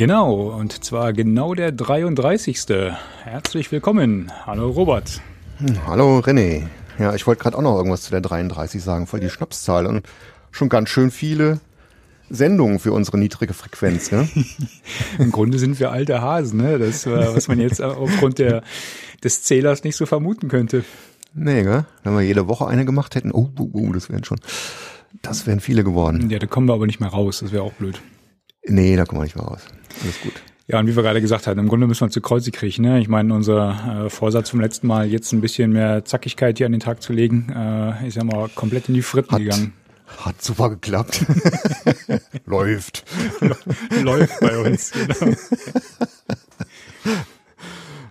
[0.00, 2.58] Genau, und zwar genau der 33.
[3.22, 4.32] Herzlich willkommen.
[4.46, 5.20] Hallo Robert.
[5.58, 6.68] Hm, hallo René.
[6.98, 10.06] Ja, ich wollte gerade auch noch irgendwas zu der 33 sagen, voll die Schnapszahl und
[10.52, 11.60] schon ganz schön viele
[12.30, 14.10] Sendungen für unsere niedrige Frequenz.
[14.10, 14.26] Ne?
[15.18, 16.78] Im Grunde sind wir alte Hasen, ne?
[16.78, 18.62] Das, was man jetzt aufgrund der,
[19.22, 20.82] des Zählers nicht so vermuten könnte.
[21.34, 21.84] Nee, gell?
[22.04, 24.40] Wenn wir jede Woche eine gemacht hätten, oh, oh, oh das wären schon,
[25.20, 26.30] das wären viele geworden.
[26.30, 28.00] Ja, da kommen wir aber nicht mehr raus, das wäre auch blöd.
[28.64, 29.62] Nee, da kommen wir nicht mehr raus.
[30.02, 30.32] Alles gut.
[30.66, 32.84] Ja, und wie wir gerade gesagt hatten, im Grunde müssen wir zu Kreuze kriechen.
[32.84, 33.00] Ne?
[33.00, 36.72] Ich meine, unser äh, Vorsatz vom letzten Mal, jetzt ein bisschen mehr Zackigkeit hier an
[36.72, 39.72] den Tag zu legen, äh, ist ja mal komplett in die Fritten Hat, gegangen.
[40.18, 41.26] hat super geklappt.
[42.46, 43.04] Läuft.
[44.00, 45.34] Läuft bei uns, genau.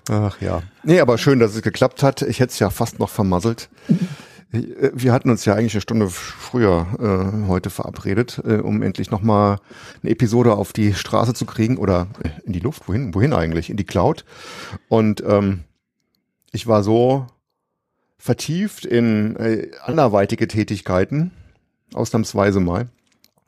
[0.10, 0.64] Ach ja.
[0.84, 2.23] Nee, aber schön, dass es geklappt hat.
[2.23, 3.70] Ich hätte es ja fast noch vermasselt.
[4.52, 9.59] Wir hatten uns ja eigentlich eine Stunde früher äh, heute verabredet, äh, um endlich nochmal
[10.02, 12.88] eine Episode auf die Straße zu kriegen oder äh, in die Luft.
[12.88, 13.14] Wohin?
[13.14, 13.70] Wohin eigentlich?
[13.70, 14.25] In die Cloud.
[14.88, 15.66] Und ähm,
[16.52, 17.27] ich war so
[18.17, 21.31] vertieft in äh, anderweitige Tätigkeiten,
[21.94, 22.89] ausnahmsweise mal,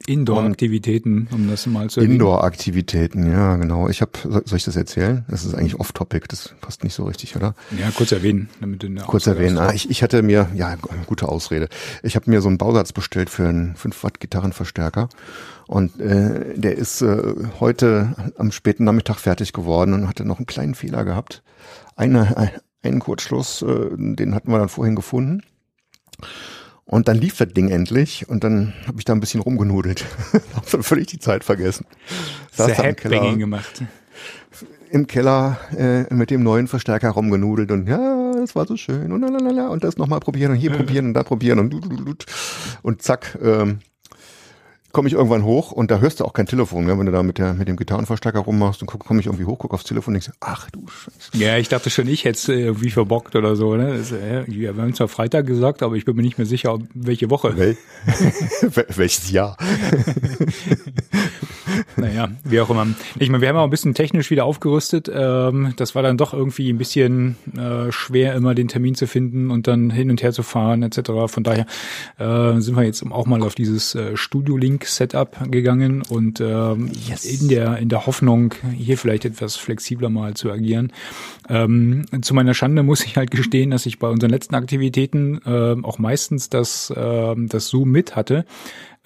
[0.07, 2.01] Indoor-Aktivitäten, um das mal zu.
[2.01, 3.89] Indoor-Aktivitäten, ja, genau.
[3.89, 5.25] Ich habe, soll ich das erzählen?
[5.29, 7.55] Das ist eigentlich off-topic, das passt nicht so richtig, oder?
[7.77, 9.57] Ja, kurz erwähnen, damit du eine Kurz Aussage erwähnen.
[9.57, 11.69] Ah, ich, ich hatte mir, ja, gute Ausrede.
[12.03, 15.09] Ich habe mir so einen Bausatz bestellt für einen 5 Watt Gitarrenverstärker
[15.67, 20.45] und äh, der ist äh, heute am späten Nachmittag fertig geworden und hatte noch einen
[20.45, 21.43] kleinen Fehler gehabt.
[21.95, 22.51] Eine, ein,
[22.83, 25.43] einen Kurzschluss, äh, den hatten wir dann vorhin gefunden.
[26.91, 30.03] Und dann lief das Ding endlich und dann habe ich da ein bisschen rumgenudelt.
[30.53, 31.85] habe dann völlig die Zeit vergessen.
[32.51, 33.81] Saß da im Keller, gemacht.
[34.89, 39.21] im Keller äh, mit dem neuen Verstärker rumgenudelt und ja, das war so schön und
[39.21, 42.25] lalala, und das nochmal probieren und hier probieren und da probieren und
[42.81, 43.79] und zack, ähm,
[44.91, 46.97] komme ich irgendwann hoch und da hörst du auch kein Telefon, ne?
[46.97, 49.73] wenn du da mit, der, mit dem Gitarrenverstärker rummachst und komme ich irgendwie hoch, guck
[49.73, 51.43] aufs Telefon und denkst, ach du Scheiße.
[51.43, 53.75] Ja, ich dachte schon, ich hätte es irgendwie verbockt oder so.
[53.75, 53.97] Ne?
[53.97, 57.29] Das, äh, wir haben zwar Freitag gesagt, aber ich bin mir nicht mehr sicher, welche
[57.29, 57.57] Woche.
[57.57, 57.77] Wel
[58.61, 59.57] Wel- Welches Jahr?
[61.95, 62.87] Naja, wie auch immer.
[63.19, 65.09] Ich meine, wir haben auch ein bisschen technisch wieder aufgerüstet.
[65.13, 69.51] Ähm, das war dann doch irgendwie ein bisschen äh, schwer, immer den Termin zu finden
[69.51, 71.11] und dann hin und her zu fahren etc.
[71.27, 71.65] Von daher
[72.17, 74.17] äh, sind wir jetzt auch mal auf dieses äh,
[74.81, 76.91] Studio-Link-Setup gegangen und ähm,
[77.23, 80.91] in der in der Hoffnung, hier vielleicht etwas flexibler mal zu agieren.
[81.49, 85.75] Ähm, zu meiner Schande muss ich halt gestehen, dass ich bei unseren letzten Aktivitäten äh,
[85.83, 88.45] auch meistens das, äh, das Zoom mit hatte.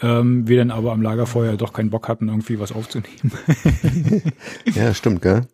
[0.02, 3.32] Ähm, wir dann aber am Lagerfeuer doch keinen Bock hatten, irgendwie was aufzunehmen.
[4.74, 5.48] Ja, stimmt, gell?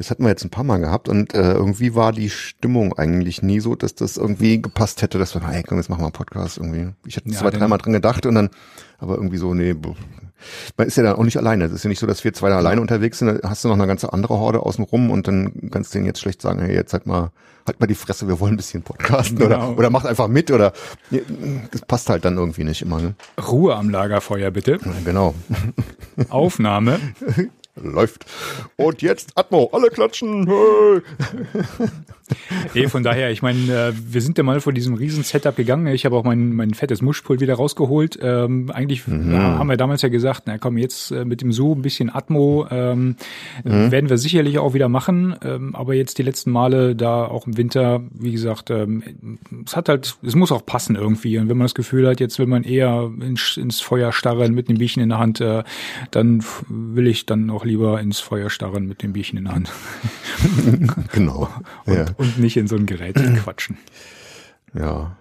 [0.00, 3.42] Das hatten wir jetzt ein paar Mal gehabt und äh, irgendwie war die Stimmung eigentlich
[3.42, 6.12] nie so, dass das irgendwie gepasst hätte, dass wir, hey, komm, jetzt machen wir einen
[6.14, 6.88] Podcast irgendwie.
[7.04, 8.48] Ich hatte Ja, zwei, dreimal dran gedacht und dann,
[8.98, 9.74] aber irgendwie so, nee,
[10.78, 11.66] man ist ja dann auch nicht alleine.
[11.66, 13.68] Es ist ja nicht so, dass wir zwei da alleine unterwegs sind, da hast du
[13.68, 16.60] noch eine ganze andere Horde außen rum und dann kannst du denen jetzt schlecht sagen,
[16.62, 17.30] hey, jetzt halt mal,
[17.66, 19.68] halt mal die Fresse, wir wollen ein bisschen podcasten Genau.
[19.72, 20.72] oder, oder macht einfach mit oder,
[21.72, 23.16] das passt halt dann irgendwie nicht immer, ne?
[23.50, 24.78] Ruhe am Lagerfeuer bitte.
[25.04, 25.34] Genau.
[26.30, 26.98] Aufnahme.
[27.80, 28.26] Läuft.
[28.76, 30.46] Und jetzt Atmo, alle klatschen.
[30.46, 31.02] Hey.
[32.74, 33.58] Nee, von daher, ich meine,
[33.88, 35.86] äh, wir sind ja mal vor diesem riesen Setup gegangen.
[35.88, 38.18] Ich habe auch mein, mein fettes Muschpult wieder rausgeholt.
[38.22, 39.34] Ähm, eigentlich Mhm.
[39.36, 42.66] haben wir damals ja gesagt, na komm, jetzt äh, mit dem Zoom ein bisschen Atmo
[42.70, 43.16] ähm,
[43.64, 43.90] Mhm.
[43.90, 45.34] werden wir sicherlich auch wieder machen.
[45.42, 49.02] Ähm, aber jetzt die letzten Male da auch im Winter, wie gesagt, ähm,
[49.66, 51.38] es hat halt, es muss auch passen irgendwie.
[51.38, 54.68] Und wenn man das Gefühl hat, jetzt will man eher ins, ins Feuer starren mit
[54.68, 55.62] einem Bierchen in der Hand, äh,
[56.10, 59.72] dann will ich dann auch lieber ins Feuer starren mit dem Bierchen in der Hand
[61.12, 61.48] Genau.
[61.86, 62.04] und, Ja.
[62.20, 63.78] Und nicht in so ein Gerät quatschen.
[64.74, 65.16] Ja.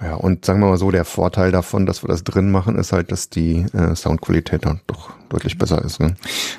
[0.00, 2.92] Ja, und sagen wir mal so, der Vorteil davon, dass wir das drin machen, ist
[2.92, 5.98] halt, dass die äh, Soundqualität dann doch deutlich besser ist.
[5.98, 6.14] Ne?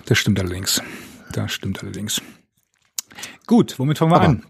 [0.07, 0.81] Das stimmt allerdings.
[1.31, 2.21] Das stimmt allerdings.
[3.47, 4.43] Gut, womit fangen wir Aber- an?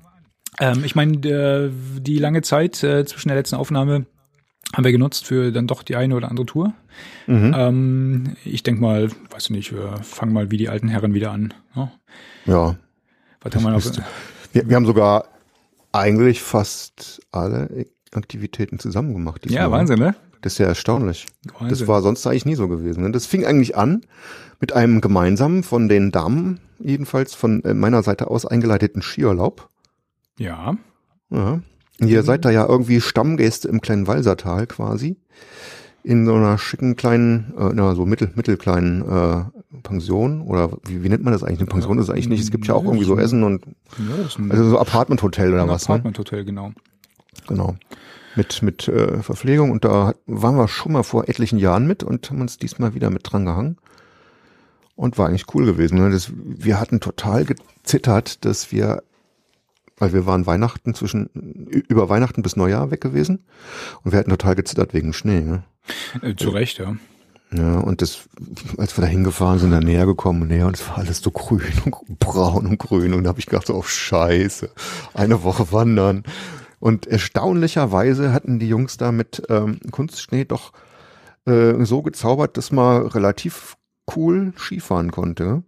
[0.59, 4.05] Ähm, ich meine, äh, die lange Zeit äh, zwischen der letzten Aufnahme
[4.75, 6.73] haben wir genutzt für dann doch die eine oder andere Tour.
[7.27, 7.53] Mhm.
[7.55, 11.31] Ähm, ich denk mal, weiß ich nicht, wir fangen mal wie die alten Herren wieder
[11.31, 11.53] an.
[11.75, 11.91] Ne?
[12.45, 12.75] Ja.
[13.41, 13.81] Was haben wir noch?
[14.51, 15.25] Wir, wir haben sogar
[15.91, 19.49] eigentlich fast alle Aktivitäten zusammen gemacht.
[19.49, 20.15] Ja, Wahnsinn, ne?
[20.41, 21.27] Das ist ja erstaunlich.
[21.53, 21.69] Wahnsinn.
[21.69, 23.03] Das war sonst eigentlich nie so gewesen.
[23.03, 23.11] ne?
[23.11, 24.01] Das fing eigentlich an
[24.59, 29.69] mit einem gemeinsamen von den Damen, jedenfalls von äh, meiner Seite aus eingeleiteten Skiurlaub.
[30.37, 30.77] Ja,
[31.29, 31.61] Ja.
[32.01, 35.17] Ihr seid da ja irgendwie Stammgäste im kleinen Walsertal quasi.
[36.03, 39.43] In so einer schicken kleinen, äh, na, so mittel, mittelkleinen äh,
[39.83, 41.59] Pension oder wie, wie nennt man das eigentlich?
[41.59, 42.41] Eine Pension ist es eigentlich nicht.
[42.41, 45.53] Es gibt ja auch irgendwie so Essen und ja das ist ein, also so Apartment-Hotel
[45.53, 45.95] oder was, ne?
[45.95, 46.71] Apartment-Hotel, genau.
[47.47, 47.75] Genau.
[48.35, 52.29] Mit, mit äh, Verpflegung und da waren wir schon mal vor etlichen Jahren mit und
[52.29, 53.77] haben uns diesmal wieder mit dran gehangen.
[54.99, 55.97] und war eigentlich cool gewesen.
[55.97, 56.09] Ne?
[56.11, 59.01] Das, wir hatten total gezittert, dass wir,
[59.99, 61.27] weil wir waren Weihnachten zwischen,
[61.87, 63.45] über Weihnachten bis Neujahr weg gewesen
[64.03, 65.41] und wir hatten total gezittert wegen Schnee.
[65.41, 65.63] Ne?
[66.21, 66.95] Äh, zu Recht, ja.
[67.51, 68.29] Ja, und das,
[68.77, 71.61] als wir da hingefahren sind, da näher gekommen, näher, und es war alles so grün
[71.85, 73.13] und braun und grün.
[73.13, 74.69] Und da habe ich gedacht, oh scheiße,
[75.15, 76.23] eine Woche wandern.
[76.79, 80.73] Und erstaunlicherweise hatten die Jungs da mit ähm, Kunstschnee doch
[81.45, 83.77] äh, so gezaubert, dass man relativ
[84.15, 85.63] cool Skifahren konnte.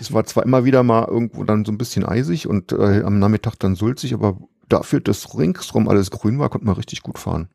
[0.00, 3.18] Es war zwar immer wieder mal irgendwo dann so ein bisschen eisig und äh, am
[3.18, 4.38] Nachmittag dann sulzig, aber
[4.68, 7.48] dafür, dass ringsrum alles grün war, konnte man richtig gut fahren.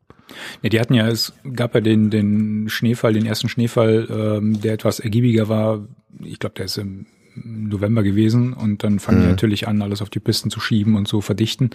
[0.62, 4.74] Ja, die hatten ja, es gab ja den, den Schneefall, den ersten Schneefall, ähm, der
[4.74, 5.88] etwas ergiebiger war.
[6.24, 9.24] Ich glaube, der ist im November gewesen und dann fangen mhm.
[9.24, 11.72] die natürlich an, alles auf die Pisten zu schieben und zu verdichten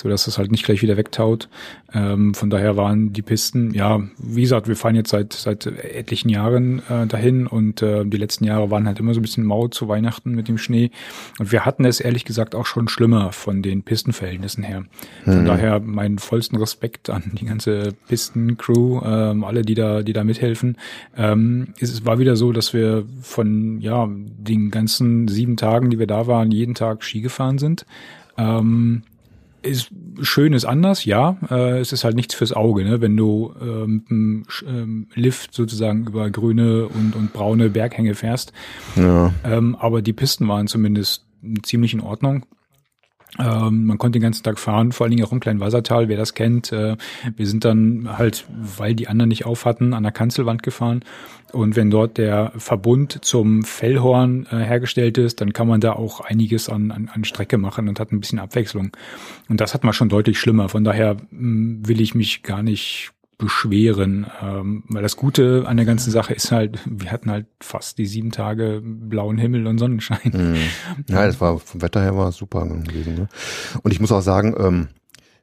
[0.00, 1.48] so dass es halt nicht gleich wieder wegtaut.
[1.92, 6.28] Ähm, von daher waren die Pisten, ja, wie gesagt, wir fahren jetzt seit seit etlichen
[6.28, 9.68] Jahren äh, dahin und äh, die letzten Jahre waren halt immer so ein bisschen mau
[9.68, 10.90] zu Weihnachten mit dem Schnee
[11.38, 14.84] und wir hatten es ehrlich gesagt auch schon schlimmer von den Pistenverhältnissen her.
[15.24, 15.46] Von mhm.
[15.46, 20.76] daher meinen vollsten Respekt an die ganze Pistencrew, ähm, alle, die da, die da mithelfen.
[21.16, 26.06] Ähm, es war wieder so, dass wir von ja den ganzen sieben Tagen, die wir
[26.06, 27.84] da waren, jeden Tag Ski gefahren sind.
[28.36, 29.02] Ähm,
[29.62, 29.90] ist
[30.20, 31.36] schön ist anders, ja.
[31.50, 33.00] Äh, es ist halt nichts fürs Auge, ne?
[33.00, 38.52] wenn du äh, mit einem ähm, Lift sozusagen über grüne und, und braune Berghänge fährst.
[38.96, 39.32] Ja.
[39.44, 41.26] Ähm, aber die Pisten waren zumindest
[41.62, 42.46] ziemlich in Ordnung.
[43.38, 46.16] Ähm, man konnte den ganzen Tag fahren, vor allen Dingen auch im kleinen Wassertal, wer
[46.16, 46.72] das kennt.
[46.72, 46.96] Äh,
[47.36, 51.04] wir sind dann halt, weil die anderen nicht auf hatten, an der Kanzelwand gefahren.
[51.52, 56.20] Und wenn dort der Verbund zum Fellhorn äh, hergestellt ist, dann kann man da auch
[56.20, 58.90] einiges an, an, an Strecke machen und hat ein bisschen Abwechslung.
[59.48, 60.68] Und das hat man schon deutlich schlimmer.
[60.68, 64.26] Von daher mh, hm, will ich mich gar nicht beschweren.
[64.42, 68.06] Ähm, weil das Gute an der ganzen Sache ist halt, wir hatten halt fast die
[68.06, 70.32] sieben Tage blauen Himmel und Sonnenschein.
[70.34, 70.56] Mhm.
[71.08, 73.14] Ja, das war vom Wetter her war super gewesen.
[73.14, 73.28] Ne?
[73.82, 74.88] Und ich muss auch sagen, ähm,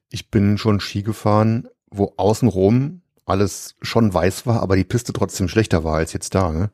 [0.10, 5.48] ich bin schon Ski gefahren, wo außenrum alles schon weiß war, aber die Piste trotzdem
[5.48, 6.52] schlechter war als jetzt da.
[6.52, 6.70] Ne?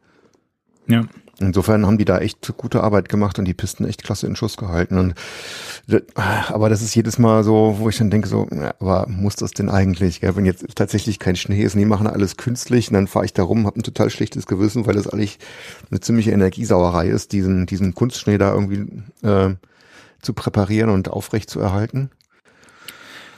[0.88, 1.06] Ja.
[1.42, 4.58] Insofern haben die da echt gute Arbeit gemacht und die Pisten echt klasse in Schuss
[4.58, 4.98] gehalten.
[4.98, 5.16] Und,
[6.16, 8.48] aber das ist jedes Mal so, wo ich dann denke, so,
[8.80, 10.22] aber muss das denn eigentlich?
[10.22, 10.36] Gell?
[10.36, 13.34] Wenn jetzt tatsächlich kein Schnee ist und die machen alles künstlich und dann fahre ich
[13.34, 15.40] da rum, habe ein total schlechtes Gewissen, weil das eigentlich
[15.90, 19.56] eine ziemliche Energiesauerei ist, diesen, diesen Kunstschnee da irgendwie äh,
[20.22, 22.12] zu präparieren und aufrecht zu erhalten.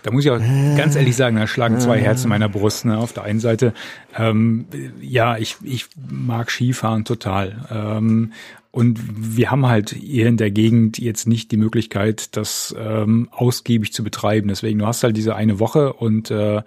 [0.03, 0.39] Da muss ich auch
[0.77, 2.85] ganz ehrlich sagen, da schlagen zwei Herzen in meiner Brust.
[2.85, 2.97] Ne?
[2.97, 3.73] Auf der einen Seite,
[4.17, 4.65] ähm,
[5.01, 7.65] ja, ich, ich mag Skifahren total.
[7.71, 8.33] Ähm,
[8.71, 8.99] und
[9.37, 14.03] wir haben halt hier in der Gegend jetzt nicht die Möglichkeit, das ähm, ausgiebig zu
[14.03, 14.47] betreiben.
[14.47, 16.63] Deswegen, du hast halt diese eine Woche und äh,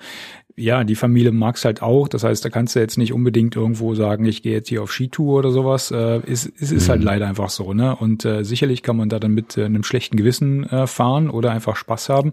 [0.56, 2.08] ja, die Familie mag's halt auch.
[2.08, 4.92] Das heißt, da kannst du jetzt nicht unbedingt irgendwo sagen, ich gehe jetzt hier auf
[4.92, 5.90] Skitour oder sowas.
[5.90, 7.08] Äh, es, es ist halt mhm.
[7.08, 7.94] halt leider einfach so, ne?
[7.94, 11.50] Und äh, sicherlich kann man da dann mit äh, einem schlechten Gewissen äh, fahren oder
[11.50, 12.32] einfach Spaß haben.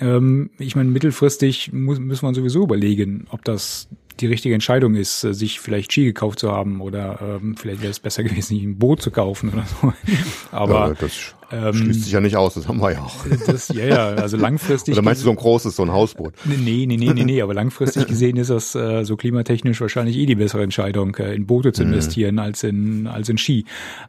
[0.00, 3.88] Ähm, ich meine, mittelfristig muss, muss man sowieso überlegen, ob das
[4.20, 7.90] die richtige Entscheidung ist, äh, sich vielleicht Ski gekauft zu haben oder ähm, vielleicht wäre
[7.90, 9.92] es besser gewesen, ein Boot zu kaufen oder so.
[10.52, 13.26] Aber ja, das ähm, schließt sich ja nicht aus, das haben wir ja auch.
[13.46, 14.94] Das, ja, ja, also langfristig.
[14.94, 16.34] Oder meinst du so ein großes, so ein Hausboot?
[16.44, 20.26] Nee, nee, nee, nee, nee, aber langfristig gesehen ist das äh, so klimatechnisch wahrscheinlich eh
[20.26, 21.92] die bessere Entscheidung, äh, in Boote zu mhm.
[21.92, 22.40] investieren mhm.
[22.40, 23.64] als in als in Ski.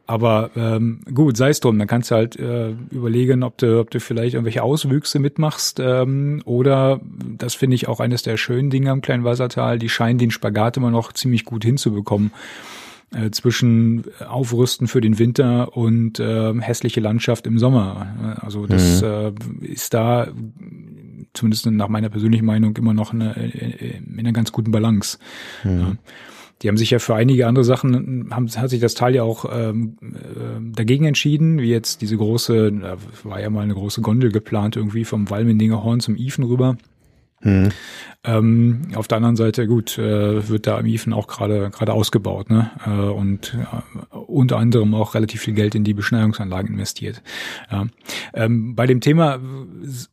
[0.06, 3.90] Aber ähm, gut, sei es drum, dann kannst du halt äh, überlegen, ob du, ob
[3.90, 7.02] du vielleicht irgendwelche Auswüchse mitmachst ähm, oder
[7.38, 10.78] das finde ich auch eines der schönen Dinge am kleinen Wassertal, die scheinen den Spagat
[10.78, 12.32] immer noch ziemlich gut hinzubekommen
[13.14, 18.38] äh, zwischen Aufrüsten für den Winter und äh, hässliche Landschaft im Sommer.
[18.42, 19.08] Also das mhm.
[19.08, 20.28] äh, ist da
[21.34, 25.18] zumindest nach meiner persönlichen Meinung immer noch eine, äh, in einer ganz guten Balance.
[25.64, 25.80] Mhm.
[25.80, 25.94] Ja.
[26.62, 29.46] Die haben sich ja für einige andere Sachen, haben, hat sich das Teil ja auch
[29.52, 34.32] ähm, äh, dagegen entschieden, wie jetzt diese große, da war ja mal eine große Gondel
[34.32, 36.78] geplant, irgendwie vom Walmendinger Horn zum Ifen rüber.
[37.42, 37.70] Mhm.
[38.24, 42.52] Ähm, auf der anderen Seite, gut, äh, wird da im IFEN auch gerade gerade ausgebaut,
[42.52, 42.70] ne?
[42.86, 47.24] Äh, und äh, unter anderem auch relativ viel Geld in die Beschneiungsanlagen investiert.
[47.72, 47.88] Ja.
[48.36, 49.40] Ähm, bei dem Thema,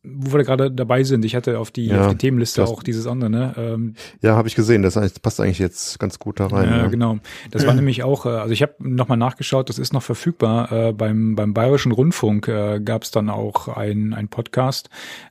[0.02, 3.06] wo wir gerade dabei sind, ich hatte auf die, ja, auf die Themenliste auch dieses
[3.06, 3.54] andere, ne?
[3.58, 6.68] Ähm, ja, habe ich gesehen, das passt eigentlich jetzt ganz gut da rein.
[6.70, 6.86] Ja, ja.
[6.86, 7.18] genau.
[7.50, 10.72] Das war nämlich auch, äh, also ich habe nochmal nachgeschaut, das ist noch verfügbar.
[10.72, 14.88] Äh, beim, beim Bayerischen Rundfunk äh, gab es dann auch ein, ein Podcast,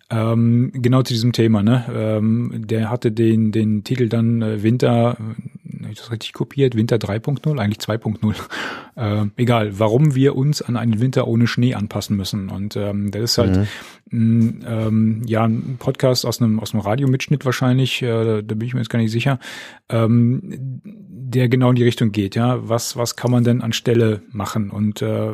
[0.09, 1.85] ähm, genau zu diesem Thema, ne?
[1.93, 5.17] Ähm, der hatte den, den Titel dann äh, Winter
[5.81, 8.35] habe ich das richtig kopiert, Winter 3.0, eigentlich 2.0.
[8.97, 12.49] Äh, egal, warum wir uns an einen Winter ohne Schnee anpassen müssen.
[12.49, 13.67] Und ähm, das ist halt mhm.
[14.11, 18.73] ein, ähm, ja ein Podcast aus einem aus einem Radiomitschnitt wahrscheinlich, äh, da bin ich
[18.73, 19.37] mir jetzt gar nicht sicher,
[19.89, 20.41] ähm,
[20.83, 22.33] der genau in die Richtung geht.
[22.33, 25.29] Ja, was was kann man denn anstelle machen und äh,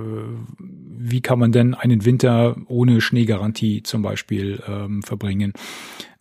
[1.05, 5.53] wie kann man denn einen Winter ohne Schneegarantie zum Beispiel ähm, verbringen?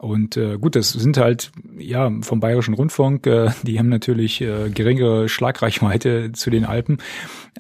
[0.03, 4.69] Und äh, gut, das sind halt ja vom Bayerischen Rundfunk, äh, die haben natürlich äh,
[4.69, 6.99] geringere Schlagreichweite zu den Alpen,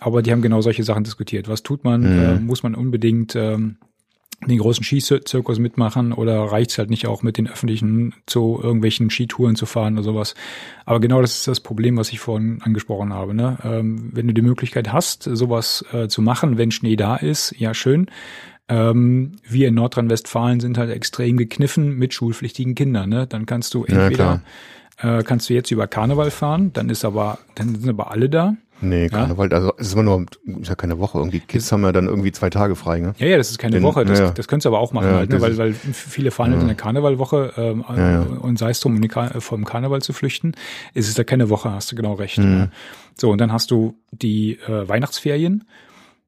[0.00, 1.46] aber die haben genau solche Sachen diskutiert.
[1.46, 2.00] Was tut man?
[2.00, 2.20] Mhm.
[2.20, 3.76] Äh, muss man unbedingt ähm,
[4.44, 9.54] den großen Skizirkus mitmachen oder reicht's halt nicht auch mit den öffentlichen zu irgendwelchen Skitouren
[9.54, 10.34] zu fahren oder sowas.
[10.84, 13.34] Aber genau das ist das Problem, was ich vorhin angesprochen habe.
[13.34, 13.58] Ne?
[13.62, 17.72] Ähm, wenn du die Möglichkeit hast, sowas äh, zu machen, wenn Schnee da ist, ja
[17.72, 18.08] schön.
[18.69, 23.09] Ähm, wir in Nordrhein-Westfalen sind halt extrem gekniffen mit schulpflichtigen Kindern.
[23.09, 23.26] Ne?
[23.26, 24.42] Dann kannst du entweder
[25.02, 28.28] ja, äh, kannst du jetzt über Karneval fahren, dann ist aber dann sind aber alle
[28.28, 28.54] da.
[28.83, 29.57] Nee, Karneval, ja?
[29.57, 30.26] also es ist immer nur,
[30.61, 31.19] ist ja keine Woche.
[31.19, 33.14] Irgendwie Kids haben ja dann irgendwie zwei Tage frei, ne?
[33.19, 34.04] Ja, ja, das ist keine Den, Woche.
[34.04, 34.31] Das, ja.
[34.31, 35.40] das könntest du aber auch machen, ja, halt, ne?
[35.40, 36.61] weil, weil viele fahren ja.
[36.61, 40.54] in der Karnevalwoche ähm, und sei es drum, um Kar vom Karneval zu flüchten,
[40.95, 42.38] ist es da keine Woche, hast du genau recht.
[42.38, 42.71] Mhm.
[43.16, 45.64] So, und dann hast du die äh, Weihnachtsferien.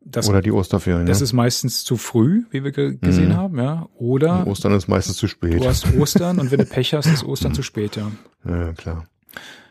[0.06, 1.06] Das, Oder die Osterferien.
[1.06, 3.36] Das ist meistens zu früh, wie wir gesehen mhm.
[3.36, 3.88] haben, ja.
[3.96, 5.62] Oder und Ostern ist meistens zu spät.
[5.62, 8.10] Du hast Ostern und wenn du Pech hast, ist Ostern zu spät, ja.
[8.44, 9.06] Ja, klar.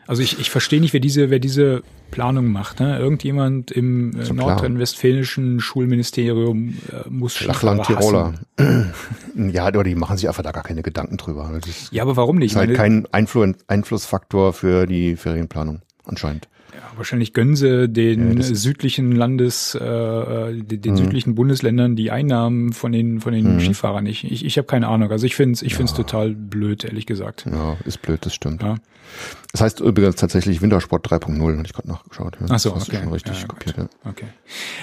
[0.06, 2.80] Also ich, ich verstehe nicht, wer diese, wer diese Planung macht.
[2.80, 2.98] Ne?
[2.98, 8.34] Irgendjemand im äh, nordrhein-westfälischen Schulministerium äh, muss Flachland Tiroler.
[9.34, 11.58] ja, aber die machen sich einfach da gar keine Gedanken drüber.
[11.90, 12.54] ja, aber warum nicht?
[12.54, 16.48] Das ist halt kein Einflu Einflussfaktor für die Ferienplanung anscheinend.
[16.74, 20.96] Ja, wahrscheinlich gönnen sie den ja, südlichen Landes, äh, äh den, den mhm.
[20.96, 23.60] südlichen Bundesländern die Einnahmen von den von den mhm.
[23.60, 24.24] Skifahrern nicht.
[24.24, 25.10] Ich, ich habe keine Ahnung.
[25.10, 25.78] Also ich finde es ich ja.
[25.78, 27.46] find's total blöd, ehrlich gesagt.
[27.50, 28.62] Ja, ist blöd, das stimmt.
[28.62, 28.76] Ja.
[29.52, 32.36] Das heißt übrigens tatsächlich Wintersport 3.0, hatte ich gerade nachgeschaut.
[32.40, 32.46] Ja.
[32.50, 32.98] Ach so, okay.
[33.02, 33.88] Schon richtig ja, kopiert, ja.
[34.04, 34.26] Okay.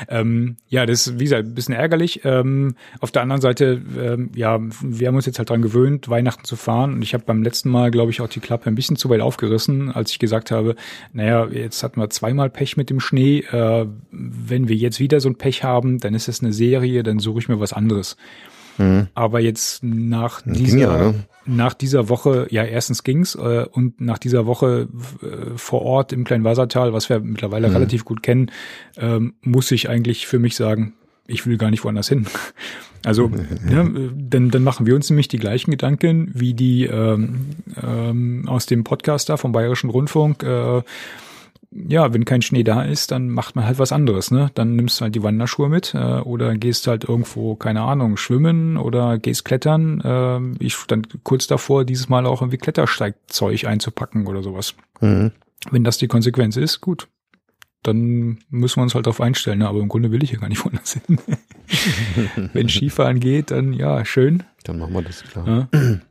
[0.07, 2.21] Ähm, ja, das ist, wie gesagt, ein bisschen ärgerlich.
[2.23, 6.45] Ähm, auf der anderen Seite, ähm, ja, wir haben uns jetzt halt dran gewöhnt, Weihnachten
[6.45, 6.93] zu fahren.
[6.93, 9.19] Und ich habe beim letzten Mal, glaube ich, auch die Klappe ein bisschen zu weit
[9.19, 10.75] aufgerissen, als ich gesagt habe,
[11.11, 13.39] naja, jetzt hatten wir zweimal Pech mit dem Schnee.
[13.39, 17.19] Äh, wenn wir jetzt wieder so ein Pech haben, dann ist es eine Serie, dann
[17.19, 18.17] suche ich mir was anderes.
[18.77, 19.07] Mhm.
[19.13, 21.13] Aber jetzt nach dieser, ja, ne?
[21.45, 24.87] nach dieser Woche, ja, erstens ging's äh, und nach dieser Woche
[25.21, 27.75] äh, vor Ort im kleinen Wassertal, was wir mittlerweile mhm.
[27.75, 28.51] relativ gut kennen,
[28.97, 30.93] ähm, muss ich eigentlich für mich sagen,
[31.27, 32.25] ich will gar nicht woanders hin.
[33.03, 33.31] Also,
[33.67, 33.83] ja,
[34.15, 37.47] dann, dann machen wir uns nämlich die gleichen Gedanken wie die ähm,
[37.81, 40.43] ähm, aus dem Podcast da vom Bayerischen Rundfunk.
[40.43, 40.83] Äh,
[41.73, 44.51] ja, wenn kein Schnee da ist, dann macht man halt was anderes, ne?
[44.55, 48.75] Dann nimmst du halt die Wanderschuhe mit äh, oder gehst halt irgendwo, keine Ahnung, schwimmen
[48.77, 50.01] oder gehst klettern.
[50.01, 54.75] Äh, ich stand kurz davor, dieses Mal auch irgendwie Klettersteigzeug einzupacken oder sowas.
[54.99, 55.31] Mhm.
[55.69, 57.07] Wenn das die Konsequenz ist, gut.
[57.83, 59.67] Dann müssen wir uns halt darauf einstellen, ne?
[59.67, 61.19] aber im Grunde will ich ja gar nicht woanders hin.
[62.53, 64.43] wenn Skifahren geht, dann ja, schön.
[64.65, 65.69] Dann machen wir das, klar.
[65.73, 65.99] Ja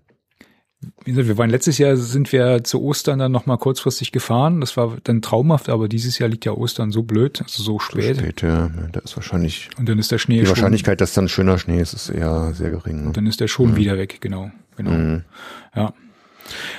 [1.04, 4.60] wir waren letztes Jahr sind wir zu Ostern dann noch mal kurzfristig gefahren.
[4.60, 8.16] Das war dann traumhaft, aber dieses Jahr liegt ja Ostern so blöd, also so spät.
[8.16, 8.70] So spät, ja.
[8.92, 9.68] Da ist wahrscheinlich.
[9.78, 10.40] Und dann ist der Schnee.
[10.40, 13.02] Die schon, Wahrscheinlichkeit, dass dann schöner Schnee ist, ist eher sehr gering.
[13.02, 13.06] Ne?
[13.08, 13.76] Und dann ist der schon mhm.
[13.76, 14.90] wieder weg, genau, genau.
[14.90, 15.24] Mhm.
[15.74, 15.92] Ja.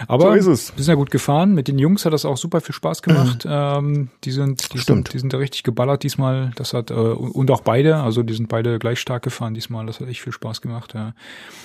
[0.08, 1.54] Aber so wir sind ja gut gefahren.
[1.54, 3.46] Mit den Jungs hat das auch super viel Spaß gemacht.
[3.46, 3.52] Mhm.
[3.62, 5.08] Ähm, die sind, die Stimmt.
[5.08, 6.52] sind, die sind da richtig geballert diesmal.
[6.56, 9.86] Das hat äh, und auch beide, also die sind beide gleich stark gefahren diesmal.
[9.86, 10.94] Das hat echt viel Spaß gemacht.
[10.94, 11.14] Ja.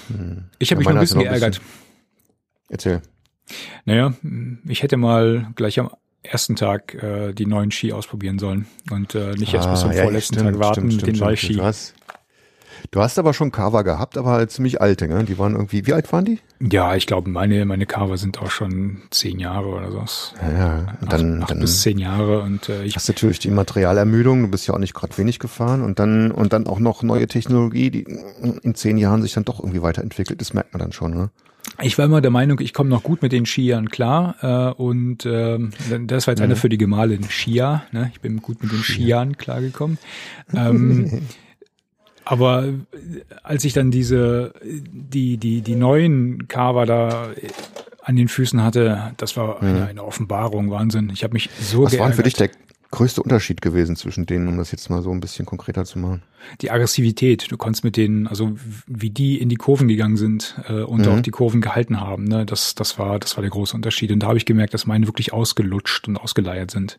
[0.09, 0.45] Mhm.
[0.59, 1.61] Ich habe ja, mich noch ein bisschen geärgert.
[1.61, 1.86] Bisschen
[2.69, 3.03] Erzähl.
[3.85, 4.13] Naja,
[4.67, 5.91] ich hätte mal gleich am
[6.23, 9.95] ersten Tag äh, die neuen Ski ausprobieren sollen und äh, nicht erst bis zum ah,
[9.95, 11.55] ja, vorletzten stimmt, Tag warten stimmt, mit den Neuski.
[11.55, 11.95] Du hast,
[12.91, 15.23] du hast aber schon Carver gehabt, aber halt ziemlich alte, ne?
[15.23, 16.41] Die waren irgendwie, wie alt waren die?
[16.61, 20.05] Ja, ich glaube, meine, meine Carver sind auch schon zehn Jahre oder so.
[20.43, 20.99] Ja, ja.
[21.01, 24.49] Und dann, acht, dann bis zehn Jahre und äh, ich hast natürlich die Materialermüdung, du
[24.49, 27.91] bist ja auch nicht gerade wenig gefahren und dann und dann auch noch neue Technologie,
[27.91, 28.07] die
[28.63, 31.31] in zehn Jahren sich dann doch irgendwie weiterentwickelt, das merkt man dann schon, ne?
[31.83, 34.37] Ich war immer der Meinung, ich komme noch gut mit den Skiern klar.
[34.41, 35.59] Äh, und äh,
[36.07, 36.45] das war jetzt mhm.
[36.45, 37.83] eine für die Gemahlin Skier.
[37.93, 38.11] Ne?
[38.13, 39.99] Ich bin gut mit den Skiern klargekommen.
[40.55, 41.23] Ähm,
[42.25, 42.75] aber äh,
[43.43, 47.31] als ich dann diese, die, die, die neuen Carver da
[48.03, 49.87] an den Füßen hatte, das war eine, mhm.
[49.87, 51.11] eine Offenbarung, Wahnsinn.
[51.13, 52.11] Ich habe mich so Was geärgert.
[52.11, 52.51] war für dich der
[52.97, 56.23] größte Unterschied gewesen zwischen denen, um das jetzt mal so ein bisschen konkreter zu machen?
[56.63, 57.51] Die Aggressivität.
[57.51, 61.09] Du konntest mit denen, also wie die in die Kurven gegangen sind äh, und mhm.
[61.13, 64.11] auch die Kurven gehalten haben, ne, das, das war, das war der große Unterschied.
[64.13, 66.99] Und da habe ich gemerkt, dass meine wirklich ausgelutscht und ausgeleiert sind.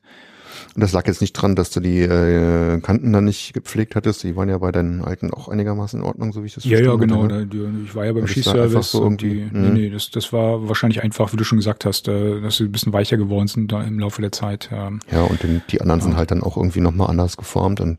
[0.76, 4.24] Und das lag jetzt nicht dran, dass du die äh, Kanten dann nicht gepflegt hattest.
[4.24, 6.80] Die waren ja bei deinen alten auch einigermaßen in Ordnung, so wie ich das Ja,
[6.80, 7.24] ja, verstanden genau.
[7.24, 7.82] hatte, ne?
[7.86, 10.34] Ich war ja beim Das da Schießservice so und die, irgendwie, nee, nee, das, das
[10.34, 13.48] war wahrscheinlich einfach, wie du schon gesagt hast, äh, dass sie ein bisschen weicher geworden
[13.48, 14.70] sind da im Laufe der Zeit.
[14.72, 17.98] Ähm, Ja, und den, die anderen sind halt dann auch irgendwie nochmal anders geformt und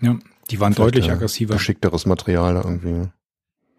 [0.00, 0.16] ja,
[0.50, 1.54] die waren deutlich äh, aggressiver.
[1.54, 3.08] Geschickteres Material da irgendwie.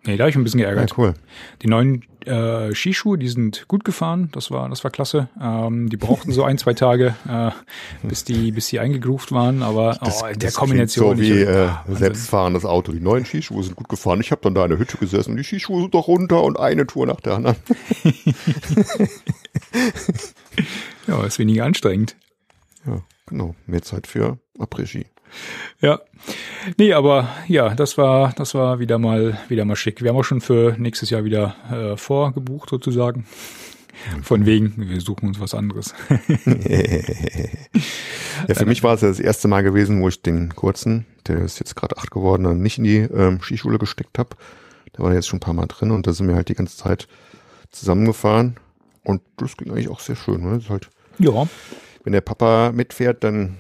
[0.04, 0.98] Nee, da habe ich ein bisschen Ja, geärgert.
[0.98, 1.14] cool.
[1.62, 5.30] Die neuen äh, Skischuhe, die sind gut gefahren, das war, das war klasse.
[5.40, 7.52] Ähm, die brauchten so ein, zwei Tage, äh,
[8.04, 11.18] bis die, bis die eingegroovt waren, aber oh, in der Kombination.
[11.18, 12.92] So wie äh, ah, selbstfahrendes Auto.
[12.92, 14.22] Die neuen Skischuhe sind gut gefahren.
[14.22, 16.60] Ich habe dann da in der Hütte gesessen und die Skischuhe sind doch runter und
[16.60, 17.56] eine Tour nach der anderen.
[21.08, 22.16] Ja, ist weniger anstrengend.
[22.86, 23.56] Ja, genau.
[23.66, 25.06] Mehr Zeit für Après-Ski.
[25.82, 26.00] Ja.
[26.78, 30.02] Nee, aber ja, das war, das war wieder mal, wieder mal schick.
[30.04, 33.26] Wir haben auch schon für nächstes Jahr wieder äh, vorgebucht sozusagen.
[34.24, 35.94] Von wegen, wir suchen uns was anderes.
[38.48, 41.40] Ja, für mich war es ja das erste Mal gewesen, wo ich den kurzen, der
[41.40, 44.30] ist jetzt gerade acht geworden, dann nicht in die ähm, Skischule gesteckt habe.
[44.98, 46.76] Der war jetzt schon ein paar Mal drin und da sind wir halt die ganze
[46.76, 47.08] Zeit
[47.70, 48.56] zusammengefahren.
[49.04, 50.42] Und das ging eigentlich auch sehr schön.
[50.42, 50.60] Ne?
[50.70, 51.46] Halt, Ja.
[52.04, 53.58] wenn der Papa mitfährt, dann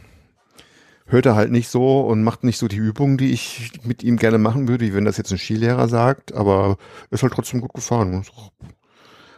[1.11, 4.17] hört er halt nicht so und macht nicht so die Übungen, die ich mit ihm
[4.17, 6.77] gerne machen würde, wie wenn das jetzt ein Skilehrer sagt, aber
[7.09, 8.25] ist halt trotzdem gut gefahren.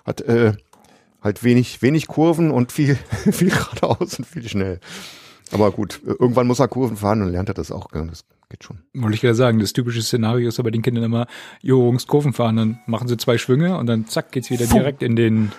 [0.06, 0.54] Hat äh,
[1.22, 2.96] halt wenig, wenig Kurven und viel,
[3.32, 4.80] viel geradeaus und viel schnell.
[5.52, 7.88] Aber gut, irgendwann muss er Kurven fahren und lernt er das auch.
[7.92, 8.80] Das geht schon.
[8.94, 11.28] Wollte ich gerade sagen, das typische Szenario ist aber den Kindern immer,
[11.62, 15.04] jo, Jungs, Kurven fahren, dann machen sie zwei Schwünge und dann zack, geht's wieder direkt
[15.04, 15.52] in den,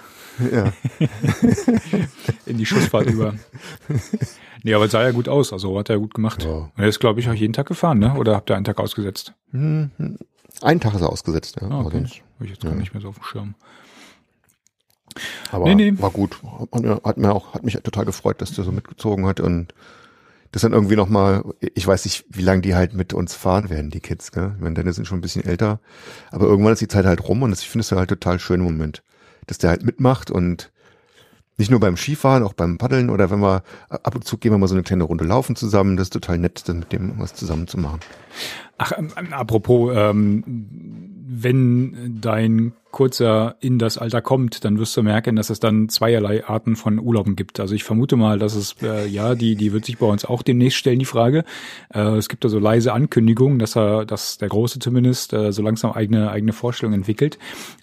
[0.53, 0.73] Ja.
[2.47, 3.35] in die Schussfahrt über.
[4.63, 6.43] Nee, aber es sah ja gut aus, also hat er gut gemacht.
[6.45, 6.51] Ja.
[6.51, 8.15] Und er ist, glaube ich, auch jeden Tag gefahren, ne?
[8.15, 9.35] Oder habt ihr einen Tag ausgesetzt?
[9.53, 9.91] Einen
[10.81, 11.69] Tag ist er ausgesetzt, ja.
[11.69, 11.99] Ah, okay.
[11.99, 13.55] sonst- Habe ich jetzt gar nicht mehr so auf dem Schirm.
[15.53, 15.99] Aber Nee, nee.
[16.01, 16.39] war gut.
[16.73, 19.73] Hat mir, hat mir auch, hat mich total gefreut, dass der so mitgezogen hat und
[20.51, 23.91] das dann irgendwie nochmal, ich weiß nicht, wie lange die halt mit uns fahren werden,
[23.91, 24.53] die Kids, gell?
[24.57, 25.81] Ich meine, deine sind schon ein bisschen älter,
[26.31, 28.61] aber irgendwann ist die Zeit halt rum und das, ich finde es halt total schön
[28.61, 29.03] im Moment,
[29.47, 30.71] dass der halt mitmacht und
[31.57, 34.59] nicht nur beim Skifahren, auch beim Paddeln oder wenn wir ab und zu gehen wir
[34.59, 37.35] mal so eine kleine Runde laufen zusammen, das ist total nett, dann mit dem was
[37.35, 38.01] zusammen zu machen.
[38.79, 40.45] Ach, ähm, apropos, ähm,
[41.27, 46.45] wenn dein kurzer in das Alter kommt, dann wirst du merken, dass es dann zweierlei
[46.47, 47.59] Arten von Urlauben gibt.
[47.59, 50.43] Also ich vermute mal, dass es, äh, ja, die, die wird sich bei uns auch
[50.43, 51.45] demnächst stellen, die Frage.
[51.93, 55.63] Äh, es gibt da so leise Ankündigungen, dass er, dass der Große zumindest äh, so
[55.63, 57.39] langsam eigene, eigene Vorstellungen entwickelt.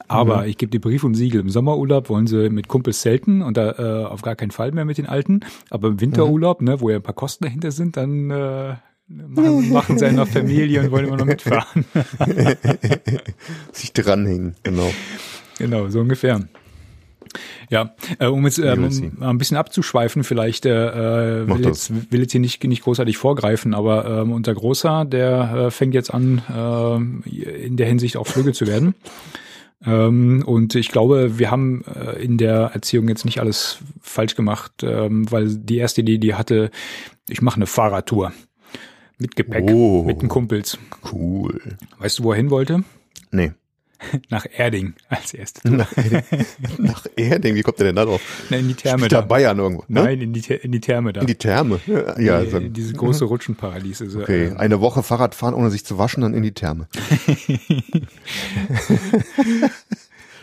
[0.08, 1.42] Aber ich gebe dir Brief und Siegel.
[1.42, 4.86] Im Sommerurlaub wollen sie mit Kumpels zelten und da äh, auf gar keinen Fall mehr
[4.86, 5.42] mit den Alten.
[5.70, 8.76] Aber im Winterurlaub, ne, wo ja ein paar Kosten dahinter sind, dann äh,
[9.28, 11.86] machen, machen sie eine Familie und wollen immer noch mitfahren.
[13.72, 14.92] Sich dranhängen, genau.
[15.58, 16.42] genau, so ungefähr.
[17.70, 18.90] Ja, äh, um jetzt ähm,
[19.22, 23.74] ein bisschen abzuschweifen, vielleicht äh, Mach will, jetzt, will jetzt hier nicht, nicht großartig vorgreifen,
[23.74, 28.54] aber ähm, unser Großer, der äh, fängt jetzt an, äh, in der Hinsicht auch Flügel
[28.54, 28.94] zu werden.
[29.86, 34.84] Ähm, und ich glaube, wir haben äh, in der Erziehung jetzt nicht alles falsch gemacht,
[34.84, 36.72] ähm, weil die erste Idee, die hatte,
[37.30, 38.34] ich mache eine Fahrradtour
[39.22, 40.04] mit Gepäck, Oh.
[40.04, 40.78] mit den Kumpels.
[41.12, 41.60] Cool.
[42.00, 42.84] Weißt du, wo er hin wollte?
[43.32, 43.52] Nee.
[44.32, 45.70] Nach Erding als erste.
[45.70, 45.86] Nein.
[46.80, 48.20] Nach Erding, wie kommt der denn da drauf?
[48.50, 49.22] Na, in die Therme Spielt da.
[49.22, 49.84] Bayern irgendwo?
[49.90, 50.02] ne?
[50.04, 51.22] Nein, in die, in die Therme da.
[51.22, 51.80] In die Therme.
[51.86, 54.02] Ja, ja also, Die- diese große Rutschenparadies.
[54.02, 54.48] Also, okay.
[54.48, 56.88] äh, Eine Woche Fahrrad fahren, ohne sich zu waschen, dann in die Therme.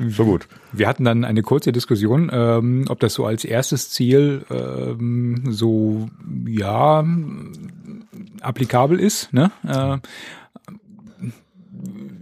[0.08, 0.46] so gut.
[0.72, 6.08] Wir hatten dann eine kurze Diskussion, ähm, ob das so als erstes Ziel ähm, so
[6.46, 7.04] ja
[8.40, 9.32] applikabel ist.
[9.32, 9.50] Ne?
[9.66, 9.98] Äh,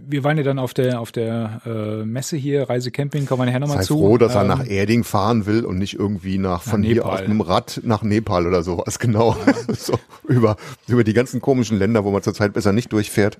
[0.09, 3.45] wir waren ja dann auf der auf der äh, Messe hier, Reise Camping, kommen wir
[3.47, 3.97] nachher nochmal zu.
[3.97, 7.11] froh, dass er Ähm, nach Erding fahren will und nicht irgendwie nach von hier Nepal.
[7.11, 8.99] aus einem Rad nach Nepal oder sowas.
[9.07, 9.35] Genau.
[9.77, 10.55] so über,
[10.87, 13.37] über die ganzen komischen Länder, wo man zurzeit besser nicht durchfährt.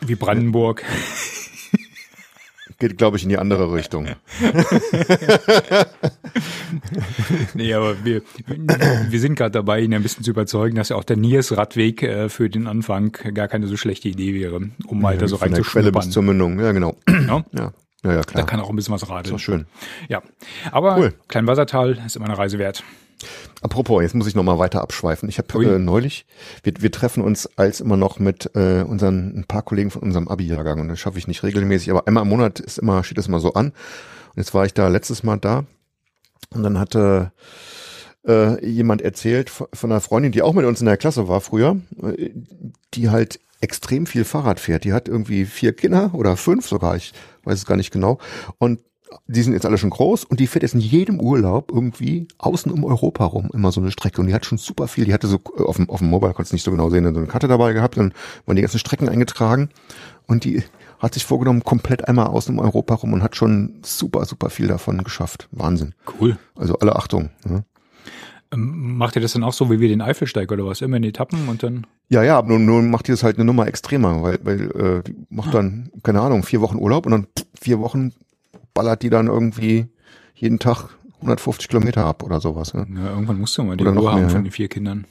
[0.00, 0.84] Wie Brandenburg.
[2.82, 4.08] Geht, glaube ich, in die andere Richtung.
[7.54, 8.22] Nee, aber wir,
[9.08, 12.28] wir sind gerade dabei, ihn ein bisschen zu überzeugen, dass ja auch der Niers-Radweg äh,
[12.28, 15.62] für den Anfang gar keine so schlechte Idee wäre, um mal da so Von der
[15.62, 16.10] Quelle bis reinzuschnuppern.
[16.10, 16.58] zur Mündung.
[16.58, 16.96] Ja, genau.
[17.08, 17.44] Ja?
[17.52, 17.72] Ja,
[18.04, 18.46] ja, ja Da klar.
[18.46, 19.34] kann auch ein bisschen was radeln.
[19.36, 19.66] doch schön.
[20.08, 20.22] Ja,
[20.70, 21.14] aber Cool.
[21.28, 22.82] Kleinwassertal ist immer eine Reise wert.
[23.60, 25.28] Apropos, jetzt muss ich noch mal weiter abschweifen.
[25.28, 26.26] Ich habe äh, neulich,
[26.62, 30.28] wir, wir treffen uns als immer noch mit äh, unseren ein paar Kollegen von unserem
[30.28, 33.28] Abi-Jahrgang und das schaffe ich nicht regelmäßig, aber einmal im Monat ist immer steht das
[33.28, 33.66] immer so an.
[33.66, 35.64] Und jetzt war ich da letztes Mal da
[36.54, 37.32] und dann hatte
[38.26, 41.40] äh, jemand erzählt von von einer Freundin, die auch mit uns in der Klasse war
[41.40, 42.30] früher, äh,
[42.94, 44.84] die halt extrem viel Fahrrad fährt.
[44.84, 47.12] Die hat irgendwie vier Kinder oder fünf sogar, ich
[47.44, 48.18] weiß es gar nicht genau.
[48.58, 48.80] Und
[49.26, 52.70] die sind jetzt alle schon groß und die fährt jetzt in jedem Urlaub irgendwie außen
[52.70, 54.20] um Europa rum, immer so eine Strecke.
[54.20, 56.34] Und die hat schon super viel, die hatte so äh, auf dem, auf dem Mobile,
[56.34, 58.12] konntest nicht so genau sehen, so eine Karte dabei gehabt, dann
[58.46, 59.70] waren die ganzen Strecken eingetragen
[60.26, 60.62] und die
[60.98, 64.68] hat sich vorgenommen, komplett einmal außen um Europa rum und hat schon super, super viel
[64.68, 65.48] davon geschafft.
[65.50, 65.94] Wahnsinn.
[66.20, 66.38] Cool.
[66.54, 67.30] Also alle Achtung.
[67.48, 67.64] Ja.
[68.52, 70.80] Ähm, macht ihr das dann auch so wie wir den Eifelsteig oder was?
[70.80, 71.86] Immer in Etappen und dann?
[72.08, 75.02] Ja, ja, aber nur, nur macht die das halt eine Nummer extremer, weil, weil äh,
[75.02, 77.26] die macht dann, keine Ahnung, vier Wochen Urlaub und dann
[77.58, 78.12] vier Wochen
[78.74, 79.86] ballert die dann irgendwie
[80.34, 80.88] jeden Tag
[81.20, 82.72] 150 Kilometer ab oder sowas.
[82.72, 85.06] Ja, Ja, irgendwann musst du mal die Oder Ruhe haben mehr, von den vier Kindern.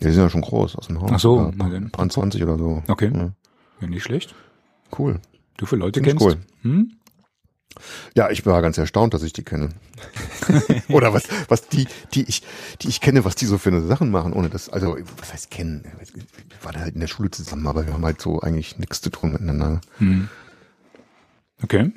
[0.00, 1.10] Ja, die sind ja schon groß aus dem Haus.
[1.12, 2.82] Ach so, na paar 20 oder so.
[2.88, 3.10] Okay.
[3.14, 3.32] Ja,
[3.80, 4.34] Ja, nicht schlecht.
[4.98, 5.20] cool.
[5.56, 6.36] Du für Leute Find ich kennst.
[6.36, 6.42] cool.
[6.62, 6.92] Hm?
[8.16, 9.68] Ja, ich war ganz erstaunt, dass ich die kenne.
[10.88, 12.42] Oder was, was die, die ich,
[12.80, 15.50] die ich kenne, was die so für eine Sachen machen, ohne das, also, was heißt
[15.52, 15.84] kennen?
[16.12, 16.24] Wir
[16.64, 19.32] waren halt in der Schule zusammen, aber wir haben halt so eigentlich nichts zu tun
[19.32, 19.80] miteinander.
[19.98, 20.28] Hm.
[21.62, 21.92] Okay.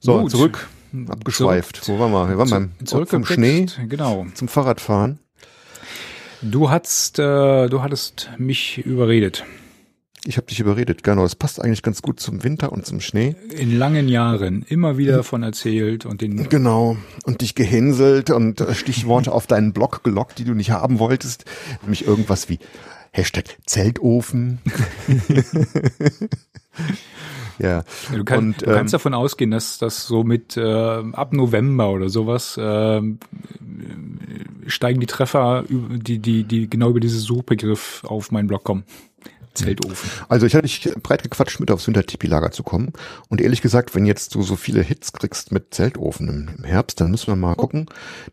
[0.00, 0.30] So, Gut.
[0.30, 0.68] zurück,
[1.08, 1.88] abgeschweift.
[1.88, 2.28] Wo waren wir?
[2.28, 3.66] Wir waren beim Zurück vom Schnee.
[3.88, 4.26] Genau.
[4.34, 5.18] zum Fahrradfahren.
[6.42, 9.44] Du hast, äh, du hattest mich überredet.
[10.24, 11.22] Ich habe dich überredet, genau.
[11.22, 13.34] Das passt eigentlich ganz gut zum Winter und zum Schnee.
[13.50, 16.96] In langen Jahren immer wieder davon erzählt und den Genau.
[17.24, 21.44] Und dich gehänselt und äh, Stichworte auf deinen Blog gelockt, die du nicht haben wolltest.
[21.82, 22.60] Nämlich irgendwas wie
[23.12, 24.60] Hashtag Zeltofen.
[27.62, 27.84] ja.
[28.14, 30.62] Du, kann, Und, du kannst ähm, davon ausgehen, dass das so mit äh,
[31.12, 33.18] ab November oder sowas ähm,
[34.66, 38.84] steigen die Treffer, die, die, die genau über dieses Suchbegriff auf meinen Blog kommen.
[39.54, 40.10] Zeltofen.
[40.28, 42.92] Also ich hatte dich breit gequatscht, mit aufs Wintertipi-Lager zu kommen.
[43.28, 47.00] Und ehrlich gesagt, wenn jetzt du so viele Hits kriegst mit Zeltofen im, im Herbst,
[47.00, 47.86] dann müssen wir mal gucken.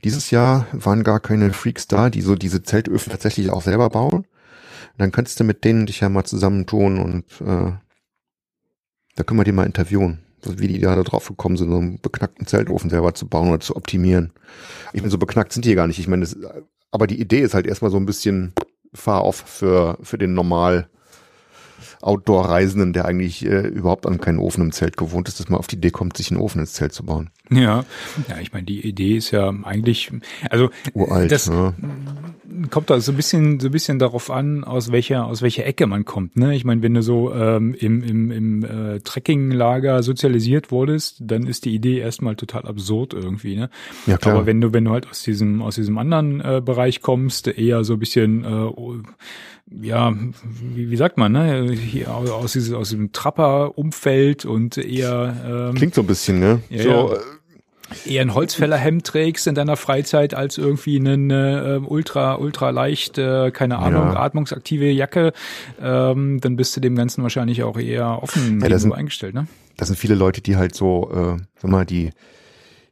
[0.03, 4.25] Dieses Jahr waren gar keine Freaks da, die so diese Zeltöfen tatsächlich auch selber bauen.
[4.97, 7.71] Dann kannst du mit denen dich ja mal zusammentun und äh,
[9.19, 10.19] da können wir die mal interviewen.
[10.45, 13.75] Wie die da drauf gekommen sind, so einen beknackten Zeltofen selber zu bauen oder zu
[13.75, 14.31] optimieren.
[14.93, 15.99] Ich meine, so beknackt sind die gar nicht.
[15.99, 16.37] Ich meine, das,
[16.91, 18.53] aber die Idee ist halt erstmal so ein bisschen
[18.93, 20.87] fahr auf für, für den normal
[22.01, 25.67] Outdoor-Reisenden, der eigentlich äh, überhaupt an keinen Ofen im Zelt gewohnt ist, dass man auf
[25.67, 27.29] die Idee kommt, sich einen Ofen ins Zelt zu bauen.
[27.49, 27.83] Ja,
[28.29, 30.09] ja, ich meine, die Idee ist ja eigentlich,
[30.49, 31.29] also Uralt.
[31.29, 31.73] das ja.
[32.71, 35.87] Kommt da so ein bisschen, so ein bisschen darauf an, aus welcher, aus welcher Ecke
[35.87, 36.35] man kommt.
[36.37, 36.55] Ne?
[36.55, 41.65] Ich meine, wenn du so ähm, im, im, im äh, Trekkinglager sozialisiert wurdest, dann ist
[41.65, 43.55] die Idee erstmal total absurd irgendwie.
[43.55, 43.69] Ne?
[44.07, 44.35] Ja, klar.
[44.35, 47.83] Aber wenn du, wenn du halt aus diesem, aus diesem anderen äh, Bereich kommst, eher
[47.83, 48.69] so ein bisschen äh,
[49.81, 50.15] ja,
[50.73, 51.71] wie, wie sagt man, ne?
[51.71, 56.61] Hier au- aus, diesem, aus diesem Trapper-Umfeld und eher ähm, Klingt so ein bisschen, ne?
[56.71, 57.17] Ja, so, ja.
[58.05, 63.51] Eher ein Holzfällerhemd trägst in deiner Freizeit als irgendwie einen äh, ultra ultra leicht äh,
[63.51, 64.19] keine Ahnung Ja.
[64.19, 65.33] atmungsaktive Jacke
[65.81, 69.47] ähm, dann bist du dem Ganzen wahrscheinlich auch eher offen Ja, sind- eingestellt ne
[69.77, 72.09] das sind viele Leute, die halt so, äh, sag mal, die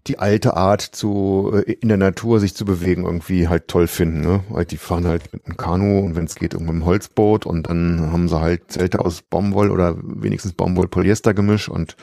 [0.08, 4.22] die alte Art zu äh, in der Natur sich zu bewegen irgendwie halt toll finden.
[4.22, 4.40] Ne?
[4.54, 7.68] Halt die fahren halt mit einem Kanu und wenn es geht irgendwo im Holzboot und
[7.68, 11.98] dann haben sie halt Zelte aus Baumwoll oder wenigstens Baumwoll-Polyester-Gemisch und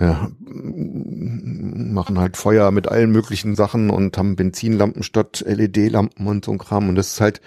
[0.00, 6.52] ja, machen halt Feuer mit allen möglichen Sachen und haben Benzinlampen statt LED-Lampen und so
[6.52, 6.88] ein Kram.
[6.88, 7.40] Und das ist halt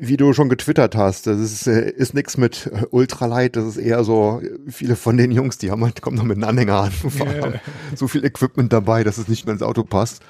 [0.00, 4.02] wie du schon getwittert hast, das ist, äh, ist nix mit Ultralight, das ist eher
[4.02, 7.42] so, viele von den Jungs, die haben halt, kommen noch mit einem Anhänger an, Ja.
[7.42, 7.54] haben
[7.94, 10.22] so viel Equipment dabei, dass es nicht mehr ins Auto passt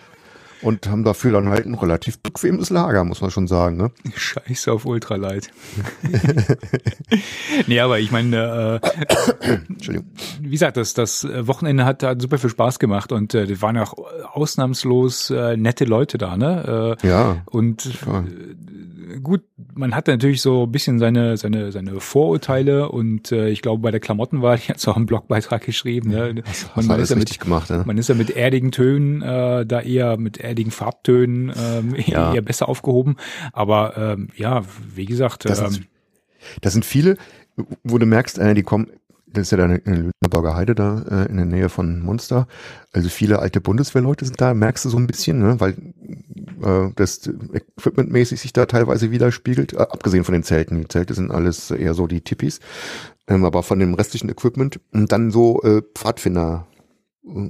[0.63, 3.91] und haben dafür dann halt ein relativ bequemes Lager, muss man schon sagen, ne?
[4.15, 5.51] Scheiße auf Ultralight.
[7.67, 10.11] nee, aber ich meine, äh, Entschuldigung.
[10.41, 13.77] wie gesagt, das, das Wochenende hat da super viel Spaß gemacht und äh, das waren
[13.77, 13.95] ja auch
[14.33, 16.97] ausnahmslos äh, nette Leute da, ne?
[17.03, 17.95] Äh, Ja, Und äh,
[19.23, 19.43] gut,
[19.75, 23.91] man hat natürlich so ein bisschen seine seine seine Vorurteile und äh, ich glaube bei
[23.91, 26.43] der Klamottenwahl, ich hatte auch einen Blogbeitrag geschrieben, ne?
[26.45, 27.83] hast man, alles ist ja mit, gemacht, ne?
[27.87, 32.35] man ist ja mit erdigen Tönen äh, da eher mit erdigen Farbtönen ähm, Ja.
[32.35, 33.17] eher besser aufgehoben.
[33.53, 34.63] Aber ähm, ja,
[34.95, 35.81] wie gesagt, Das ähm, ist-
[36.61, 37.17] Das sind viele,
[37.85, 38.89] wo du merkst, äh, die kommen,
[39.37, 42.47] das ist ja da in der Lüneburger Heide da äh, in der Nähe von Munster.
[42.93, 45.75] Also viele alte Bundeswehrleute sind da, merkst du so ein bisschen, ne, weil
[46.63, 50.81] äh, das equipmentmäßig sich da teilweise widerspiegelt, äh, abgesehen von den Zelten.
[50.81, 52.61] Die Zelte sind alles eher so die Tippis,
[53.29, 56.67] ähm, aber von dem restlichen Equipment und dann so äh, Pfadfinder,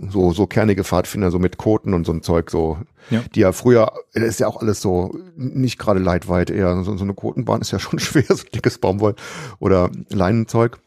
[0.08, 2.78] so so kernige Pfadfinder, so mit Koten und so ein Zeug, so
[3.10, 3.22] Ja.
[3.34, 7.04] die ja früher, das ist ja auch alles so nicht gerade leitweit, eher so, so
[7.04, 9.14] eine Kotenbahn ist ja schon schwer, so dickes Baumwoll
[9.58, 10.78] oder Leinenzeug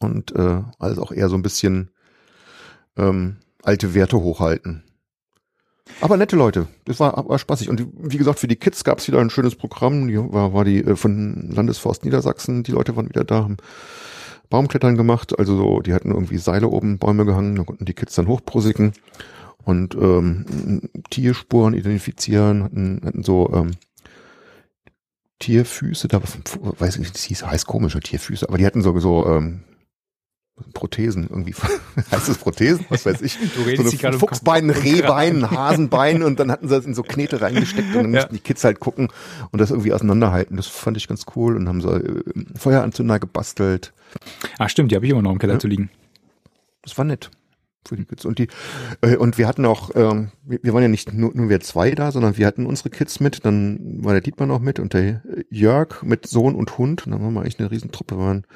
[0.00, 1.90] und äh, alles auch eher so ein bisschen
[2.96, 4.82] ähm, alte Werte hochhalten.
[6.00, 7.68] Aber nette Leute, das war, war spaßig.
[7.68, 10.08] Und wie gesagt, für die Kids gab es wieder ein schönes Programm.
[10.08, 13.56] Die war, war die äh, von Landesforst Niedersachsen, die Leute waren wieder da, haben
[14.50, 15.38] Baumklettern gemacht.
[15.38, 18.92] Also so, die hatten irgendwie Seile oben, Bäume gehangen, da konnten die Kids dann hochprosiken
[19.64, 23.72] und ähm, Tierspuren identifizieren, hatten, hatten so ähm,
[25.38, 29.26] Tierfüße, da weiß ich nicht, das hieß, heißt komische Tierfüße, aber die hatten so, so
[29.26, 29.64] ähm,
[30.72, 31.54] Prothesen irgendwie.
[32.10, 32.86] heißt das Prothesen?
[32.88, 33.38] Was weiß ich.
[33.56, 37.40] Du redest so eine Fuchsbein, Rehbein, Hasenbein und dann hatten sie das in so Knete
[37.40, 38.20] reingesteckt und dann ja.
[38.20, 39.08] mussten die Kids halt gucken
[39.50, 40.56] und das irgendwie auseinanderhalten.
[40.56, 42.22] Das fand ich ganz cool und haben so äh,
[42.56, 43.92] Feueranzünder gebastelt.
[44.58, 45.58] Ah, stimmt, die habe ich immer noch im Keller ja.
[45.58, 45.90] zu liegen.
[46.82, 47.30] Das war nett
[47.86, 48.24] für die Kids.
[48.24, 48.48] Und die,
[49.00, 51.92] äh, und wir hatten auch, ähm, wir, wir waren ja nicht nur, nur wir zwei
[51.92, 55.22] da, sondern wir hatten unsere Kids mit, dann war der Dietmar noch mit und der
[55.50, 57.06] Jörg mit Sohn und Hund.
[57.06, 58.46] Und dann waren wir eigentlich eine Riesentruppe, wir waren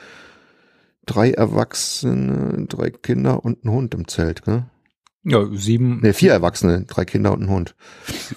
[1.06, 4.66] drei Erwachsene, drei Kinder und ein Hund im Zelt, ne?
[5.22, 6.00] Ja, sieben.
[6.00, 7.74] Ne, vier Erwachsene, drei Kinder und ein Hund.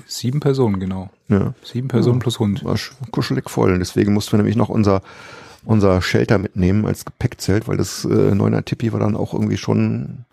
[0.05, 1.09] Sieben Personen, genau.
[1.29, 1.53] Ja.
[1.63, 2.21] Sieben Personen ja.
[2.21, 2.63] plus Hund.
[2.65, 2.77] War
[3.11, 3.71] kuschelig voll.
[3.71, 5.01] Und deswegen mussten wir nämlich noch unser,
[5.63, 10.25] unser Shelter mitnehmen als Gepäckzelt, weil das äh, Neuner Tippi war dann auch irgendwie schon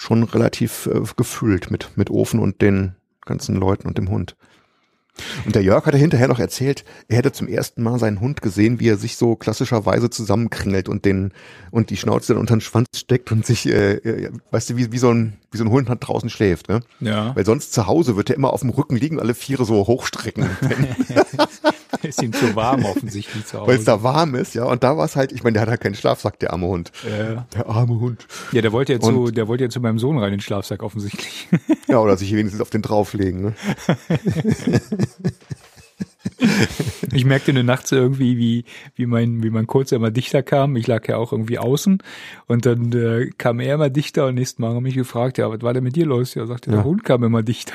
[0.00, 2.94] schon relativ äh, gefüllt mit, mit Ofen und den
[3.26, 4.34] ganzen Leuten und dem Hund.
[5.44, 8.80] Und der Jörg hatte hinterher noch erzählt, er hätte zum ersten Mal seinen Hund gesehen,
[8.80, 11.32] wie er sich so klassischerweise zusammenkringelt und den
[11.70, 14.92] und die Schnauze dann unter den Schwanz steckt und sich, äh, äh, weißt du, wie,
[14.92, 16.80] wie so ein wie so ein Hund hat draußen schläft, ne?
[17.00, 17.34] Ja.
[17.34, 20.44] Weil sonst zu Hause wird er immer auf dem Rücken liegen, alle Viere so hochstrecken.
[22.02, 23.70] ist ihm zu warm offensichtlich zu Hause.
[23.70, 24.64] Weil es da warm ist, ja.
[24.64, 26.92] Und da war es halt, ich meine, der hat halt keinen Schlafsack, der arme Hund.
[27.04, 27.46] Ja.
[27.54, 28.26] Der arme Hund.
[28.52, 31.48] Ja, der wollte ja zu, der wollte ja zu meinem Sohn rein, den Schlafsack offensichtlich.
[31.88, 33.54] Ja, oder sich wenigstens auf den drauflegen, ne?
[37.12, 40.76] ich merkte eine Nacht so irgendwie, wie, wie mein, wie mein Kurzer immer dichter kam.
[40.76, 42.02] Ich lag ja auch irgendwie außen
[42.46, 45.62] und dann äh, kam er immer dichter und nächsten Mal haben mich gefragt, ja, was
[45.62, 46.34] war denn mit dir los?
[46.34, 46.76] Ja, sagte, ja.
[46.76, 47.74] der Hund kam immer dichter.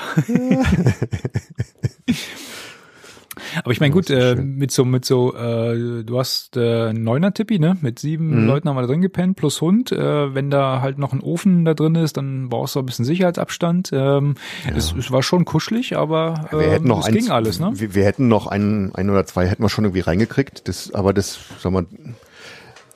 [3.64, 7.60] Aber ich meine, gut, äh, mit so, mit so, äh, du hast äh, neuner Tippi,
[7.60, 7.78] ne?
[7.82, 8.48] Mit sieben mhm.
[8.48, 9.92] Leuten haben wir da drin gepennt, plus Hund.
[9.92, 13.06] Äh, wenn da halt noch ein Ofen da drin ist, dann brauchst du ein bisschen
[13.06, 13.92] Sicherheitsabstand.
[13.94, 14.36] Ähm,
[14.68, 14.76] ja.
[14.76, 17.72] es, es war schon kuschelig, aber äh, wir hätten noch es eins, ging alles, ne?
[17.74, 20.68] Wir, wir hätten noch einen, ein oder zwei hätten wir schon irgendwie reingekriegt.
[20.68, 21.86] Das, aber das, sag mal,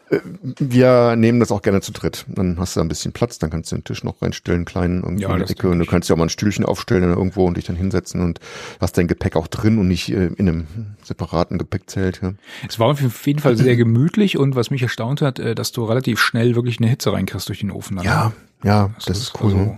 [0.10, 2.26] wir nehmen das auch gerne zu dritt.
[2.28, 5.24] Dann hast du ein bisschen Platz, dann kannst du den Tisch noch reinstellen, kleinen irgendwie
[5.24, 5.70] ja, in der Ecke.
[5.70, 8.40] Und du kannst ja auch mal ein Stühlchen aufstellen irgendwo und dich dann hinsetzen und
[8.80, 10.68] hast dein Gepäck auch drin und nicht äh, in einem
[11.04, 12.22] separaten Gepäckzelt.
[12.22, 12.34] Ja.
[12.68, 15.84] Es war auf jeden Fall sehr gemütlich und was mich erstaunt hat, äh, dass du
[15.86, 17.98] relativ schnell wirklich eine Hitze reinkriegst durch den Ofen.
[17.98, 18.06] Dann.
[18.06, 19.52] Ja, ja, das, das ist cool.
[19.52, 19.78] Also,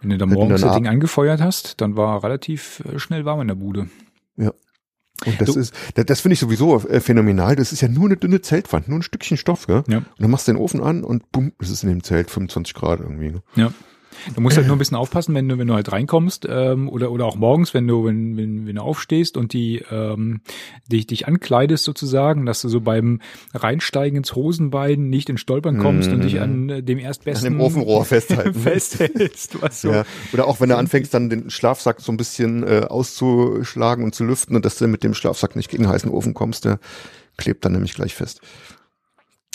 [0.00, 3.48] wenn du da morgens das Ding angefeuert hast, dann war relativ äh, schnell warm in
[3.48, 3.88] der Bude.
[4.36, 4.52] Ja.
[5.26, 7.56] Und das du, ist, das, das finde ich sowieso äh, phänomenal.
[7.56, 9.82] Das ist ja nur eine dünne Zeltwand, nur ein Stückchen Stoff, gell?
[9.88, 9.98] Ja.
[9.98, 12.74] Und dann machst du den Ofen an und bumm, es ist in dem Zelt 25
[12.74, 13.30] Grad irgendwie.
[13.30, 13.42] Ne?
[13.56, 13.72] Ja.
[14.34, 17.10] Du musst halt nur ein bisschen aufpassen, wenn du, wenn du halt reinkommst, ähm, oder,
[17.10, 20.40] oder auch morgens, wenn du, wenn, wenn, wenn du aufstehst und die, ähm,
[20.90, 23.20] dich, dich ankleidest sozusagen, dass du so beim
[23.54, 26.14] Reinsteigen ins Hosenbein nicht in Stolpern kommst mm.
[26.14, 26.42] und dich mhm.
[26.42, 28.54] an dem erstbesten an dem Ofenrohr festhalten.
[28.60, 29.60] festhältst.
[29.62, 29.92] Was so.
[29.92, 30.04] ja.
[30.32, 34.24] Oder auch wenn du anfängst, dann den Schlafsack so ein bisschen äh, auszuschlagen und zu
[34.24, 36.78] lüften und dass du mit dem Schlafsack nicht gegen den heißen Ofen kommst, der
[37.36, 38.40] klebt dann nämlich gleich fest.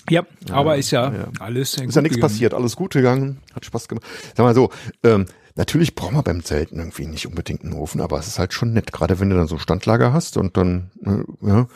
[0.09, 1.27] Ja, aber ist ja, ja.
[1.39, 4.05] alles Ist ja nichts passiert, alles gut gegangen, hat Spaß gemacht.
[4.35, 4.69] Sag mal so,
[5.03, 8.53] ähm, natürlich braucht man beim Zelten irgendwie nicht unbedingt einen Ofen, aber es ist halt
[8.53, 11.67] schon nett, gerade wenn du dann so Standlager hast und dann, äh, ja,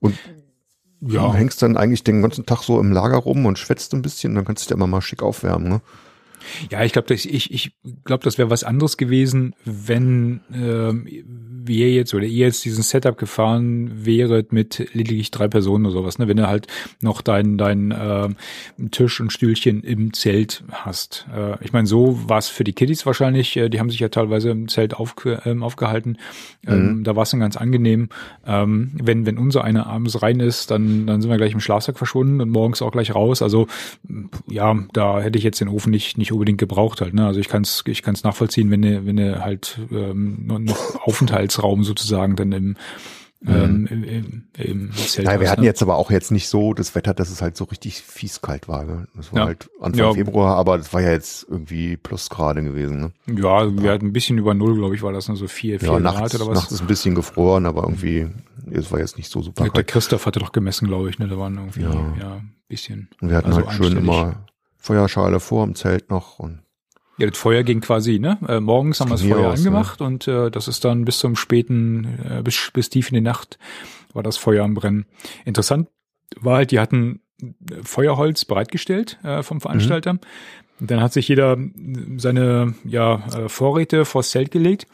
[0.00, 0.18] und
[1.00, 1.26] ja.
[1.26, 4.34] du hängst dann eigentlich den ganzen Tag so im Lager rum und schwätzt ein bisschen,
[4.34, 5.80] dann kannst du dir immer mal schick aufwärmen, ne?
[6.70, 11.06] Ja, ich glaube, ich, ich glaube, das wäre was anderes gewesen, wenn ähm,
[11.66, 16.18] wir jetzt oder ihr jetzt diesen Setup gefahren wäret mit lediglich drei Personen oder sowas,
[16.18, 16.28] ne?
[16.28, 16.66] Wenn du halt
[17.00, 18.28] noch dein, dein äh,
[18.90, 21.26] Tisch und Stühlchen im Zelt hast.
[21.34, 24.08] Äh, ich meine, so war es für die Kiddies wahrscheinlich, äh, die haben sich ja
[24.08, 26.18] teilweise im Zelt aufge, ähm, aufgehalten.
[26.66, 27.04] Ähm, mhm.
[27.04, 28.08] Da war es dann ganz angenehm.
[28.46, 31.98] Ähm, wenn, wenn unser einer abends rein ist, dann, dann sind wir gleich im Schlafsack
[31.98, 33.42] verschwunden und morgens auch gleich raus.
[33.42, 33.66] Also
[34.48, 37.14] ja, da hätte ich jetzt den Ofen nicht, nicht unbedingt gebraucht halt.
[37.14, 37.26] Ne?
[37.26, 41.06] Also ich kann es ich kann's nachvollziehen, wenn du, wenn du halt ähm, noch
[41.56, 42.76] Aufenthaltsraum sozusagen dann im
[43.46, 43.86] ähm, mhm.
[43.86, 45.26] im, im, im Zelt.
[45.26, 45.66] Naja, wir hatten ne?
[45.66, 48.66] jetzt aber auch jetzt nicht so das Wetter, dass es halt so richtig fies kalt
[48.66, 48.84] war.
[48.84, 49.06] Ne?
[49.14, 49.46] Das war ja.
[49.46, 50.12] halt Anfang ja.
[50.14, 52.98] Februar, aber das war ja jetzt irgendwie Plusgrade gewesen.
[52.98, 53.12] Ne?
[53.38, 55.78] Ja, ja, wir hatten ein bisschen über Null, glaube ich, war das nur so vier,
[55.78, 56.54] vier ja, nachts, Grad oder was.
[56.60, 58.26] Nachts ist ein bisschen gefroren, aber irgendwie,
[58.70, 59.76] es war jetzt nicht so super kalt.
[59.76, 61.28] Der Christoph hatte doch gemessen, glaube ich, ne?
[61.28, 63.10] Da waren irgendwie, ja, ja bisschen.
[63.20, 64.46] Und wir hatten also halt schön immer
[64.78, 66.62] Feuerschale vor dem Zelt noch und
[67.18, 68.38] ja, das Feuer ging quasi, ne?
[68.46, 70.06] Äh, morgens haben wir das Feuer aus, angemacht ne?
[70.06, 73.58] und äh, das ist dann bis zum späten, äh, bis, bis tief in die Nacht
[74.12, 75.06] war das Feuer am Brennen.
[75.44, 75.88] Interessant
[76.40, 77.20] war halt, die hatten
[77.82, 80.14] Feuerholz bereitgestellt äh, vom Veranstalter.
[80.14, 80.20] Mhm.
[80.80, 81.56] Dann hat sich jeder
[82.16, 84.86] seine ja, äh, Vorräte vors Zelt gelegt.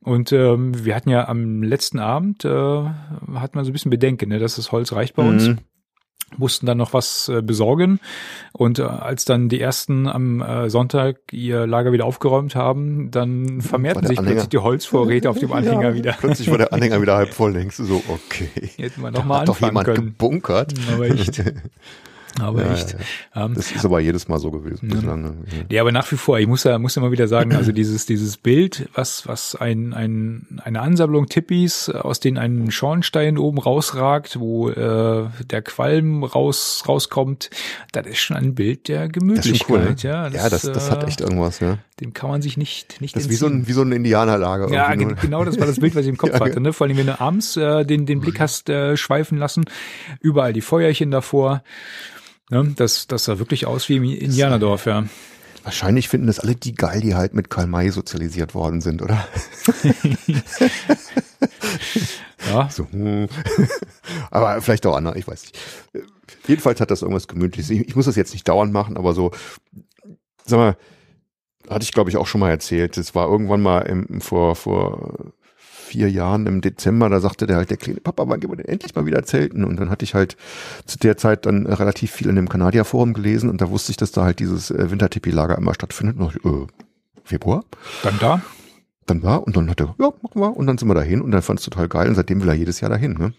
[0.00, 4.28] Und ähm, wir hatten ja am letzten Abend, äh, hatten wir so ein bisschen Bedenken,
[4.28, 5.48] ne, dass das Holz reicht bei uns.
[6.36, 8.00] Mussten dann noch was äh, besorgen.
[8.52, 13.60] Und äh, als dann die ersten am äh, Sonntag ihr Lager wieder aufgeräumt haben, dann
[13.60, 14.34] vermehrten sich Anhänger.
[14.36, 16.12] plötzlich die Holzvorräte auf dem Anhänger Ja, wieder.
[16.18, 17.52] Plötzlich war der Anhänger wieder halb voll.
[17.52, 18.48] Denkst du so, okay.
[18.76, 20.06] Hätten wir Da noch mal hat doch anfangen jemand können.
[20.06, 20.74] gebunkert.
[20.92, 21.42] Aber echt.
[22.40, 22.96] Aber Ja, echt.
[23.34, 25.22] Ähm, Das ist aber jedes Mal so gewesen bislang.
[25.22, 25.34] ne?
[25.70, 28.06] Ja, aber nach wie vor, ich muss ja, muss ja mal wieder sagen, also dieses,
[28.06, 34.38] dieses Bild, was, was ein, ein, eine Ansammlung Tippis, aus denen ein Schornstein oben rausragt,
[34.40, 37.50] wo äh, der Qualm raus, rauskommt,
[37.92, 39.66] das ist schon ein Bild der Das Gemütlichkeit.
[39.68, 39.96] schon cool, ne?
[39.98, 41.78] ja, ja, das, das hat äh, echt irgendwas, ja.
[42.00, 44.68] Dem kann man sich nicht, nicht Das ist wie so ein, wie so ein Indianerlager.
[44.72, 45.14] ja, nur.
[45.14, 46.60] genau das war das Bild, was ich im Kopf Ja, hatte.
[46.60, 46.72] Ne?
[46.72, 49.64] Vor allem, wenn du abends äh, den, den Blick hast äh, schweifen lassen,
[50.20, 51.62] überall die Feuerchen davor.
[52.54, 52.72] Ne?
[52.76, 55.04] Das, das sah wirklich aus wie im Indianerdorf, ja.
[55.64, 59.26] Wahrscheinlich finden das alle die geil, die halt mit Karl May sozialisiert worden sind, oder?
[62.48, 62.70] ja.
[62.70, 63.26] So, hm.
[64.30, 65.58] aber vielleicht auch andere, ich weiß nicht.
[66.46, 67.70] Jedenfalls hat das irgendwas Gemütliches.
[67.70, 69.32] Ich, ich muss das jetzt nicht dauernd machen, aber so,
[70.44, 70.76] sag mal,
[71.68, 72.96] hatte ich glaube ich auch schon mal erzählt.
[72.96, 75.32] Das war irgendwann mal im, vor, vor
[75.94, 78.66] vier Jahren im Dezember, da sagte der halt, der kleine Papa, wann gehen wir denn
[78.66, 79.64] endlich mal wieder zelten?
[79.64, 80.36] Und dann hatte ich halt
[80.86, 84.10] zu der Zeit dann relativ viel in dem Kanadier-Forum gelesen und da wusste ich, dass
[84.10, 86.18] da halt dieses äh, Wintertipi-Lager immer stattfindet.
[86.18, 86.66] Und ich, äh,
[87.22, 87.64] Februar?
[88.02, 88.42] Dann da.
[89.06, 91.30] dann war und dann hat er, ja, machen wir und dann sind wir dahin und
[91.30, 93.12] dann fand es total geil und seitdem will er jedes Jahr dahin.
[93.12, 93.32] Ne?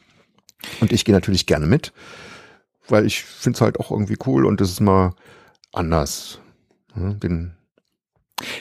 [0.80, 1.91] Und ich gehe natürlich gerne mit,
[2.88, 5.13] weil ich finde es halt auch irgendwie cool und es ist mal
[5.74, 6.39] anders.
[6.96, 7.15] Ne?
[7.15, 7.52] Den,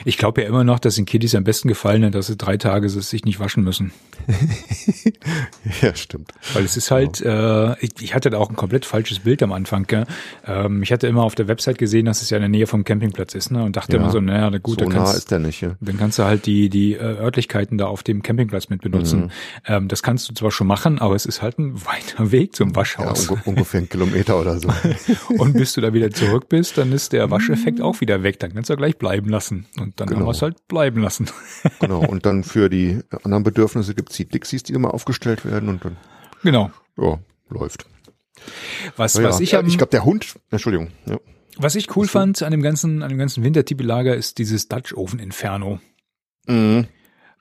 [0.05, 2.55] Ich glaube ja immer noch, dass den Kiddies am besten gefallen hat, dass sie drei
[2.55, 3.91] Tage sich nicht waschen müssen.
[5.81, 6.31] ja, stimmt.
[6.53, 9.51] Weil es ist halt, äh, ich, ich hatte da auch ein komplett falsches Bild am
[9.51, 9.85] Anfang.
[9.87, 10.05] Gell?
[10.45, 12.83] Ähm, ich hatte immer auf der Website gesehen, dass es ja in der Nähe vom
[12.85, 13.63] Campingplatz ist, ne?
[13.63, 14.01] Und dachte Ja.
[14.01, 15.59] immer so, naja, na gut, so dann nah kannst, ist der nicht.
[15.61, 15.75] Ja.
[15.81, 19.23] dann kannst du halt die, die äh, Örtlichkeiten da auf dem Campingplatz mit benutzen.
[19.25, 19.29] Mhm.
[19.65, 22.69] Ähm, das kannst du zwar schon machen, aber es ist halt ein weiter Weg zum
[22.69, 23.27] Ja, Waschhaus.
[23.29, 24.69] unge ungefähr einen Kilometer oder so.
[25.37, 28.39] Und bis du da wieder zurück bist, dann ist der Wascheffekt auch wieder weg.
[28.39, 29.64] Dann kannst du gleich bleiben lassen.
[29.79, 30.27] Und dann haben Genau.
[30.27, 31.29] wir es halt bleiben lassen.
[31.79, 31.99] genau.
[32.05, 35.97] Und dann für die anderen Bedürfnisse gibt's die Dixies, die immer aufgestellt werden und dann,
[36.43, 36.71] Genau.
[36.97, 37.85] ja, läuft.
[38.97, 41.19] Was, Ja, was ich ja, am, ich glaube, der Hund, Entschuldigung, ja.
[41.57, 45.19] was ich cool fand an dem ganzen, an dem ganzen Wintertipi-Lager ist dieses Dutch Oven
[45.19, 45.79] Inferno.
[46.47, 46.87] Mhm.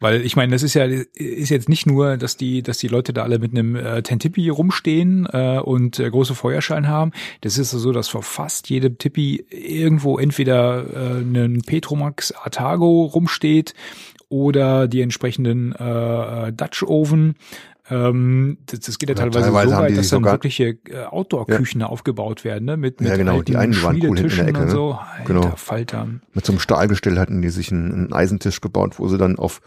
[0.04, 3.14] Weil ich meine, das ist ja ist jetzt nicht nur, dass die dass die Leute
[3.14, 7.12] da alle mit einem äh, Tentipi rumstehen äh, und äh, große Feuerschein haben.
[7.40, 13.72] Das ist so, dass vor fast jedem Tippi irgendwo entweder äh, ein Petromax Artago rumsteht
[14.28, 17.36] oder die entsprechenden äh, Dutch Oven.
[17.90, 21.04] Ähm, das, das geht ja Ja, teilweise, teilweise so weit, die dass dann wirkliche äh,
[21.04, 22.76] Outdoor-Küchen da aufgebaut werden, ne?
[22.78, 24.70] Mit, mit Ja, genau, die einen, waren cool in der Ecke, und ne?
[24.70, 24.92] so.
[24.92, 25.52] Alter, Genau.
[25.56, 26.08] Falter.
[26.32, 29.60] Mit so einem Stahlgestell hatten die sich einen, einen Eisentisch gebaut, wo sie dann auf,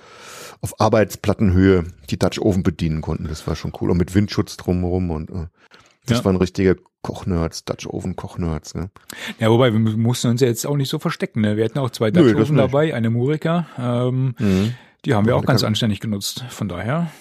[0.61, 3.27] auf Arbeitsplattenhöhe die Dutch Oven bedienen konnten.
[3.27, 3.91] Das war schon cool.
[3.91, 5.45] Und mit Windschutz drumherum und äh,
[6.07, 6.25] das Ja.
[6.25, 8.73] waren richtige Kochnerds, Dutch Oven Kochnerds.
[8.73, 8.89] Ne?
[9.39, 11.41] Ja, wobei wir mussten uns ja jetzt auch nicht so verstecken.
[11.41, 11.55] Ne?
[11.55, 13.67] Wir hatten auch zwei Nö, Dutch das Oven dabei, eine Murica.
[13.77, 14.33] Ähm,
[15.05, 16.43] Die haben wir auch Ja, ganz anständig genutzt.
[16.49, 17.11] Von daher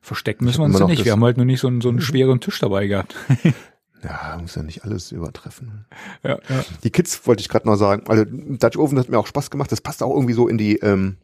[0.00, 1.04] verstecken müssen wir uns ja nicht.
[1.04, 3.14] Wir haben halt nur nicht so einen, so einen schweren Tisch dabei gehabt.
[4.02, 5.84] Ja, muss ja nicht alles übertreffen.
[6.22, 6.64] ja, ja.
[6.82, 8.04] Die Kids wollte ich gerade noch sagen.
[8.08, 9.70] Also Dutch Oven hat mir auch Spaß gemacht.
[9.70, 11.18] Das passt auch irgendwie so in die ähm,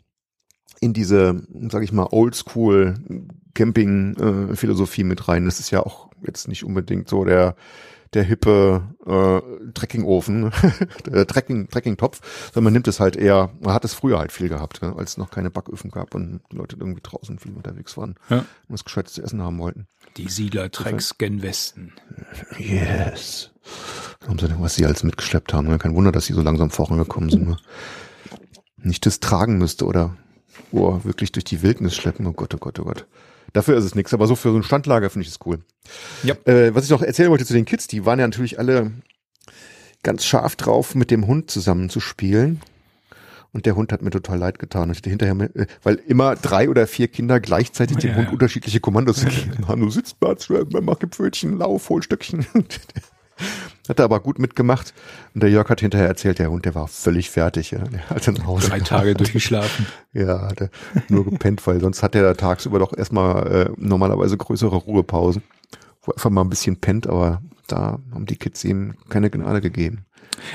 [0.80, 2.96] in diese, sag ich mal, Oldschool
[3.54, 5.46] Camping äh, Philosophie mit rein.
[5.46, 7.56] Das ist ja auch jetzt nicht unbedingt so der
[8.14, 10.50] der hippe äh, Trekkingofen,
[11.28, 12.20] Trekking Trekkingtopf,
[12.52, 15.16] sondern man nimmt es halt eher, man hat es früher halt viel gehabt, als es
[15.18, 18.38] noch keine Backöfen gab und die Leute irgendwie draußen viel unterwegs waren Ja.
[18.38, 19.86] und was Gescheites zu essen haben wollten.
[20.16, 21.92] Die Siedlertrecks gen Westen.
[22.58, 23.50] Yes.
[24.26, 25.68] Haben sie denn, was sie alles mitgeschleppt haben.
[25.68, 25.78] ne?
[25.78, 27.46] Kein Wunder, dass sie so langsam vorangekommen sind.
[27.48, 27.56] Ne?
[28.78, 30.16] Nicht das tragen müsste oder
[30.72, 32.26] oh, wirklich durch die Wildnis schleppen.
[32.26, 33.06] Oh Gott, oh Gott, oh Gott.
[33.56, 35.60] Dafür ist es nichts, aber so für so ein Standlager finde ich es cool.
[36.22, 36.34] Ja.
[36.44, 38.92] Äh, was ich noch erzählen wollte zu den Kids, die waren ja natürlich alle
[40.02, 42.60] ganz scharf drauf, mit dem Hund zusammen zu spielen.
[43.52, 44.90] Und der Hund hat mir total leid getan.
[44.90, 48.32] Ich hatte hinterher, äh, weil immer drei oder vier Kinder gleichzeitig dem Ja, Hund ja.
[48.34, 49.80] unterschiedliche Kommandos gegeben haben.
[49.80, 52.44] Du sitzt mach Gipfelchen, lauf, hol Stöckchen.
[53.88, 54.94] Hat er aber gut mitgemacht.
[55.34, 57.70] Und der Jörg hat hinterher erzählt, der Hund, der war völlig fertig.
[57.70, 57.78] Ja.
[57.78, 59.86] Der hat dann Hause Drei Tage durchgeschlafen.
[60.12, 60.70] Ja, hat er
[61.08, 65.42] nur gepennt, weil sonst hat er da tagsüber doch erstmal äh, normalerweise größere Ruhepausen,
[66.02, 69.60] wo er einfach mal ein bisschen pennt, aber da haben die Kids ihm keine Gnade
[69.60, 70.05] gegeben.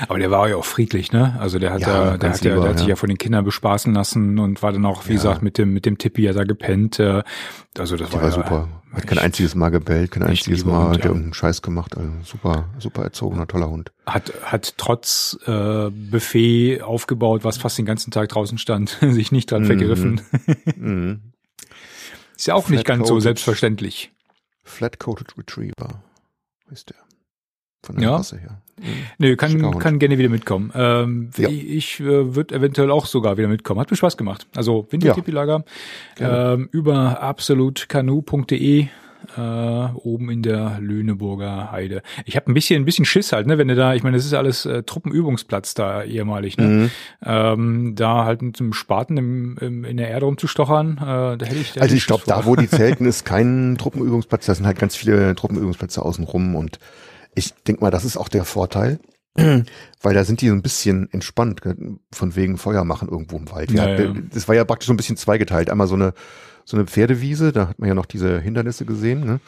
[0.08, 1.36] Aber der war ja auch friedlich, ne?
[1.38, 2.92] Also der hat Ja, ja, der hat ja, lieber, der hat sich ja.
[2.92, 5.16] ja von den Kindern bespaßen lassen und war dann auch, wie Ja.
[5.16, 6.98] gesagt, mit dem, mit dem Tippi ja da gepennt.
[6.98, 7.22] äh,
[7.78, 8.68] Also das Der war, war ja super.
[8.92, 11.06] Hat kein einziges Mal gebellt, kein einziges Mal Hund, hat ja.
[11.06, 11.96] irgendeinen Scheiß gemacht.
[11.96, 13.90] Also super, super erzogener, toller Hund.
[14.06, 19.50] hat, hat trotz äh, Buffet aufgebaut, was fast den ganzen Tag draußen stand, sich nicht
[19.50, 19.66] dran Mhm.
[19.66, 20.20] vergriffen.
[20.76, 21.20] Mhm.
[22.36, 24.10] Ist ja auch nicht ganz so selbstverständlich.
[24.64, 26.02] Flat-Coated Retriever
[26.70, 26.96] ist der.
[27.82, 28.16] Von der Ja.
[28.18, 28.58] Masse her.
[29.18, 30.72] Nö, kann, kann gerne wieder mitkommen.
[30.74, 31.48] Ähm, Ja.
[31.48, 33.78] Ich, äh, würde eventuell auch sogar wieder mitkommen.
[33.80, 34.46] Hat mir Spaß gemacht.
[34.56, 35.64] Also Wintertipi-Lager
[36.18, 38.88] ähm, über absolutkanu.de
[39.36, 39.40] äh,
[39.94, 42.02] oben in der Lüneburger Heide.
[42.24, 44.26] Ich habe ein bisschen ein bisschen Schiss halt, ne, wenn du da, ich meine, das
[44.26, 46.66] ist alles äh, Truppenübungsplatz da ehemalig, ne?
[46.66, 46.90] Mhm.
[47.24, 51.58] Ähm, da halt mit einem Spaten im, im, in der Erde rumzustochern, äh, da hätte
[51.60, 51.72] ich.
[51.72, 54.46] Da Also ich glaube, da wo die zelten ist, kein Truppenübungsplatz.
[54.46, 56.78] Da sind halt ganz viele Truppenübungsplätze außenrum und
[57.34, 59.00] ich denk mal, das ist auch der Vorteil,
[59.34, 63.50] weil da sind die so ein bisschen entspannt, gell, von wegen Feuer machen irgendwo im
[63.50, 63.70] Wald.
[63.72, 64.14] Ja, ja.
[64.32, 65.70] Das war ja praktisch so ein bisschen zweigeteilt.
[65.70, 66.14] Einmal so eine
[66.64, 69.40] so eine Pferdewiese, da hat man ja noch diese Hindernisse gesehen, ne?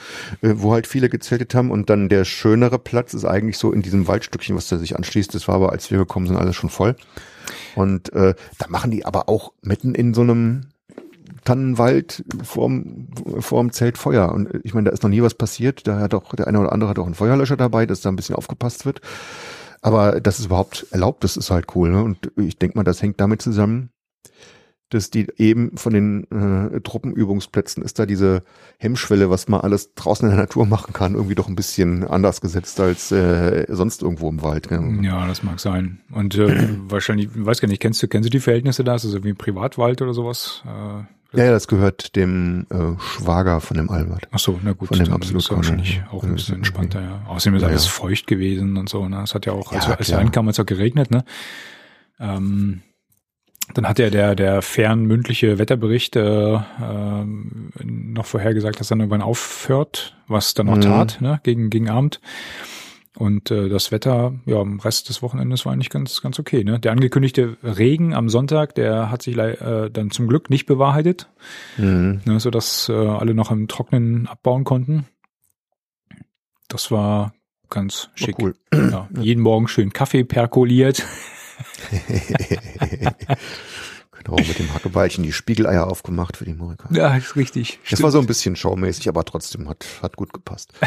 [0.43, 3.83] äh, wo halt viele gezeltet haben und dann der schönere Platz ist eigentlich so in
[3.83, 5.35] diesem Waldstückchen, was da sich anschließt.
[5.35, 6.97] Das war aber, als wir gekommen sind, alles schon voll.
[7.75, 10.67] Und äh, da machen die aber auch mitten in so einem
[11.45, 14.33] Tannenwald vorm, vorm Zelt Feuer.
[14.33, 15.87] Und ich meine, da ist noch nie was passiert.
[15.87, 18.17] Da hat auch der eine oder andere hat auch einen Feuerlöscher dabei, dass da ein
[18.17, 19.01] bisschen aufgepasst wird.
[19.83, 21.91] Aber dass es überhaupt erlaubt ist, ist halt cool.
[21.91, 22.03] Ne?
[22.03, 23.91] Und ich denke mal, das hängt damit zusammen,
[24.89, 28.45] dass die eben von den äh, Truppenübungsplätzen ist da diese
[28.79, 32.41] Hemmschwelle, was man alles draußen in der Natur machen kann, irgendwie doch ein bisschen anders
[32.41, 34.69] gesetzt als äh, sonst irgendwo im Wald.
[34.69, 35.01] Gell?
[35.03, 36.01] Ja, das mag sein.
[36.13, 38.95] Und äh, wahrscheinlich, weiß gar nicht, kennst du, kennst du die Verhältnisse da?
[38.95, 40.63] Ist das irgendwie ein Privatwald oder sowas?
[40.65, 41.03] Äh,
[41.37, 44.29] Ja, ja, das gehört dem äh, Schwager von dem Albert.
[44.31, 47.01] ach so, na gut, Von dem dann absolut ist wahrscheinlich auch ein Ja, bisschen entspannter,
[47.03, 47.23] ja.
[47.27, 47.91] Außerdem ist Ja, alles ja.
[47.91, 49.23] feucht gewesen und so, ne?
[49.23, 51.25] Es hat ja auch, als, Ja, als wir ankamen, hat es auch geregnet, ne?
[52.21, 52.83] Ähm,
[53.73, 60.17] dann hat ja der, der fernmündliche Wetterbericht äh, ähm, noch vorhergesagt, dass dann irgendwann aufhört,
[60.29, 60.81] was dann auch Mhm.
[60.83, 61.41] tat, ne?
[61.45, 62.21] Gegen, gegen Abend.
[63.17, 66.65] Und äh, das Wetter, ja, am Rest des Wochenendes war eigentlich ganz, ganz okay.
[66.65, 66.81] Ne?
[66.81, 71.31] Der angekündigte Regen am Sonntag, der hat sich äh, dann zum Glück nicht bewahrheitet,
[71.79, 72.23] Mhm.
[72.25, 75.07] ne, sodass äh, alle noch im Trocknen abbauen konnten.
[76.67, 77.35] Das war
[77.71, 78.37] ganz schick.
[78.41, 78.55] cool.
[78.73, 81.05] Ja, jeden Morgen schön Kaffee perkoliert.
[84.25, 86.89] genau, mit dem Hackebeilchen die Spiegeleier aufgemacht für die Morika.
[86.93, 87.79] Ja, ist richtig.
[87.91, 90.73] Das war so ein bisschen showmäßig, aber trotzdem hat, hat gut gepasst.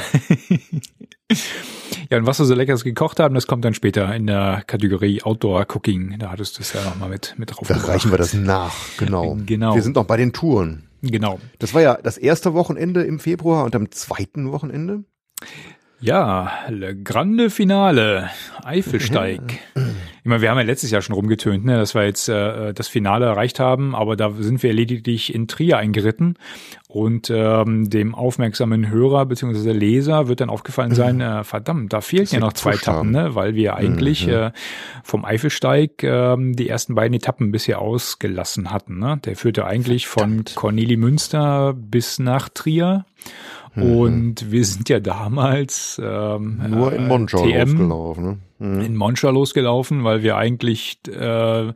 [2.09, 5.21] Ja, und was wir so leckeres gekocht haben, das kommt dann später in der Kategorie
[5.23, 6.17] Outdoor Cooking.
[6.19, 9.38] Da hattest du es ja nochmal mit, mit drauf Da reichen wir das nach, genau.
[9.45, 9.75] Genau.
[9.75, 10.88] Wir sind noch bei den Touren.
[11.01, 11.39] Genau.
[11.59, 15.03] Das war ja das erste Wochenende im Februar und am zweiten Wochenende.
[15.99, 18.29] Ja, Le Grande Finale,
[18.63, 19.59] Eifelsteig.
[20.28, 22.89] Ich meine, wir haben ja letztes Jahr schon rumgetönt, ne, dass wir jetzt äh, das
[22.89, 26.36] Finale erreicht haben, aber da sind wir lediglich in Trier eingeritten
[26.89, 29.71] und ähm, dem aufmerksamen Hörer bzw.
[29.71, 32.73] Leser wird dann aufgefallen sein, äh, verdammt, da fehlten ja noch zwei.
[32.73, 34.34] Etappen, ne, weil wir eigentlich Mhm.
[34.34, 34.51] äh,
[35.01, 38.99] vom Eifelsteig ähm, die ersten beiden Etappen bisher ausgelassen hatten.
[38.99, 39.21] Ne?
[39.23, 43.05] Der führte eigentlich von Corneli Münster bis nach Trier.
[43.75, 46.69] Und wir sind ja damals ähm, Mhm.
[46.71, 48.23] Nur in äh, Monschau TM losgelaufen.
[48.25, 48.38] Ne?
[48.59, 48.81] Mhm.
[48.81, 51.73] in Monschau losgelaufen, weil wir eigentlich äh, äh,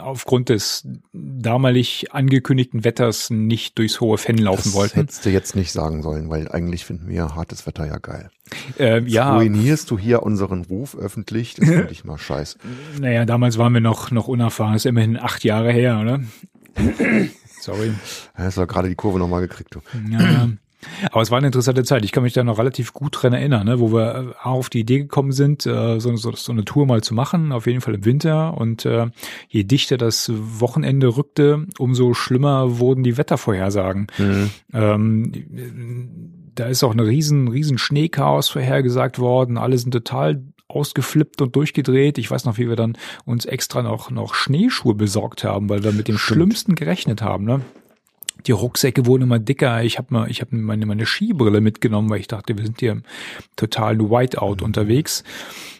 [0.00, 4.96] aufgrund des damalig angekündigten Wetters nicht durchs hohe Fenn laufen Das wollten.
[5.00, 8.30] hättest du jetzt nicht sagen sollen, weil eigentlich finden wir hartes Wetter ja geil.
[8.78, 11.54] Äh, ja, Ruinierst du hier unseren Ruf öffentlich?
[11.54, 12.58] Das finde ich mal scheiße.
[13.00, 14.74] naja, damals waren wir noch noch unerfahren.
[14.74, 16.20] Das ist immerhin acht Jahre her, oder?
[17.60, 17.92] Sorry.
[18.34, 19.80] Hast du gerade die Kurve nochmal gekriegt, du.
[20.10, 20.48] Ja.
[21.10, 22.04] Aber es war eine interessante Zeit.
[22.04, 24.80] Ich kann mich da noch relativ gut dran erinnern, ne, wo wir äh, auf die
[24.80, 27.94] Idee gekommen sind, äh, so, so, so eine Tour mal zu machen, auf jeden Fall
[27.94, 28.56] im Winter.
[28.56, 29.06] Und äh,
[29.48, 34.06] je dichter das Wochenende rückte, umso schlimmer wurden die Wettervorhersagen.
[34.18, 34.50] Mhm.
[34.72, 35.32] Ähm,
[36.54, 39.56] da ist auch ein riesen, riesen Schneechaos vorhergesagt worden.
[39.56, 42.18] Alle sind total ausgeflippt und durchgedreht.
[42.18, 45.92] Ich weiß noch, wie wir dann uns extra noch, noch Schneeschuhe besorgt haben, weil wir
[45.92, 46.36] mit dem Stimmt.
[46.36, 47.44] Schlimmsten gerechnet haben.
[47.44, 47.60] Ne?
[48.46, 49.82] Die Rucksäcke wurden immer dicker.
[49.84, 52.92] Ich habe mal, ich habe meine, meine Skibrille mitgenommen, weil ich dachte, wir sind hier
[52.92, 53.02] im
[53.56, 55.24] totalen Whiteout unterwegs.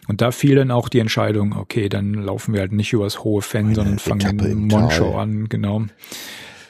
[0.07, 3.41] Und da fiel dann auch die Entscheidung, okay, dann laufen wir halt nicht übers hohe
[3.41, 4.55] Fenn, sondern fangen Tal.
[4.55, 5.83] Monschau an, genau.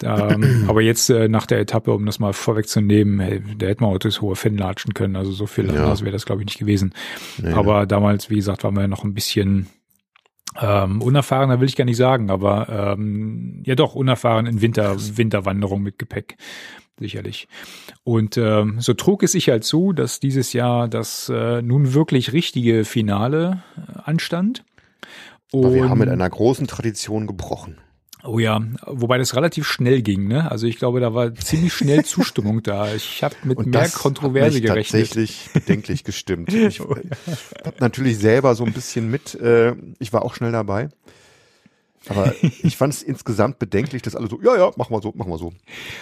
[0.06, 3.88] Ähm, aber jetzt äh, nach der Etappe, um das mal vorwegzunehmen, hey, da hätten wir
[3.88, 5.16] auch durchs hohe Fenn latschen können.
[5.16, 5.76] Also so viel Ja.
[5.84, 6.94] anders wäre das, glaube ich, nicht gewesen.
[7.38, 7.54] Nee.
[7.54, 9.68] Aber damals, wie gesagt, waren wir noch ein bisschen
[10.62, 15.82] ähm, unerfahrener, will ich gar nicht sagen, aber ähm, ja doch, unerfahren in Winter, Winterwanderung
[15.82, 16.38] mit Gepäck.
[17.00, 17.48] Sicherlich.
[18.04, 22.34] Und ähm, so trug es sich halt zu, dass dieses Jahr das äh, nun wirklich
[22.34, 24.64] richtige Finale äh, anstand.
[25.52, 27.78] Aber wir haben mit Und- einer großen Tradition gebrochen.
[28.26, 30.50] Oh ja, wobei das relativ schnell ging, ne?
[30.50, 32.94] Also ich glaube, da war ziemlich schnell Zustimmung da.
[32.94, 35.02] Ich habe mit Und mehr Kontroverse hat mich gerechnet.
[35.08, 36.54] tatsächlich bedenklich gestimmt.
[36.54, 37.02] Ich habe
[37.80, 40.90] natürlich selber so ein bisschen mit, äh, ich war auch schnell dabei.
[42.10, 42.34] Aber
[42.64, 45.38] ich fand es insgesamt bedenklich, dass alle so, ja, ja, machen wir so, machen wir
[45.38, 45.54] so.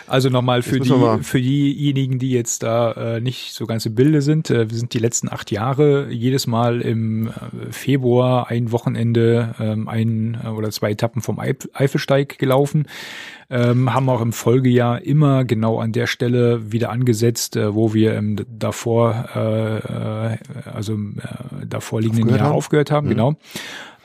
[0.08, 0.94] Also nochmal für die,
[1.24, 4.94] für diejenigen, die jetzt da äh, nicht so ganz im Bilde sind, äh, wir sind
[4.94, 7.32] die letzten acht Jahre jedes Mal im äh,
[7.72, 12.88] Februar ein Wochenende ähm, ein äh, oder zwei Etappen vom Eifelsteig gelaufen.
[13.50, 18.16] Ähm, haben auch im Folgejahr immer genau an der Stelle wieder angesetzt, äh, wo wir
[18.16, 20.38] im davor, äh, äh
[20.74, 22.56] also äh, davor liegenden aufgehört Jahr haben.
[22.56, 23.12] aufgehört haben, mhm.
[23.12, 23.36] genau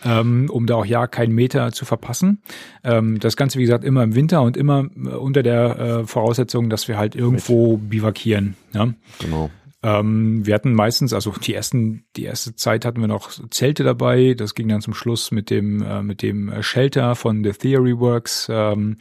[0.05, 2.41] ähm, um da auch ja keinen Meter zu verpassen.
[2.85, 6.71] Ähm, das Ganze, wie gesagt, immer im Winter und immer äh, unter der äh, Voraussetzung,
[6.71, 8.57] dass wir halt irgendwo bivakieren.
[8.73, 8.93] Ja?
[9.19, 9.51] Genau.
[9.87, 14.35] Ähm, wir hatten meistens, also die ersten, die erste Zeit hatten wir noch Zelte dabei.
[14.35, 18.49] Das ging dann zum Schluss mit dem äh, mit dem Shelter von The Theory Works.
[18.51, 18.97] Ähm,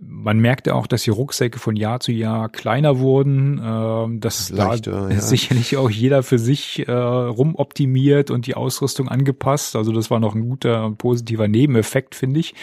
[0.00, 3.60] man merkte auch, dass die Rucksäcke von Jahr zu Jahr kleiner wurden.
[3.62, 5.20] Ähm, das Leichter, da ja.
[5.20, 9.76] sicherlich auch jeder für sich äh, rumoptimiert und die Ausrüstung angepasst.
[9.76, 12.54] Also das war noch ein guter positiver Nebeneffekt, finde ich,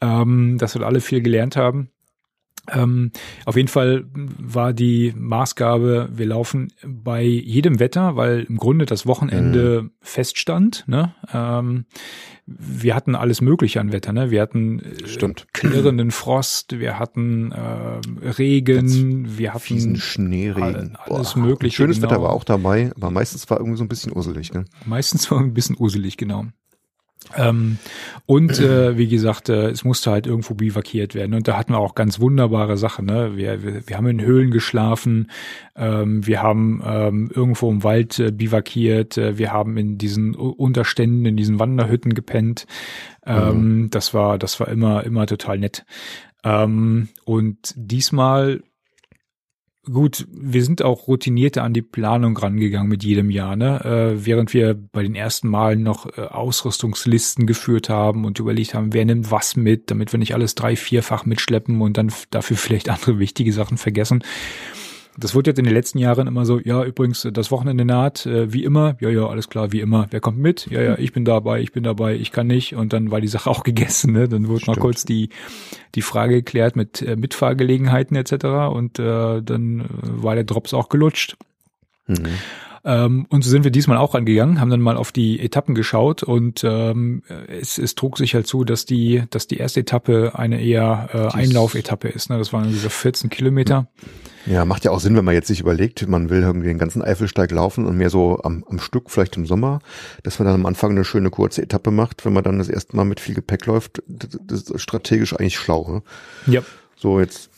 [0.00, 1.91] dass wir alle viel gelernt haben.
[2.70, 3.10] Ähm,
[3.44, 9.06] auf jeden Fall war die Maßgabe, wir laufen bei jedem Wetter, weil im Grunde das
[9.06, 9.90] Wochenende mhm.
[10.00, 10.84] feststand.
[10.86, 11.14] Ne?
[11.32, 11.86] Ähm,
[12.46, 14.12] wir hatten alles Mögliche an Wetter.
[14.12, 14.30] Ne?
[14.30, 20.96] Wir hatten äh, klirrenden Frost, wir hatten äh, Regen, Ganz wir hatten Schneeregen.
[20.96, 21.40] alles Boah.
[21.40, 21.76] Mögliche.
[21.76, 22.10] Schönes genau.
[22.10, 24.52] Wetter war auch dabei, aber meistens war irgendwie so ein bisschen uselig.
[24.52, 24.64] Ne?
[24.86, 26.46] Meistens war ein bisschen uselig, genau.
[27.36, 27.78] Ähm,
[28.26, 31.34] und äh, wie gesagt, äh, es musste halt irgendwo bivakiert werden.
[31.34, 33.06] Und da hatten wir auch ganz wunderbare Sachen.
[33.06, 33.36] Ne?
[33.36, 35.30] Wir, wir, wir haben in Höhlen geschlafen,
[35.76, 41.26] ähm, wir haben ähm, irgendwo im Wald äh, bivakiert, äh, wir haben in diesen Unterständen,
[41.26, 42.66] in diesen Wanderhütten gepennt.
[43.24, 43.90] Ähm, mhm.
[43.90, 45.84] Das war, das war immer, immer total nett.
[46.44, 48.62] Ähm, und diesmal
[49.90, 53.84] Gut, wir sind auch routinierter an die Planung rangegangen mit jedem Jahr, ne?
[53.84, 58.92] Äh, während wir bei den ersten Malen noch äh, Ausrüstungslisten geführt haben und überlegt haben,
[58.92, 62.90] wer nimmt was mit, damit wir nicht alles drei, vierfach mitschleppen und dann dafür vielleicht
[62.90, 64.22] andere wichtige Sachen vergessen.
[65.18, 68.52] Das wurde jetzt in den letzten Jahren immer so, ja, übrigens, das Wochenende naht, äh,
[68.52, 70.06] wie immer, ja, ja, alles klar, wie immer.
[70.10, 70.66] Wer kommt mit?
[70.70, 72.74] Ja, ja, ich bin dabei, ich bin dabei, ich kann nicht.
[72.74, 74.12] Und dann war die Sache auch gegessen.
[74.12, 74.28] Ne?
[74.28, 74.76] Dann wurde Stimmt.
[74.78, 75.28] noch kurz die,
[75.94, 78.32] die Frage geklärt mit äh, Mitfahrgelegenheiten etc.
[78.72, 81.36] Und äh, dann äh, war der Drops auch gelutscht.
[82.06, 82.28] Mhm.
[82.84, 86.22] Ähm, und so sind wir diesmal auch angegangen, haben dann mal auf die Etappen geschaut
[86.22, 90.60] und ähm, es, es trug sich halt zu, dass die, dass die erste Etappe eine
[90.60, 92.28] eher äh, Einlaufetappe ist.
[92.28, 92.38] Ne?
[92.38, 93.86] Das waren diese 14 Kilometer.
[94.46, 97.02] Ja, macht ja auch Sinn, wenn man jetzt sich überlegt, man will irgendwie den ganzen
[97.02, 99.78] Eifelsteig laufen und mehr so am, am Stück, vielleicht im Sommer,
[100.24, 102.96] dass man dann am Anfang eine schöne kurze Etappe macht, wenn man dann das erste
[102.96, 104.02] Mal mit viel Gepäck läuft.
[104.08, 106.02] Das, das ist strategisch eigentlich schlau.
[106.46, 106.52] Ne?
[106.52, 106.62] Ja.
[106.96, 107.51] So, jetzt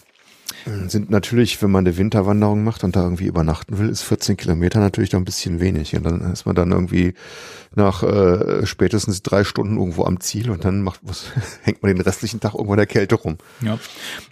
[0.89, 4.81] sind natürlich, wenn man eine Winterwanderung macht und da irgendwie übernachten will, ist 14 Kilometer
[4.81, 5.95] natürlich da ein bisschen wenig.
[5.95, 7.15] Und dann ist man dann irgendwie
[7.77, 12.01] nach äh, spätestens drei Stunden irgendwo am Ziel und dann macht was, hängt man den
[12.01, 13.37] restlichen Tag irgendwo in der Kälte rum.
[13.63, 13.79] Ja,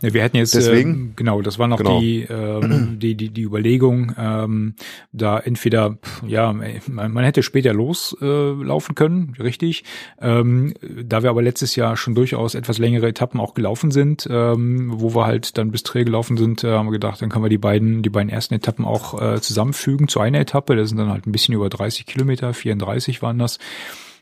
[0.01, 2.01] wir hätten jetzt Deswegen, ähm, genau, das war noch genau.
[2.01, 4.75] die, ähm, die die die Überlegung, ähm,
[5.13, 9.85] da entweder ja man, man hätte später loslaufen äh, können, richtig.
[10.21, 10.75] Ähm,
[11.05, 15.15] da wir aber letztes Jahr schon durchaus etwas längere Etappen auch gelaufen sind, ähm, wo
[15.15, 17.59] wir halt dann bis Dreh gelaufen sind, äh, haben wir gedacht, dann können wir die
[17.59, 20.77] beiden die beiden ersten Etappen auch äh, zusammenfügen zu einer Etappe.
[20.77, 23.59] Das sind dann halt ein bisschen über 30 Kilometer, 34 waren das,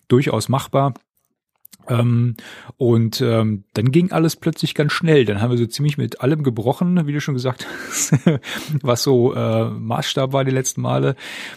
[0.08, 0.94] durchaus machbar.
[1.88, 2.36] Ähm,
[2.76, 5.24] und ähm, dann ging alles plötzlich ganz schnell.
[5.24, 8.14] Dann haben wir so ziemlich mit allem gebrochen, wie du schon gesagt hast,
[8.82, 11.16] was so äh, Maßstab war die letzten Male.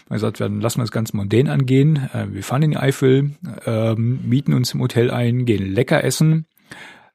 [0.10, 2.10] Man gesagt, dann lassen wir das ganz mondän angehen.
[2.14, 3.32] Äh, wir fahren in die Eifel,
[3.66, 6.46] ähm, mieten uns im Hotel ein, gehen lecker essen,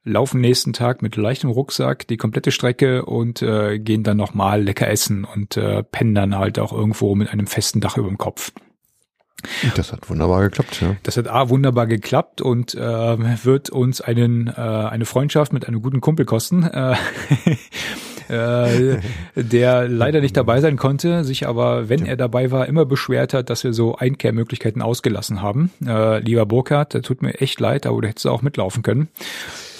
[0.03, 4.87] laufen nächsten Tag mit leichtem Rucksack die komplette Strecke und äh, gehen dann nochmal lecker
[4.87, 8.51] essen und äh, pennen dann halt auch irgendwo mit einem festen Dach über dem Kopf.
[9.75, 10.95] Das hat wunderbar geklappt, ja.
[11.03, 15.81] Das hat A wunderbar geklappt und äh, wird uns einen äh, eine Freundschaft mit einem
[15.81, 16.95] guten Kumpel kosten, äh,
[18.95, 18.99] äh,
[19.35, 23.49] der leider nicht dabei sein konnte, sich aber, wenn er dabei war, immer beschwert hat,
[23.49, 25.71] dass wir so Einkehrmöglichkeiten ausgelassen haben.
[25.85, 29.07] Äh, lieber Burkhard, tut mir echt leid, aber du hättest auch mitlaufen können.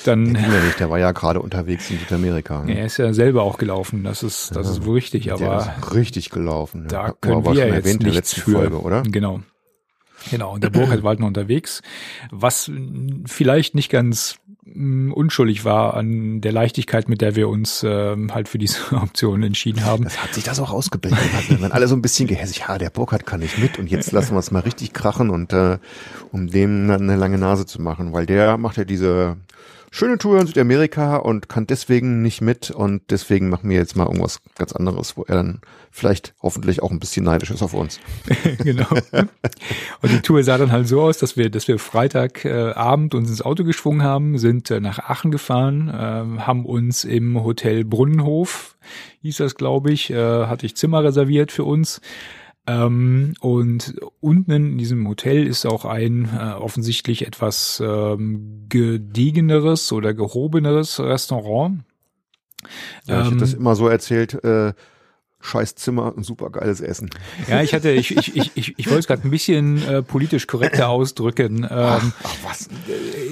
[0.04, 2.64] Dann, der, ja nicht, der war ja gerade unterwegs in Südamerika.
[2.64, 2.78] Ne?
[2.78, 5.74] Er ist ja selber auch gelaufen, das ist, das ja, ist wohl richtig, aber.
[5.80, 6.88] Ist richtig gelaufen.
[6.88, 7.14] Da ja.
[7.20, 8.52] können wir jetzt erwähnt, nichts für.
[8.52, 9.04] Folge, oder?
[9.04, 9.42] Genau.
[10.32, 11.82] Genau, und der Burkhard war halt noch unterwegs,
[12.30, 12.70] was
[13.26, 18.48] vielleicht nicht ganz mm, unschuldig war an der Leichtigkeit, mit der wir uns ähm, halt
[18.48, 20.04] für diese Option entschieden haben.
[20.04, 21.20] Das hat sich das auch ausgebildet.
[21.48, 24.12] Wir waren alle so ein bisschen gehässig, ja, der Burkhardt kann nicht mit und jetzt
[24.12, 25.80] lassen wir es mal richtig krachen und äh,
[26.32, 29.38] um dem eine lange Nase zu machen, weil der macht ja diese
[29.92, 34.06] schöne Tour in Südamerika und kann deswegen nicht mit und deswegen machen wir jetzt mal
[34.06, 35.62] irgendwas ganz anderes, wo er dann
[35.92, 38.00] vielleicht hoffentlich auch ein bisschen neidisch ist auf uns.
[38.64, 38.88] genau.
[40.02, 43.30] Und die Tour sah dann halt so aus, dass wir, dass wir Freitagabend äh, uns
[43.30, 48.76] ins Auto geschwungen haben, sind äh, nach Aachen gefahren, äh, haben uns im Hotel Brunnenhof,
[49.22, 52.02] hieß das glaube ich, äh, hatte ich Zimmer reserviert für uns
[52.70, 60.14] ähm, und unten in diesem Hotel ist auch ein äh, offensichtlich etwas ähm, gediegeneres oder
[60.14, 61.82] gehobeneres Restaurant.
[63.08, 64.74] Ja, ich ähm, hätte das immer so erzählt, äh,
[65.42, 67.10] scheiß Zimmer und super geiles Essen.
[67.48, 70.48] Ja, ich hatte, ich, ich, ich, ich, ich wollte es gerade ein bisschen äh, politisch
[70.48, 71.64] korrekter ausdrücken.
[71.64, 72.70] Ähm, ach, ach, was?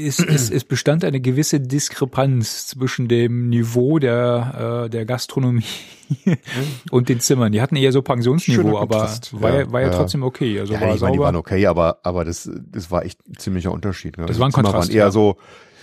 [0.01, 5.64] Es, es, es bestand eine gewisse Diskrepanz zwischen dem Niveau der, äh, der Gastronomie
[6.91, 7.51] und den Zimmern.
[7.51, 10.60] Die hatten eher so Pensionsniveau, aber war ja, war ja, ja, trotzdem okay.
[10.60, 11.08] Also ja, war ich sauber.
[11.08, 14.18] Meine, die waren okay, aber, aber das, das war echt ein ziemlicher Unterschied.
[14.18, 14.26] Ne?
[14.26, 14.89] Das war ein Kontrast.
[14.89, 15.12] Waren eher ja.
[15.12, 15.38] so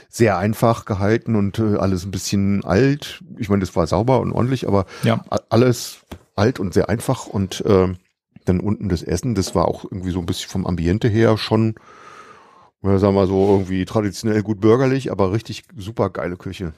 [0.08, 3.22] sehr einfach gehalten und äh, alles ein bisschen alt.
[3.38, 5.24] Ich meine, das war sauber und ordentlich, aber ja.
[5.48, 5.98] alles
[6.36, 7.94] alt und sehr einfach und äh,
[8.44, 11.74] dann unten das Essen, das war auch irgendwie so ein bisschen vom Ambiente her schon,
[12.82, 16.74] sagen wir mal so irgendwie traditionell gut bürgerlich, aber richtig super geile Küche.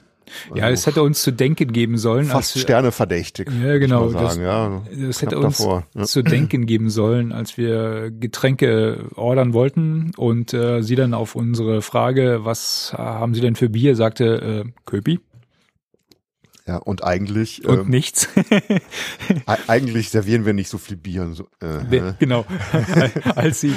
[0.51, 2.27] Also ja, es hätte uns zu denken geben sollen.
[2.27, 3.51] Fast als Sterne verdächtig.
[3.63, 4.11] Ja, genau.
[4.11, 10.13] Das, ja, das hätte uns davor, zu denken geben sollen, als wir Getränke ordern wollten
[10.17, 14.71] und äh, sie dann auf unsere Frage, was haben Sie denn für Bier, sagte äh,
[14.85, 15.21] Köpi.
[16.67, 17.65] Ja, und eigentlich.
[17.65, 18.29] Und ähm, nichts.
[19.69, 21.33] eigentlich servieren wir nicht so viel Bier.
[21.33, 22.45] So, äh, genau.
[23.37, 23.73] als sie,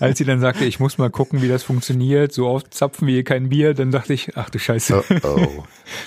[0.00, 3.14] als sie dann sagte, ich muss mal gucken, wie das funktioniert, so oft zapfen wir
[3.14, 5.04] hier kein Bier, dann dachte ich, ach du Scheiße.
[5.22, 5.64] Oh, oh.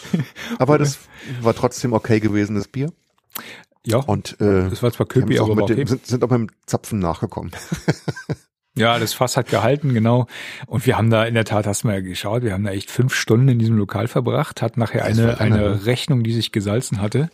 [0.58, 0.98] Aber das
[1.42, 2.92] war trotzdem okay gewesen, das Bier.
[3.86, 3.98] Ja.
[3.98, 5.76] Und äh, das war zwar Köpi, aber okay.
[5.76, 7.52] Dem, sind, sind auch beim Zapfen nachgekommen.
[8.78, 10.28] Ja, das Fass hat gehalten, genau.
[10.68, 12.92] Und wir haben da in der Tat, hast du mal geschaut, wir haben da echt
[12.92, 17.30] fünf Stunden in diesem Lokal verbracht, hat nachher eine, eine Rechnung, die sich gesalzen hatte.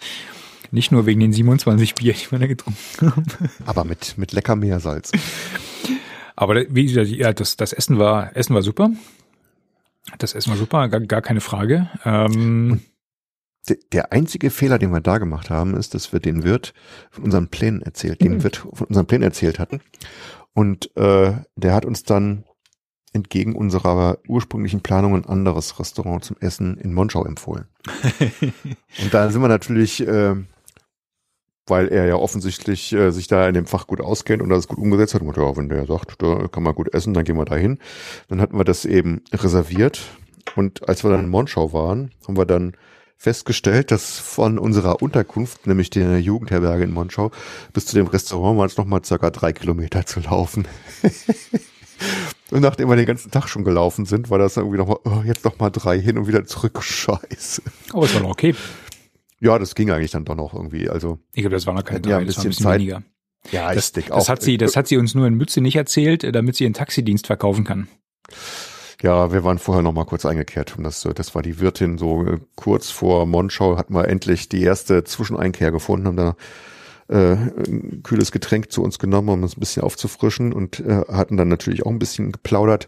[0.72, 3.26] Nicht nur wegen den 27 Bier, die wir da getrunken haben.
[3.66, 5.12] Aber mit, mit lecker Meersalz.
[6.36, 8.90] Aber wie gesagt, ja, das, das Essen war, Essen war super.
[10.18, 11.90] Das Essen war super, gar, gar keine Frage.
[12.06, 12.82] Ähm,
[13.92, 16.74] der einzige Fehler, den wir da gemacht haben, ist, dass wir den Wirt
[17.12, 18.44] von unseren Plänen erzählt, den mhm.
[18.44, 19.80] Wirt von unseren Plänen erzählt hatten.
[20.54, 22.46] Und äh, der hat uns dann
[23.14, 27.66] entgegen unserer ursprünglichen Planung ein anderes Restaurant zum Essen in Monschau empfohlen.
[28.42, 30.36] und da sind wir natürlich, äh,
[31.68, 34.80] weil er ja offensichtlich äh, sich da in dem Fach gut auskennt und das gut
[34.80, 37.46] umgesetzt hat, und ja, wenn der sagt, da kann man gut essen, dann gehen wir
[37.46, 37.80] da hin.
[38.28, 40.02] Dann hatten wir das eben reserviert
[40.56, 42.76] und als wir dann in Monschau waren, haben wir dann
[43.24, 47.32] festgestellt, dass von unserer Unterkunft, nämlich der Jugendherberge in Monschau,
[47.72, 50.68] bis zu dem Restaurant waren es nochmal circa drei Kilometer zu laufen.
[52.52, 55.46] und nachdem wir den ganzen Tag schon gelaufen sind, war das irgendwie nochmal, oh, jetzt
[55.46, 56.80] nochmal drei hin und wieder zurück.
[56.84, 57.62] Scheiße.
[57.94, 58.56] Aber es war noch okay.
[59.40, 60.90] Ja, das ging eigentlich dann doch noch irgendwie.
[60.90, 62.94] Also ich glaube, das war noch keine drei, ja, ein bisschen, das war ein bisschen
[62.94, 63.02] Zeit.
[63.02, 63.04] weniger.
[63.52, 64.18] Ja, das, denke auch.
[64.18, 66.74] Das hat sie, das hat sie uns nur in Mütze nicht erzählt, damit sie ihren
[66.74, 67.88] Taxidienst verkaufen kann.
[69.04, 70.78] Ja, wir waren vorher noch mal kurz eingekehrt.
[70.78, 74.64] Und das, das war die Wirtin so äh, kurz vor Monschau hatten wir endlich die
[74.64, 76.36] erste Zwischeneinkehr gefunden, haben da
[77.10, 81.36] äh, ein kühles Getränk zu uns genommen, um uns ein bisschen aufzufrischen und äh, hatten
[81.36, 82.88] dann natürlich auch ein bisschen geplaudert.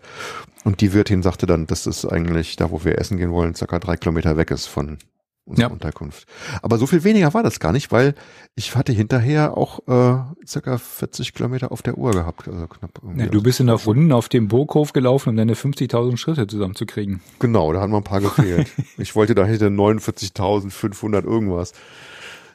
[0.63, 3.79] Und die Wirtin sagte dann, dass das eigentlich da, wo wir essen gehen wollen, circa
[3.79, 4.97] drei Kilometer weg ist von
[5.45, 5.73] unsere ja.
[5.73, 6.27] Unterkunft.
[6.61, 8.15] Aber so viel weniger war das gar nicht, weil
[8.55, 12.47] ich hatte hinterher auch äh, circa 40 Kilometer auf der Uhr gehabt.
[12.47, 16.17] Also knapp ja, du bist in der Runden auf dem Burghof gelaufen, um deine 50.000
[16.17, 17.21] Schritte zusammenzukriegen.
[17.39, 18.71] Genau, da haben wir ein paar gefehlt.
[18.97, 21.73] ich wollte da hätte 49.500 irgendwas.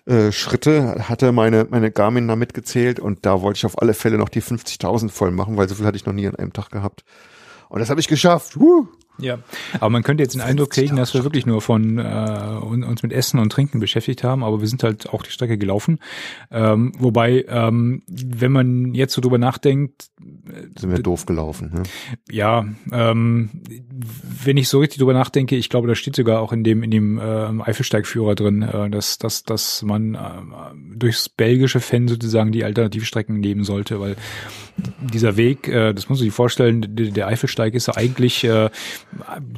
[0.07, 4.19] Äh, Schritte hatte meine, meine Garmin da mitgezählt und da wollte ich auf alle Fälle
[4.19, 6.71] noch die 50.000 voll machen, weil so viel hatte ich noch nie an einem Tag
[6.71, 7.05] gehabt.
[7.69, 8.57] Und das habe ich geschafft.
[8.57, 8.89] Uh.
[9.21, 9.39] Ja,
[9.75, 13.13] aber man könnte jetzt den Eindruck kriegen, dass wir wirklich nur von äh, uns mit
[13.13, 15.99] Essen und Trinken beschäftigt haben, aber wir sind halt auch die Strecke gelaufen.
[16.51, 20.11] Ähm, wobei, ähm, wenn man jetzt so drüber nachdenkt,
[20.79, 21.71] sind wir doof gelaufen.
[21.73, 21.83] Ne?
[22.31, 23.51] Ja, ähm,
[24.45, 26.91] wenn ich so richtig drüber nachdenke, ich glaube, da steht sogar auch in dem in
[26.91, 30.19] dem äh, Eifelsteigführer drin, äh, dass dass dass man äh,
[30.97, 34.17] durchs belgische Fan sozusagen die Alternativstrecken nehmen sollte, weil
[35.01, 38.71] dieser Weg, äh, das muss man sich vorstellen, der, der Eifelsteig ist ja eigentlich äh,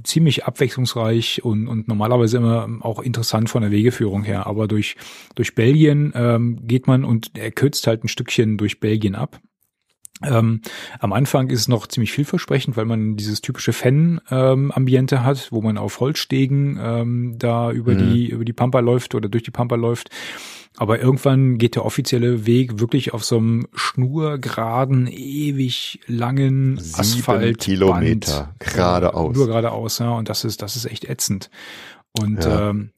[0.05, 4.47] ziemlich abwechslungsreich und, und normalerweise immer auch interessant von der Wegeführung her.
[4.47, 4.97] Aber durch,
[5.35, 9.41] durch Belgien ähm, geht man und er kürzt halt ein Stückchen durch Belgien ab.
[10.25, 10.61] Ähm,
[11.01, 15.61] am Anfang ist es noch ziemlich vielversprechend, weil man dieses typische Fan-Ambiente ähm, hat, wo
[15.63, 17.99] man auf Holzstegen ähm, da über mhm.
[17.99, 20.11] die über die Pampa läuft oder durch die Pampa läuft.
[20.77, 27.59] Aber irgendwann geht der offizielle Weg wirklich auf so einem schnurgeraden, ewig langen Asphalt.
[27.59, 29.37] Kilometer geradeaus.
[29.37, 30.11] Nur geradeaus, ja.
[30.11, 31.51] Und das ist, das ist echt ätzend.
[32.19, 32.71] Und ja.
[32.71, 32.91] ähm,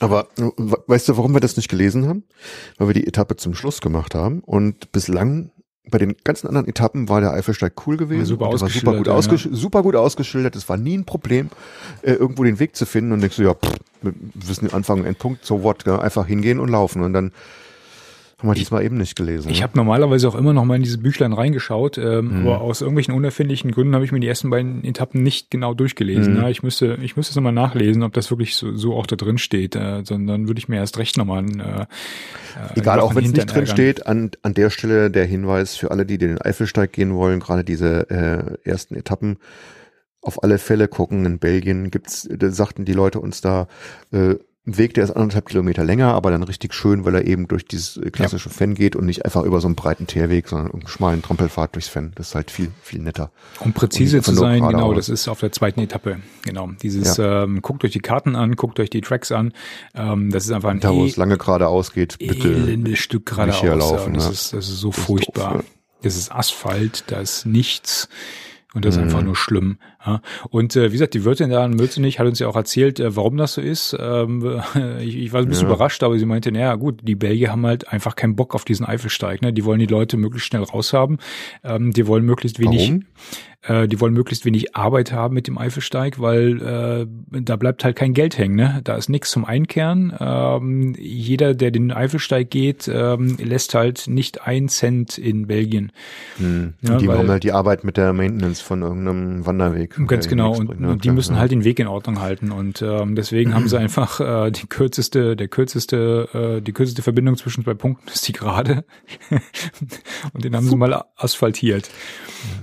[0.00, 2.24] aber weißt du, warum wir das nicht gelesen haben?
[2.76, 5.50] Weil wir die Etappe zum Schluss gemacht haben und bislang
[5.90, 8.40] bei den ganzen anderen Etappen war der Eifelsteig cool gewesen.
[8.40, 9.56] War super, war super, gut, ja.
[9.56, 10.56] super gut ausgeschildert.
[10.56, 11.50] Es war nie ein Problem,
[12.02, 13.72] äh, irgendwo den Weg zu finden und denkst du, ja, pff,
[14.02, 17.32] wir wissen den Anfang und Endpunkt, so what, ja, einfach hingehen und laufen und dann
[18.38, 19.50] haben wir diesmal eben nicht gelesen.
[19.50, 19.62] Ich ne?
[19.62, 22.46] habe normalerweise auch immer noch mal in diese Büchlein reingeschaut, ähm, mhm.
[22.46, 26.34] aber aus irgendwelchen unerfindlichen Gründen habe ich mir die ersten beiden Etappen nicht genau durchgelesen.
[26.34, 26.40] Mhm.
[26.40, 29.16] Ja, ich müsste, ich müsste es nochmal nachlesen, ob das wirklich so, so auch da
[29.16, 31.86] drin steht, äh, sondern würde ich mir erst recht nochmal äh,
[32.56, 35.90] äh, Egal, auch wenn es nicht drin steht, an, an der Stelle der Hinweis für
[35.90, 39.38] alle, die den Eifelsteig gehen wollen, gerade diese äh, ersten Etappen,
[40.20, 41.24] auf alle Fälle gucken.
[41.24, 43.68] In Belgien gibt's, da sagten die Leute uns da,
[44.12, 44.34] äh,
[44.66, 48.00] Weg, der ist anderthalb Kilometer länger, aber dann richtig schön, weil er eben durch dieses
[48.10, 48.54] klassische ja.
[48.54, 51.88] Fenn geht und nicht einfach über so einen breiten Teerweg, sondern einen schmalen Trampelpfad durchs
[51.88, 52.10] Fenn.
[52.16, 53.30] Das ist halt viel, viel netter.
[53.60, 54.96] Um präzise zu sein, genau, aus.
[54.96, 56.18] das ist auf der zweiten Etappe.
[56.42, 56.70] Genau.
[56.82, 57.44] Dieses, ja.
[57.44, 59.52] ähm, guckt euch die Karten an, guckt euch die Tracks an.
[59.94, 62.96] Ähm, das ist einfach ein Da, wo e es lange geradeaus geht, bitte.
[62.96, 63.62] Stück geradeaus.
[63.62, 64.30] Laufen, das, ja.
[64.30, 65.50] ist, das ist so das furchtbar.
[65.50, 65.64] Ist doof,
[66.02, 68.08] das ist Asphalt, da ist nichts.
[68.76, 69.06] Und das ist mhm.
[69.06, 69.78] einfach nur schlimm.
[70.04, 70.20] Ja.
[70.50, 73.16] Und äh, wie gesagt, die Wirtin da in Mülzenich hat uns ja auch erzählt, äh,
[73.16, 73.96] warum das so ist.
[73.98, 74.60] Ähm,
[75.00, 75.74] ich, ich war ein bisschen ja.
[75.74, 78.84] überrascht, aber sie meinte, naja gut, die Belgier haben halt einfach keinen Bock auf diesen
[78.84, 79.40] Eifelsteig.
[79.40, 79.54] Ne?
[79.54, 81.16] Die wollen die Leute möglichst schnell raushaben.
[81.64, 82.90] Ähm, die wollen möglichst wenig.
[82.90, 83.04] Warum?
[83.66, 87.96] Äh, die wollen möglichst wenig Arbeit haben mit dem Eifelsteig, weil äh, da bleibt halt
[87.96, 88.54] kein Geld hängen.
[88.54, 88.80] Ne?
[88.84, 90.14] Da ist nichts zum Einkehren.
[90.18, 95.92] Ähm, jeder, der den Eifelsteig geht, ähm, lässt halt nicht ein Cent in Belgien.
[96.38, 96.74] Hm.
[96.82, 99.96] Ja, die wollen halt die Arbeit mit der Maintenance von irgendeinem Wanderweg.
[100.06, 100.54] Ganz genau.
[100.54, 100.90] Und, bringt, ne?
[100.90, 101.40] und die müssen ja.
[101.40, 102.52] halt den Weg in Ordnung halten.
[102.52, 107.36] Und ähm, deswegen haben sie einfach äh, die kürzeste, der kürzeste, äh, die kürzeste Verbindung
[107.36, 108.84] zwischen zwei Punkten ist die gerade.
[110.32, 111.90] und den haben sie mal asphaltiert.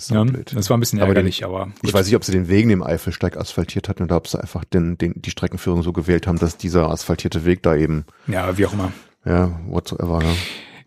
[0.10, 1.72] Ja, das war ein bisschen bisschen aber ärgerlich, den, aber.
[1.82, 4.64] Ich weiß nicht, ob sie den Wegen dem Eifelsteig asphaltiert hatten oder ob sie einfach
[4.64, 8.06] den, den, die Streckenführung so gewählt haben, dass dieser asphaltierte Weg da eben.
[8.28, 8.92] Ja, wie auch immer.
[9.26, 10.34] Ja, whatsoever, ja.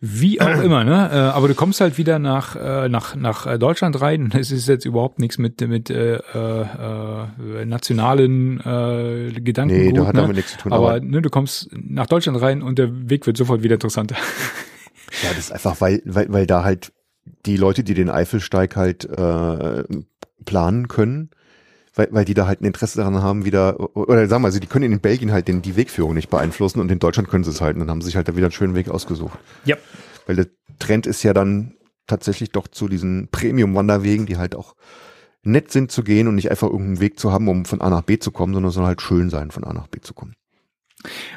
[0.02, 1.10] Wie auch immer, ne?
[1.10, 4.30] Äh, aber du kommst halt wieder nach äh, nach nach äh, Deutschland rein.
[4.38, 9.74] Es ist jetzt überhaupt nichts mit mit äh, äh, nationalen äh, Gedanken.
[9.74, 10.20] Nee, da hat ne?
[10.20, 10.72] damit nichts zu tun.
[10.72, 14.16] Aber, aber ne, du kommst nach Deutschland rein und der Weg wird sofort wieder interessanter.
[15.22, 16.92] Ja, das ist einfach, weil weil weil da halt
[17.44, 19.84] die Leute, die den Eifelsteig halt äh,
[20.44, 21.30] planen können,
[21.94, 24.66] weil, weil die da halt ein Interesse daran haben, wieder, oder sagen wir, also die
[24.66, 27.60] können in Belgien halt den, die Wegführung nicht beeinflussen und in Deutschland können sie es
[27.60, 27.74] halt.
[27.74, 29.38] Und dann haben sie sich halt da wieder einen schönen Weg ausgesucht.
[29.64, 29.76] Ja.
[30.26, 30.46] Weil der
[30.78, 31.74] Trend ist ja dann
[32.06, 34.76] tatsächlich doch zu diesen Premium-Wanderwegen, die halt auch
[35.42, 38.02] nett sind zu gehen und nicht einfach irgendeinen Weg zu haben, um von A nach
[38.02, 40.34] B zu kommen, sondern soll halt schön sein, von A nach B zu kommen.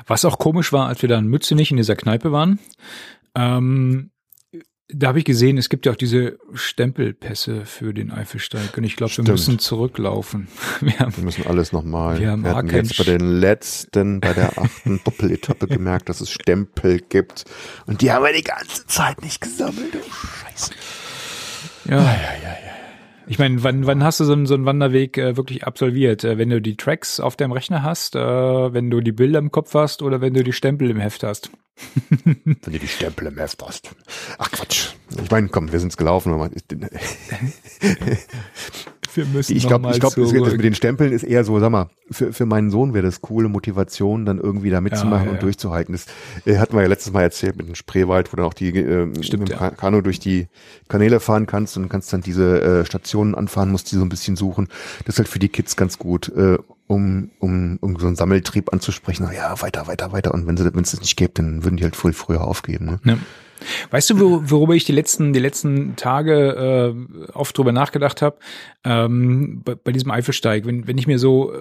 [0.07, 2.59] Was auch komisch war, als wir da in Mütze nicht in dieser Kneipe waren,
[3.35, 4.11] ähm,
[4.91, 8.95] da habe ich gesehen, es gibt ja auch diese Stempelpässe für den Eifelsteig und ich
[8.95, 10.47] glaube, wir müssen zurücklaufen.
[10.81, 12.19] Wir, haben, wir müssen alles nochmal.
[12.19, 16.31] Wir, haben wir hatten jetzt bei den letzten, bei der achten Doppeletappe gemerkt, dass es
[16.31, 17.45] Stempel gibt
[17.85, 19.95] und die haben wir die ganze Zeit nicht gesammelt.
[19.95, 20.71] Oh Scheiße.
[21.85, 22.68] Ja, ja, ja, ja.
[23.29, 26.23] Ich meine, wann, wann hast du so einen, so einen Wanderweg äh, wirklich absolviert?
[26.23, 29.51] Äh, wenn du die Tracks auf deinem Rechner hast, äh, wenn du die Bilder im
[29.51, 31.51] Kopf hast oder wenn du die Stempel im Heft hast?
[32.25, 33.91] wenn du die Stempel im Heft hast.
[34.39, 34.93] Ach Quatsch.
[35.21, 36.33] Ich meine, komm, wir sind's gelaufen.
[39.13, 41.89] Wir müssen ich glaube, ich glaube, das mit den Stempeln ist eher so, sag mal,
[42.11, 45.43] für, für meinen Sohn wäre das coole Motivation, dann irgendwie da mitzumachen ja, ja, und
[45.43, 45.93] durchzuhalten.
[45.93, 46.05] Das
[46.45, 49.23] äh, hatten wir ja letztes Mal erzählt mit dem Spreewald, wo du auch die äh,
[49.23, 50.47] Stimmt, mit dem Kanu durch die
[50.87, 54.35] Kanäle fahren kannst und kannst dann diese äh, Stationen anfahren, musst die so ein bisschen
[54.35, 54.67] suchen.
[55.05, 56.57] Das ist halt für die Kids ganz gut, äh,
[56.87, 59.29] um, um, um so einen Sammeltrieb anzusprechen.
[59.35, 60.33] Ja, weiter, weiter, weiter.
[60.33, 62.99] Und wenn es das nicht gäbe, dann würden die halt voll früher aufgeben.
[63.03, 63.19] Ne?
[63.91, 68.37] Weißt du, worüber ich die letzten, die letzten Tage äh, oft drüber nachgedacht habe?
[68.83, 71.53] Ähm, bei, bei diesem Eifelsteig, wenn, wenn ich mir so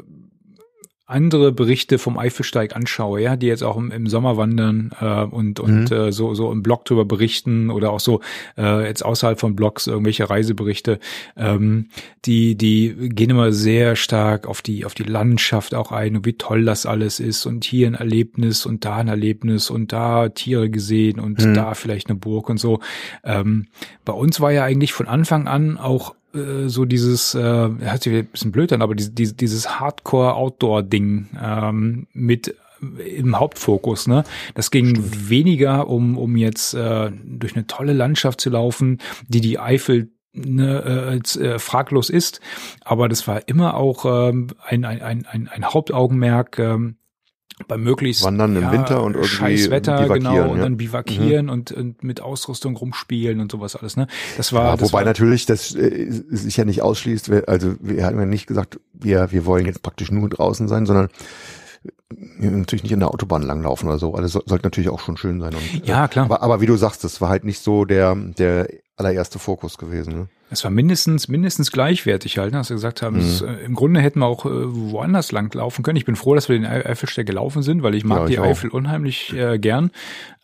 [1.09, 5.59] andere Berichte vom Eifelsteig anschaue, ja, die jetzt auch im, im Sommer wandern äh, und
[5.59, 5.96] und mhm.
[5.96, 8.20] äh, so so im Blog drüber berichten oder auch so
[8.59, 11.00] äh, jetzt außerhalb von Blogs irgendwelche Reiseberichte,
[11.34, 11.88] ähm,
[12.26, 16.34] die die gehen immer sehr stark auf die auf die Landschaft auch ein und wie
[16.34, 20.68] toll das alles ist und hier ein Erlebnis und da ein Erlebnis und da Tiere
[20.68, 21.54] gesehen und mhm.
[21.54, 22.80] da vielleicht eine Burg und so.
[23.24, 23.68] Ähm,
[24.04, 28.12] bei uns war ja eigentlich von Anfang an auch äh, so dieses, äh, hört sich
[28.12, 34.06] ein bisschen blöd an, aber dieses, dieses Hardcore-Outdoor-Ding ähm, mit im Hauptfokus.
[34.06, 34.24] Ne?
[34.54, 35.30] Das ging Stimmt.
[35.30, 41.20] weniger um, um jetzt äh, durch eine tolle Landschaft zu laufen, die die Eifel ne,
[41.38, 42.40] äh, äh, fraglos ist,
[42.82, 46.58] aber das war immer auch ähm, ein, ein, ein, ein Hauptaugenmerk.
[46.58, 46.96] Ähm,
[47.66, 50.62] bei möglichst Wandern im ja, Winter und irgendwie scheiß Wetter, genau, und ja.
[50.62, 51.52] dann bivakieren mhm.
[51.52, 54.06] und, und mit Ausrüstung rumspielen und sowas alles, ne?
[54.36, 57.74] Das war, Ja, das wobei war, natürlich das äh, sich ja nicht ausschließt, wir- also
[57.80, 61.09] wir hatten ja nicht gesagt, wir, wir wollen jetzt praktisch nur draußen sein, sondern
[62.38, 64.14] natürlich nicht in der Autobahn langlaufen oder so.
[64.14, 65.54] Also so, sollte natürlich auch schon schön sein.
[65.54, 66.24] Und, Ja, äh, klar.
[66.24, 68.68] Aber, aber wie du sagst, das war halt nicht so der, der
[68.99, 70.12] allererste Fokus gewesen.
[70.12, 70.28] Ne?
[70.51, 73.44] Es war mindestens, mindestens gleichwertig halt, ne, dass wir gesagt haben, Mhm.
[73.46, 75.96] äh, im Grunde hätten wir auch äh, woanders lang laufen können.
[75.96, 78.32] Ich bin froh, dass wir den Ei- Eifelsteig gelaufen sind, weil ich mag Ja, die
[78.34, 78.44] ich auch.
[78.44, 79.90] Eifel unheimlich äh, gern.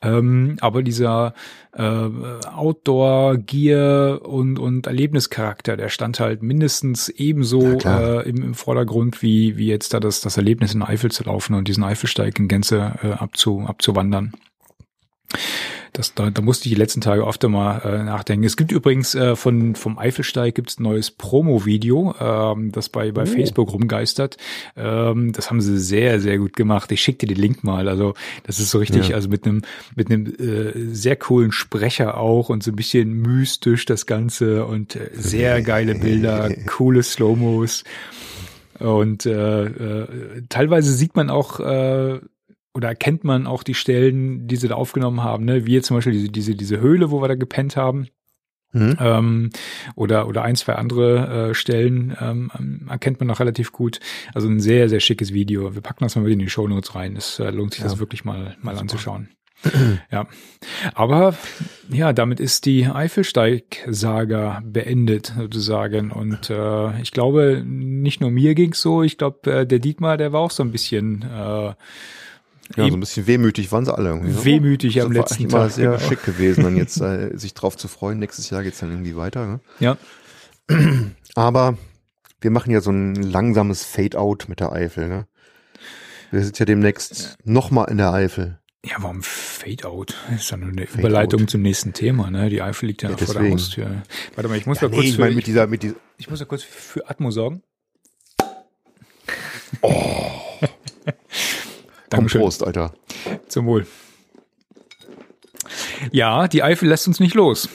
[0.02, 1.34] Ähm, aber dieser
[1.72, 9.22] äh, Outdoor-Gear und, und Erlebnischarakter, der stand halt mindestens ebenso Ja, äh, im, im Vordergrund,
[9.22, 12.48] wie, wie jetzt da das, das Erlebnis in Eifel zu laufen und diesen Eifelsteig in
[12.48, 14.34] Gänze äh, abzu, abzuwandern.
[15.94, 18.44] Das, da, da musste ich die letzten Tage öfter mal äh, nachdenken.
[18.44, 23.22] Es gibt übrigens äh, von vom Eifelsteig gibt's ein neues Promo-Video, ähm, das bei bei
[23.22, 23.26] Oh.
[23.26, 24.36] Facebook rumgeistert.
[24.76, 26.90] Ähm, das haben sie sehr sehr gut gemacht.
[26.90, 27.88] Ich schick dir den Link mal.
[27.88, 29.14] Also das ist so richtig, Ja.
[29.14, 29.62] also mit einem
[29.94, 34.96] mit einem äh, sehr coolen Sprecher auch und so ein bisschen mystisch das Ganze und
[34.96, 37.84] äh, sehr geile Bilder, coole Slow-Mos.
[38.80, 42.18] Und äh, äh, teilweise sieht man auch äh,
[42.74, 45.64] oder erkennt man auch die Stellen, die sie da aufgenommen haben, ne?
[45.66, 48.08] wie jetzt zum Beispiel diese, diese, diese Höhle, wo wir da gepennt haben.
[48.72, 48.96] Mhm.
[48.98, 49.50] Ähm,
[49.94, 54.00] oder, oder ein, zwei andere äh, Stellen ähm, ähm, erkennt man noch relativ gut.
[54.34, 55.76] Also ein sehr, sehr schickes Video.
[55.76, 57.14] Wir packen das mal mit in die Shownotes rein.
[57.14, 57.88] Es äh, lohnt sich, Ja.
[57.88, 59.28] das wirklich mal, mal anzuschauen.
[60.10, 60.26] ja.
[60.94, 61.36] Aber
[61.88, 66.10] ja, damit ist die Eifelsteig-Saga beendet, sozusagen.
[66.10, 70.32] Und äh, ich glaube, nicht nur mir ging's so, ich glaube, äh, der Dietmar, der
[70.32, 71.74] war auch so ein bisschen äh,
[72.76, 74.32] Ja, so ein bisschen wehmütig waren sie alle irgendwie.
[74.32, 74.44] ne?
[74.44, 75.98] Wehmütig Das am war letzten Tag, sehr genau.
[76.08, 78.18] schick gewesen, dann jetzt äh, sich drauf zu freuen.
[78.18, 79.46] Nächstes Jahr geht's dann irgendwie weiter.
[79.46, 79.60] Ne?
[79.80, 79.96] ja.
[81.34, 81.76] Aber
[82.40, 85.08] wir machen ja so ein langsames Fade-out mit der Eifel.
[85.08, 85.26] Ne?
[86.30, 88.58] Wir sind ja demnächst nochmal in der Eifel.
[88.84, 90.14] Ja, warum Fade-out?
[90.34, 91.50] Ist ja nur eine Fade Überleitung out.
[91.50, 92.50] zum nächsten Thema, ne?
[92.50, 93.50] Die Eifel liegt ja, Ja, noch vor der.
[93.52, 94.02] Haustür.
[94.34, 96.40] Warte mal, ich muss Ja, kurz nee, ich für, mit dieser, mit dieser, ich muss
[96.40, 97.62] ja kurz für Atmo sorgen.
[99.80, 99.92] komm,
[102.16, 102.40] Dankeschön.
[102.40, 102.94] Prost, Alter.
[103.48, 103.86] Zum Wohl.
[106.10, 107.68] Ja, die Eifel lässt uns nicht los.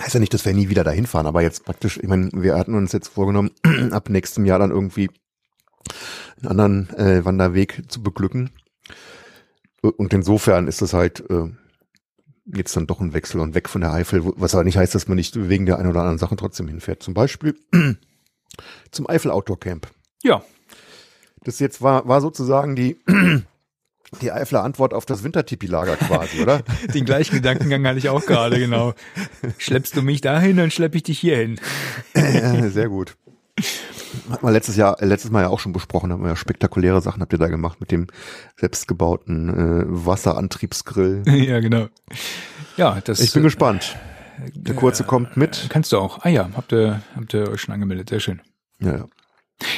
[0.00, 2.56] Heißt ja nicht, dass wir nie wieder dahin fahren, aber jetzt praktisch, ich meine, wir
[2.56, 3.50] hatten uns jetzt vorgenommen,
[3.92, 5.10] ab nächstem Jahr dann irgendwie
[6.38, 8.50] einen anderen äh, Wanderweg zu beglücken.
[9.82, 11.50] Und insofern ist das halt äh,
[12.46, 15.08] jetzt dann doch ein Wechsel und weg von der Eifel, was aber nicht heißt, dass
[15.08, 17.02] man nicht wegen der einen oder anderen Sachen trotzdem hinfährt.
[17.02, 17.56] Zum Beispiel
[18.90, 19.88] zum Eifel Outdoor Camp.
[20.22, 20.42] Ja,
[21.44, 22.98] Das jetzt war, war sozusagen die,
[24.20, 26.62] die Eifler Antwort auf das Wintertipi-Lager quasi, oder?
[26.94, 28.94] den gleichen Gedankengang hatte ich auch gerade, genau.
[29.58, 31.60] Schleppst du mich dahin, dann schlepp ich dich hier hin.
[32.14, 33.16] Sehr gut.
[34.30, 37.00] Hat man letztes Jahr, äh, letztes Mal ja auch schon besprochen, haben wir ja spektakuläre
[37.00, 38.06] Sachen habt ihr da gemacht mit dem
[38.56, 41.22] selbstgebauten äh, Wasserantriebsgrill.
[41.26, 41.88] ja, genau.
[42.76, 43.96] Ja, das Ich bin gespannt.
[44.54, 45.66] Der kurze kommt mit.
[45.68, 46.24] kannst du auch.
[46.24, 48.40] Ah ja, habt ihr, habt ihr euch schon angemeldet, sehr schön.
[48.80, 49.04] Ja, ja.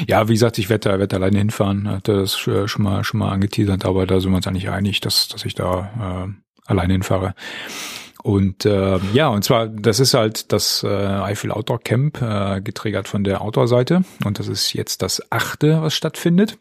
[0.07, 1.89] Ja, wie gesagt, ich werde da, werd da alleine hinfahren.
[1.89, 5.01] Hatte das schon schon mal, schon mal angeteasert, aber da sind wir uns eigentlich einig,
[5.01, 7.35] dass, dass ich da äh, alleine hinfahre.
[8.23, 13.07] Und äh, ja, und zwar, das ist halt das äh, Eifel Outdoor Camp, äh, getriggert
[13.07, 14.03] von der Outdoor-Seite.
[14.25, 16.57] Und das ist jetzt das achte, was stattfindet.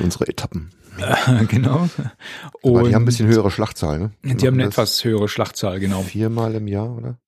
[0.00, 0.70] Unsere Etappen.
[1.48, 1.88] genau.
[2.62, 4.10] Aber Und die haben ein bisschen höhere Schlachtzahl, ne?
[4.22, 6.02] die haben eine etwas höhere Schlachtzahl, genau.
[6.02, 7.18] Viermal im Jahr, oder?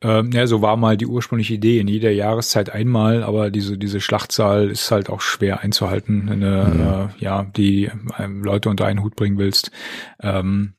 [0.00, 4.00] Ähm, ja, so war mal die ursprüngliche Idee, in jeder Jahreszeit einmal, aber diese, diese
[4.00, 9.02] Schlachtzahl ist halt auch schwer einzuhalten, wenn du, äh, ja, die ähm, Leute unter einen
[9.02, 9.72] Hut bringen willst.
[10.20, 10.74] Ähm,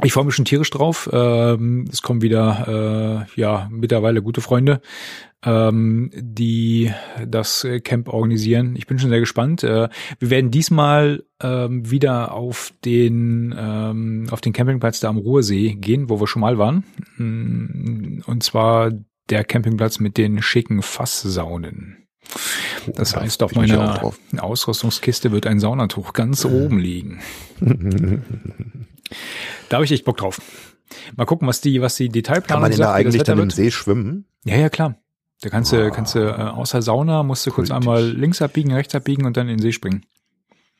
[0.00, 1.08] ich freue mich schon tierisch drauf.
[1.12, 4.80] Ähm, es kommen wieder, äh, ja, mittlerweile gute Freunde,
[5.44, 6.90] ähm, die
[7.26, 8.74] das äh, Camp organisieren.
[8.76, 9.62] Ich bin schon sehr gespannt.
[9.62, 15.74] Äh, wir werden diesmal ähm, wieder auf den ähm, auf den Campingplatz da am Ruhrsee
[15.74, 16.84] gehen, wo wir schon mal waren.
[17.18, 18.92] Mm, Und zwar
[19.28, 21.98] der Campingplatz mit den schicken Fasssaunen.
[22.86, 24.12] Das heißt, auf meiner.
[24.38, 27.20] Ausrüstungskiste wird ein Saunatuch ganz oben liegen.
[29.68, 30.40] Da habe ich echt Bock drauf.
[31.16, 33.50] Mal gucken, was die, was die Kann Detailplanung man denn da eigentlich dann im.
[33.50, 34.26] See schwimmen?
[34.44, 34.96] Ja, ja, klar.
[35.40, 35.90] Da kannst du, Ah.
[35.90, 37.88] kannst du äh, außer Sauna musst du kurz Kultig.
[37.88, 40.04] einmal links abbiegen, rechts abbiegen und dann in den See springen.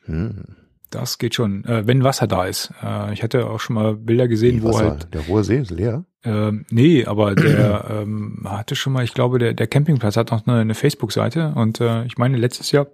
[0.05, 0.45] Hm.
[0.91, 2.71] Das geht schon, äh, wenn Wasser da ist.
[2.83, 5.57] Äh, ich hatte auch schon mal Bilder gesehen, Die wo Wasser, halt, der hohe See
[5.59, 6.05] ist leer.
[6.23, 10.47] ähm, nee, aber der ähm, hatte schon mal, ich glaube, der, der Campingplatz hat noch
[10.47, 12.89] eine, eine Facebook-Seite und äh, ich meine, letztes Jahr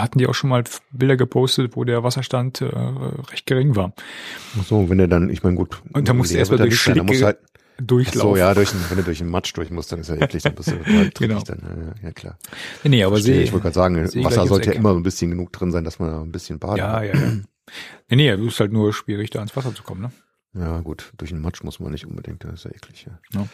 [0.00, 3.92] hatten die auch schon mal Bilder gepostet, wo der Wasserstand äh, recht gering war.
[4.58, 5.82] Ach so, wenn er dann, ich meine, gut.
[5.92, 7.06] Und da musst du leer erst mal wird er durch nicht sein.
[7.06, 7.38] Muss Schlicke- halt,
[7.78, 8.30] durchlaufen.
[8.30, 10.54] So, ja, durch, wenn du durch den Matsch durch musst, dann ist ja eklig, dann
[10.54, 11.40] bist du dreckig Genau.
[11.42, 11.94] dann.
[12.00, 12.38] Ja, ja, klar.
[12.84, 15.02] Nee, aber Verstehe, See, ich wollte gerade sagen, See Wasser sollte ja immer so ein
[15.02, 17.04] bisschen genug drin sein, dass man da ein bisschen baden ja, kann.
[17.06, 17.32] ja, ja.
[18.10, 20.12] Nee, nee, du ist halt nur schwierig, da ans Wasser zu kommen, ne?
[20.54, 23.46] Ja, gut, durch den Matsch muss man nicht unbedingt, das ist ja eklig, ja.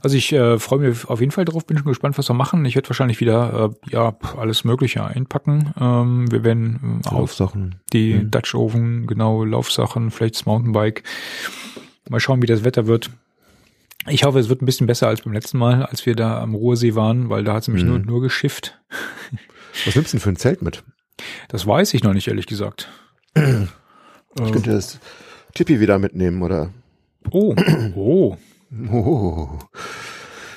[0.00, 2.64] Also ich äh, freue mich auf jeden Fall drauf, bin schon gespannt, was wir machen.
[2.64, 5.72] Ich werde wahrscheinlich wieder äh, ja alles Mögliche einpacken.
[5.80, 7.76] Ähm, wir werden äh, auf Laufsachen.
[7.92, 8.30] die Mhm.
[8.30, 11.02] Dutch Oven, genau, Laufsachen, vielleicht das Mountainbike.
[12.08, 13.10] Mal schauen, wie das Wetter wird.
[14.08, 16.54] Ich hoffe, es wird ein bisschen besser als beim letzten Mal, als wir da am
[16.54, 17.90] Ruhrsee waren, weil da hat es nämlich Mhm.
[17.90, 18.78] nur, nur geschifft.
[19.84, 20.84] Was nimmst du denn für ein Zelt mit?
[21.48, 22.88] Das weiß ich noch nicht, ehrlich gesagt.
[23.34, 23.66] Ich Äh,
[24.52, 25.00] könnte das
[25.54, 26.70] Tippi wieder mitnehmen, oder?
[27.32, 27.54] oh,
[27.96, 28.36] oh.
[28.92, 29.48] Oh,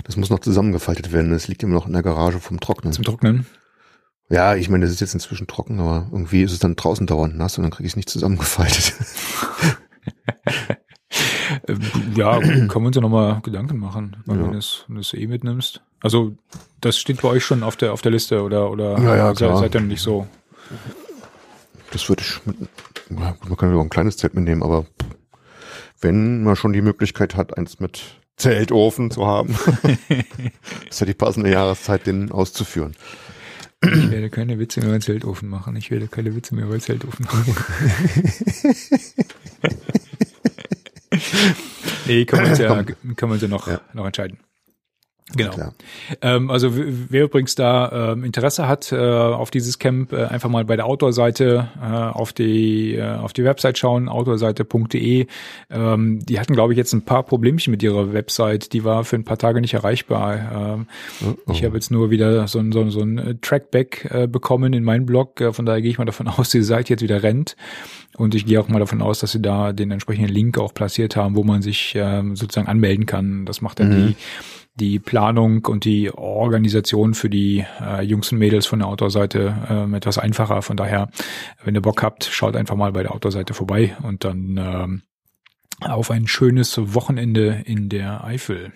[0.04, 1.32] das muss noch zusammengefaltet werden.
[1.32, 2.94] Das liegt immer noch in der Garage vom Trocknen.
[2.94, 3.46] Zum Trocknen.
[4.30, 7.36] Ja, ich meine, das ist jetzt inzwischen trocken, aber irgendwie ist es dann draußen dauernd
[7.38, 8.94] nass und dann kriege ich es nicht zusammengefaltet.
[12.16, 14.34] Ja, können wir uns ja nochmal Gedanken machen, Ja.
[14.34, 15.82] wenn du es wenn du eh mitnimmst.
[16.02, 16.36] Also
[16.82, 19.58] das steht bei euch schon auf der auf der Liste oder oder Ja, ja, seid,
[19.58, 20.28] seid ihr nicht so?
[21.92, 22.56] Das würde ich mit,
[23.10, 24.86] man kann ja auch ein kleines Zelt mitnehmen, aber
[26.02, 28.02] wenn man schon die Möglichkeit hat, eins mit
[28.38, 29.56] Zeltofen zu haben,
[30.90, 32.96] ist ja die passende Jahreszeit, den auszuführen.
[33.82, 35.76] Ich werde keine Witze mehr über Zeltofen machen.
[35.78, 37.56] Ich werde keine Witze mehr über Zeltofen machen.
[42.06, 43.82] nee, können wir uns ja, können wir uns ja noch, Ja.
[43.94, 44.38] noch entscheiden.
[45.36, 45.74] Genau.
[46.22, 50.66] Ähm, also wer übrigens da ähm, Interesse hat äh, auf dieses Camp, äh, einfach mal
[50.66, 55.28] bei der Outdoor-Seite äh, auf die äh, auf die Website schauen, outdoorseite.de.
[55.70, 58.74] Ähm, die hatten, glaube ich, jetzt ein paar Problemchen mit ihrer Website.
[58.74, 60.76] Die war für ein paar Tage nicht erreichbar.
[60.78, 60.88] Ähm,
[61.22, 64.28] Oh, Ich habe jetzt nur wieder so ein, so ein, so ein äh, Trackback äh,
[64.28, 65.42] bekommen in meinen Blog.
[65.42, 67.56] Äh, von daher gehe ich mal davon aus, die Seite jetzt wieder rennt.
[68.18, 71.16] Und ich gehe auch mal davon aus, dass sie da den entsprechenden Link auch platziert
[71.16, 73.46] haben, wo man sich ähm, sozusagen anmelden kann.
[73.46, 74.08] Das macht dann Mhm.
[74.10, 74.16] die
[74.80, 79.94] die Planung und die Organisation für die äh, Jungs und Mädels von der Outdoor-Seite ähm,
[79.94, 80.62] etwas einfacher.
[80.62, 81.10] Von daher,
[81.64, 85.02] wenn ihr Bock habt, schaut einfach mal bei der Outdoor-Seite vorbei und dann ähm,
[85.82, 88.72] auf ein schönes Wochenende in der Eifel.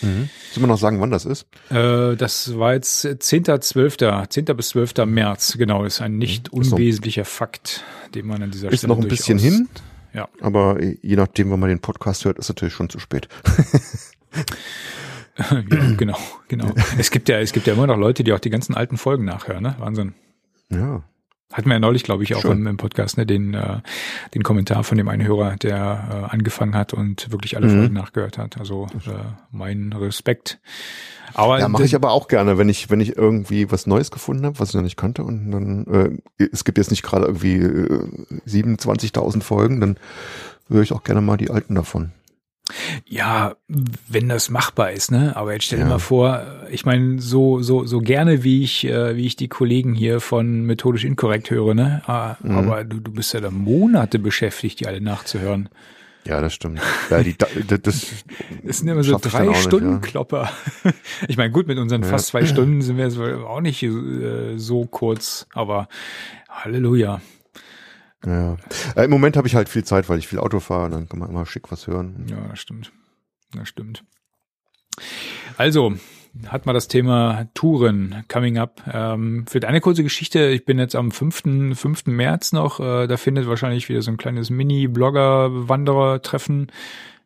[0.00, 0.28] Mhm.
[0.52, 1.46] Sollen wir noch sagen, wann das ist?
[1.70, 4.44] Äh, das war jetzt 10.12., 10.
[4.56, 4.94] bis 12.
[5.06, 7.84] März, genau, ist ein nicht Ist noch- unwesentlicher Fakt,
[8.14, 9.68] den man an dieser Ist Stelle noch ein bisschen hin,
[10.14, 10.28] Ja.
[10.40, 13.28] aber je nachdem, wann man den Podcast hört, ist natürlich schon zu spät.
[15.38, 15.60] ja,
[15.96, 16.72] genau, genau.
[16.98, 19.24] Es gibt ja, es gibt ja immer noch Leute, die auch die ganzen alten Folgen
[19.24, 19.74] nachhören, ne?
[19.78, 20.14] Wahnsinn.
[20.70, 21.02] Ja.
[21.52, 23.80] Hatten wir ja neulich, glaube ich, auch im, im Podcast, ne, den, äh,
[24.34, 27.72] den Kommentar von dem einen Hörer, der äh, angefangen hat und wirklich alle Mhm.
[27.78, 28.58] Folgen nachgehört hat.
[28.58, 29.10] Also äh,
[29.50, 30.58] mein Respekt.
[31.34, 34.44] Aber Ja, mache ich aber auch gerne, wenn ich, wenn ich irgendwie was Neues gefunden
[34.46, 37.56] habe, was ich noch nicht kannte und dann, äh, es gibt jetzt nicht gerade irgendwie
[37.56, 38.08] äh,
[38.46, 39.96] 27.000 Folgen, dann
[40.68, 42.12] höre ich auch gerne mal die alten davon.
[43.06, 43.54] Ja,
[44.08, 45.36] wenn das machbar ist, ne?
[45.36, 45.90] Aber jetzt stell dir Ja.
[45.90, 49.94] mal vor, ich meine, so so so gerne wie ich äh, wie ich die Kollegen
[49.94, 52.02] hier von methodisch inkorrekt höre, ne?
[52.06, 52.56] Ah, Mhm.
[52.58, 55.68] Aber du du bist ja da Monate beschäftigt, die alle nachzuhören.
[56.24, 56.80] Ja, das stimmt.
[57.10, 57.48] Ja, die, da-
[57.82, 58.06] das,
[58.62, 59.98] Das sind immer so drei auch nicht, Stunden ja.
[59.98, 60.50] Klopper.
[61.28, 62.08] Ich meine, gut, mit unseren Ja.
[62.08, 65.88] fast zwei Stunden sind wir jetzt wohl auch nicht äh, so kurz, aber
[66.48, 67.20] Halleluja.
[68.26, 68.56] Ja.
[68.96, 71.18] Äh, Im Moment habe ich halt viel Zeit, weil ich viel Auto fahre, dann kann
[71.18, 72.26] man immer schick was hören.
[72.28, 72.92] Ja, das stimmt.
[73.52, 74.04] Das stimmt.
[75.56, 75.94] Also,
[76.48, 78.82] hat mal das Thema Touren coming up.
[78.92, 81.74] Ähm, für eine kurze Geschichte, ich bin jetzt am 5.
[81.74, 82.06] 5.
[82.06, 86.72] März noch, äh, da findet wahrscheinlich wieder so ein kleines Mini-Blogger-Wanderer-Treffen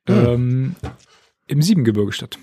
[0.09, 0.77] ähm,
[1.47, 2.39] im Siebengebirge statt.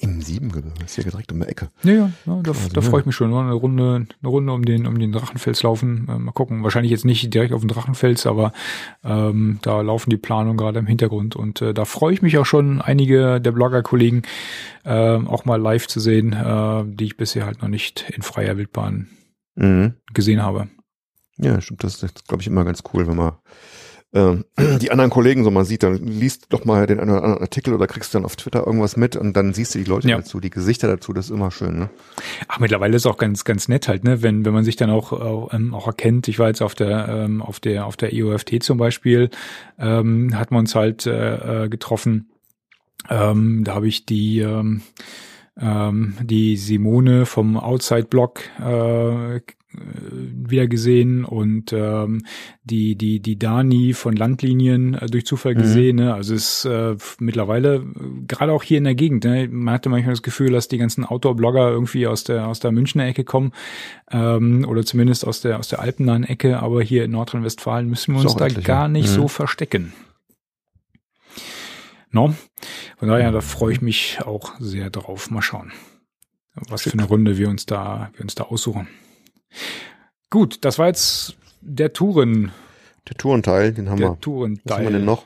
[0.00, 1.68] Im Siebengebirge, ist hier direkt um die Ecke.
[1.82, 2.88] Ja, ja, ja da, Also, da ja.
[2.88, 3.34] freue ich mich schon.
[3.34, 6.06] Eine Runde, eine Runde um den, um den Drachenfels laufen.
[6.08, 6.62] Äh, mal gucken.
[6.62, 8.52] Wahrscheinlich jetzt nicht direkt auf den Drachenfels, aber
[9.04, 11.36] ähm, da laufen die Planungen gerade im Hintergrund.
[11.36, 14.22] Und äh, da freue ich mich auch schon, einige der Blogger-Kollegen
[14.84, 18.56] äh, auch mal live zu sehen, äh, die ich bisher halt noch nicht in freier
[18.56, 19.08] Wildbahn
[19.56, 19.94] Mhm.
[20.12, 20.68] gesehen habe.
[21.36, 23.32] Ja, stimmt, das ist, glaube ich, immer ganz cool, wenn man
[24.80, 27.74] die anderen Kollegen so mal sieht, dann liest doch mal den einen oder anderen Artikel
[27.74, 30.16] oder kriegst dann auf Twitter irgendwas mit und dann siehst du die Leute Ja.
[30.18, 31.90] dazu, die Gesichter dazu, das ist immer schön, ne?
[32.46, 35.12] Ach, mittlerweile ist auch ganz, ganz nett halt, ne, wenn, wenn man sich dann auch,
[35.12, 36.28] auch, ähm, auch erkennt.
[36.28, 39.30] Ich war jetzt auf der, ähm, auf der, auf der EOFT zum Beispiel,
[39.78, 42.30] ähm, hat man uns halt äh, äh, getroffen.
[43.10, 44.82] Ähm, da habe ich die, ähm,
[45.60, 49.40] ähm, die Simone vom Outside Blog äh,
[50.46, 52.22] wieder gesehen und ähm,
[52.64, 55.58] die die die Dani von Landlinien äh, durch Zufall Mhm.
[55.58, 55.96] gesehen.
[55.96, 56.14] Ne?
[56.14, 57.82] Also es ist äh, mittlerweile äh,
[58.28, 59.24] gerade auch hier in der Gegend.
[59.24, 59.48] Ne?
[59.48, 63.06] Man hatte manchmal das Gefühl, dass die ganzen Outdoor-Blogger irgendwie aus der aus der Münchner
[63.06, 63.52] Ecke kommen
[64.10, 66.60] ähm, oder zumindest aus der aus der alpennahen Ecke.
[66.60, 68.62] Aber hier in Nordrhein-Westfalen müssen wir uns da etliche.
[68.66, 69.14] gar nicht Mhm.
[69.14, 69.92] so verstecken.
[72.10, 72.34] No?
[72.98, 75.30] Von daher, da freue ich mich auch sehr drauf.
[75.30, 75.72] Mal schauen,
[76.68, 78.86] was für eine Runde wir uns da, wir uns da aussuchen.
[80.30, 82.52] Gut, das war jetzt der Touren.
[83.08, 84.20] Der Tourenteil, den haben Der wir.
[84.20, 84.62] Tourenteil.
[84.64, 85.24] Was haben wir denn noch?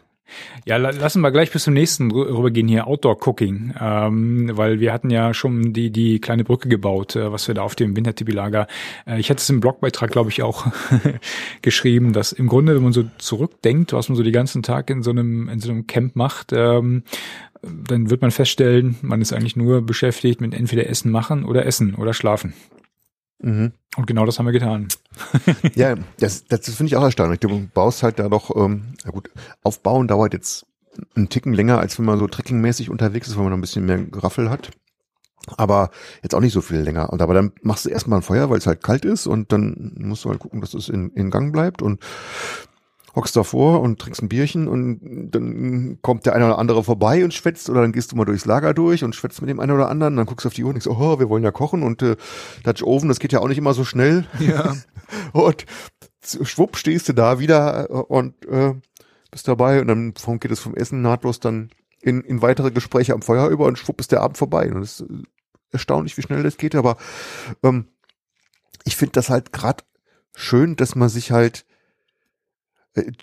[0.67, 4.79] Ja, la lassen wir gleich bis zum nächsten rü- rübergehen hier, Outdoor Cooking, ähm, weil
[4.79, 7.97] wir hatten ja schon die die kleine Brücke gebaut, äh, was wir da auf dem
[7.97, 8.67] Wintertipi-Lager.
[9.07, 10.67] Äh, ich hatte es im Blogbeitrag, glaube ich, auch
[11.63, 15.03] geschrieben, dass im Grunde, wenn man so zurückdenkt, was man so die ganzen Tag in
[15.03, 17.05] so einem in so einem Camp macht, ähm,
[17.63, 21.95] dann wird man feststellen, man ist eigentlich nur beschäftigt mit entweder Essen machen oder Essen
[21.95, 22.53] oder Schlafen.
[23.41, 23.73] Mhm.
[23.97, 24.89] Und genau das haben wir getan.
[25.75, 27.41] Ja, das, das finde ich auch erstaunlich.
[27.41, 29.31] Du baust halt da doch, ähm, ja gut,
[29.63, 30.67] aufbauen dauert jetzt
[31.15, 33.87] einen Ticken länger, als wenn man so trekkingmäßig unterwegs ist, weil man noch ein bisschen
[33.87, 34.71] mehr Graffel hat.
[35.57, 35.91] Aber
[36.23, 37.11] jetzt auch nicht so viel länger.
[37.11, 39.95] Und aber dann machst du erstmal ein Feuer, weil es halt kalt ist und dann
[39.99, 42.01] musst du halt gucken, dass es in, in Gang bleibt und
[43.15, 47.35] hockst davor und trinkst ein Bierchen und dann kommt der eine oder andere vorbei und
[47.35, 49.89] schwätzt oder dann gehst du mal durchs Lager durch und schwätzt mit dem einen oder
[49.89, 52.03] anderen, dann guckst du auf die Uhr und denkst, oh, wir wollen ja kochen und
[52.03, 52.17] äh,
[52.65, 54.27] Dutch Oven, das geht ja auch nicht immer so schnell.
[54.39, 54.75] Ja.
[55.33, 55.65] Und
[56.43, 58.75] schwupp stehst du da wieder äh, und äh,
[59.31, 61.71] bist dabei und dann vom- geht es vom Essen nahtlos dann
[62.03, 64.71] in, in weitere Gespräche am Feuer über und schwupp ist der Abend vorbei.
[64.71, 65.23] Und es ist äh,
[65.71, 66.97] erstaunlich, wie schnell das geht, aber
[67.63, 67.89] ähm,
[68.85, 69.85] ich finde das halt gerade
[70.35, 71.65] schön, dass man sich halt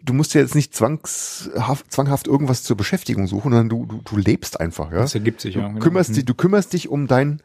[0.04, 4.18] Du musst ja jetzt nicht zwangshaft, zwanghaft irgendwas zur Beschäftigung suchen, sondern du, du, du
[4.18, 5.00] lebst einfach, ja.
[5.00, 5.62] Das ergibt sich ja.
[5.62, 5.80] Du genau.
[5.80, 6.14] kümmerst, Mhm.
[6.16, 7.42] dich, du kümmerst dich um dein,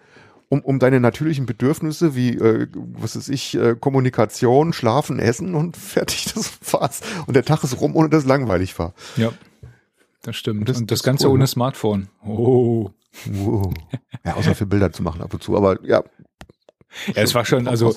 [0.49, 5.77] um, um deine natürlichen Bedürfnisse wie, äh, was ist ich, äh, Kommunikation, Schlafen, Essen und
[5.77, 7.01] fertig, das war's.
[7.27, 8.95] Und der Tag ist rum, ohne dass es langweilig war.
[9.17, 9.33] Ja,
[10.23, 10.61] das stimmt.
[10.61, 11.47] Und Und das- das, das ist Ganze cool, ohne ne?
[11.47, 12.09] Smartphone.
[12.25, 12.91] Oh.
[13.27, 13.73] Wow.
[14.25, 16.03] Ja, außer für Bilder zu machen ab und zu, aber ja.
[17.15, 17.95] Ja, es war schon, also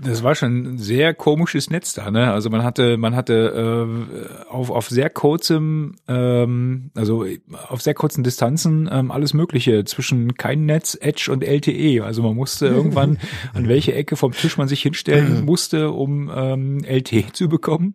[0.00, 2.30] das, war schon ein sehr komisches Netz da, ne?
[2.30, 7.24] Also man hatte, man hatte äh, auf, auf sehr kurzem, ähm, also
[7.68, 12.04] auf sehr kurzen Distanzen ähm, alles Mögliche zwischen kein Netz, Edge und LTE.
[12.04, 13.18] Also man musste irgendwann
[13.54, 17.94] an welche Ecke vom Tisch man sich hinstellen musste, um ähm, LTE zu bekommen.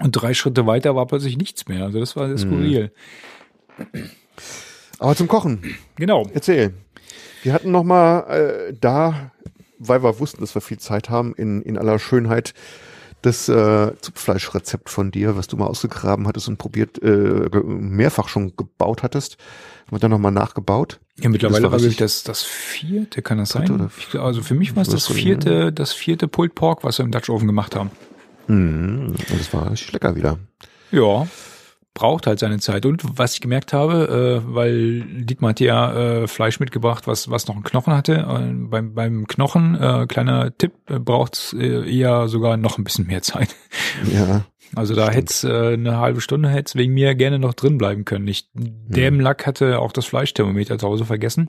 [0.00, 1.84] Und drei Schritte weiter war plötzlich nichts mehr.
[1.84, 2.92] Also das war sehr skurril.
[4.98, 5.62] Aber zum Kochen,
[5.96, 6.28] Genau.
[6.34, 6.74] erzähl.
[7.42, 9.30] Wir hatten noch mal äh, da,
[9.78, 12.54] weil wir wussten, dass wir viel Zeit haben, in, in aller Schönheit
[13.22, 18.54] das äh, Zupfleischrezept von dir, was du mal ausgegraben hattest und probiert, äh, mehrfach schon
[18.56, 19.38] gebaut hattest.
[19.86, 21.00] Haben wir dann noch mal nachgebaut.
[21.20, 23.70] Ja, mittlerweile war war wirklich richtig- das, das vierte, kann das sein?
[23.72, 26.98] oder Ich, also für mich war es das ich vierte, das vierte Pulled Pork, was
[26.98, 27.90] wir im Dutch Oven gemacht haben.
[28.46, 29.14] Mhm.
[29.16, 30.38] Und das war richtig lecker wieder.
[30.92, 31.26] Ja,
[31.98, 32.86] braucht halt seine Zeit.
[32.86, 37.48] Und was ich gemerkt habe, äh, weil Dietmar hat ja äh, Fleisch mitgebracht, was, was
[37.48, 38.14] noch einen Knochen hatte.
[38.14, 43.06] Äh, beim, beim Knochen, äh, kleiner Tipp, äh, braucht äh, eher sogar noch ein bisschen
[43.06, 43.54] mehr Zeit.
[44.12, 44.44] Ja.
[44.76, 48.28] Also da hätte äh, eine halbe Stunde hätte wegen mir gerne noch drin bleiben können.
[48.28, 51.48] Ich, dem Lack hatte auch das Fleischthermometer zu Hause vergessen.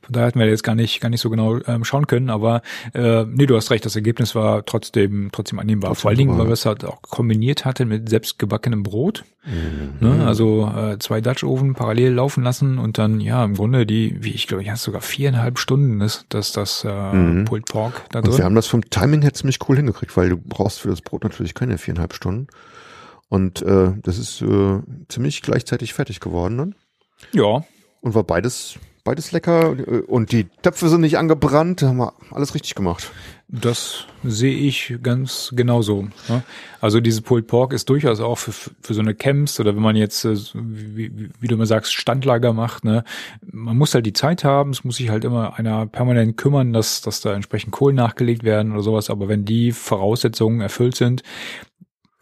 [0.00, 2.62] Von daher hatten wir jetzt gar nicht, gar nicht so genau ähm, schauen können, aber
[2.94, 5.90] äh, nee, du hast recht, das Ergebnis war trotzdem, trotzdem annehmbar.
[5.90, 9.24] Trotzdem Vor allen Dingen, weil wir es halt auch kombiniert hatten mit selbstgebackenem Brot.
[10.00, 10.24] Ne?
[10.26, 14.30] Also äh, zwei Dutch Oven parallel laufen lassen und dann, ja, im Grunde die, wie
[14.30, 17.44] ich glaube, ich hatte sogar viereinhalb Stunden ist das, das äh, Mhm.
[17.44, 18.44] Pulled Pork da Und wir drin.
[18.44, 21.54] haben das vom Timing her ziemlich cool hingekriegt, weil du brauchst für das Brot natürlich
[21.54, 22.46] keine viereinhalb Stunden.
[23.28, 26.74] Und äh, das ist äh, ziemlich gleichzeitig fertig geworden dann.
[27.32, 27.64] Ja,
[28.00, 29.76] Und war beides, beides lecker.
[30.06, 31.82] Und die Töpfe sind nicht angebrannt.
[31.82, 33.10] Haben wir alles richtig gemacht.
[33.54, 36.08] Das sehe ich ganz genauso.
[36.28, 36.42] Ne?
[36.80, 39.94] Also dieses Pulled Pork ist durchaus auch für, für so eine Camps oder wenn man
[39.94, 42.84] jetzt, äh, wie, wie du immer sagst, Standlager macht.
[42.84, 43.04] Ne?
[43.42, 47.02] Man muss halt die Zeit haben, es muss sich halt immer einer permanent kümmern, dass,
[47.02, 49.10] dass da entsprechend Kohlen nachgelegt werden oder sowas.
[49.10, 51.22] Aber wenn die Voraussetzungen erfüllt sind,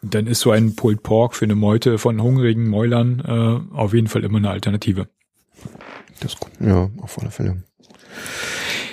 [0.01, 3.23] dann ist so ein Pulled Pork für eine Meute von hungrigen Mäulern
[3.71, 5.07] äh, auf jeden Fall immer eine Alternative.
[6.21, 6.51] Das gut.
[6.61, 7.63] Ja, auf alle Fälle.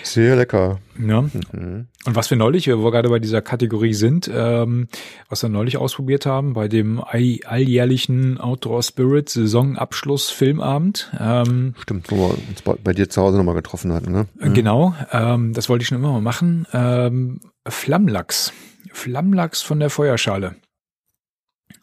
[0.03, 0.79] Sehr lecker.
[0.99, 1.23] Ja.
[1.23, 1.89] Mhm.
[2.07, 4.89] Und was wir neulich, wo wir gerade bei dieser Kategorie sind, ähm,
[5.29, 12.11] was wir neulich ausprobiert haben, bei dem all- alljährlichen Outdoor Spirit Saisonabschluss Filmabend, ähm, Stimmt,
[12.11, 14.27] wo wir uns bei, bei dir zu Hause nochmal getroffen hatten, ne?
[14.55, 18.53] genau, ähm, das wollte ich schon immer mal machen, ähm, Flammlachs.
[18.93, 20.57] Flammlachs von der Feuerschale.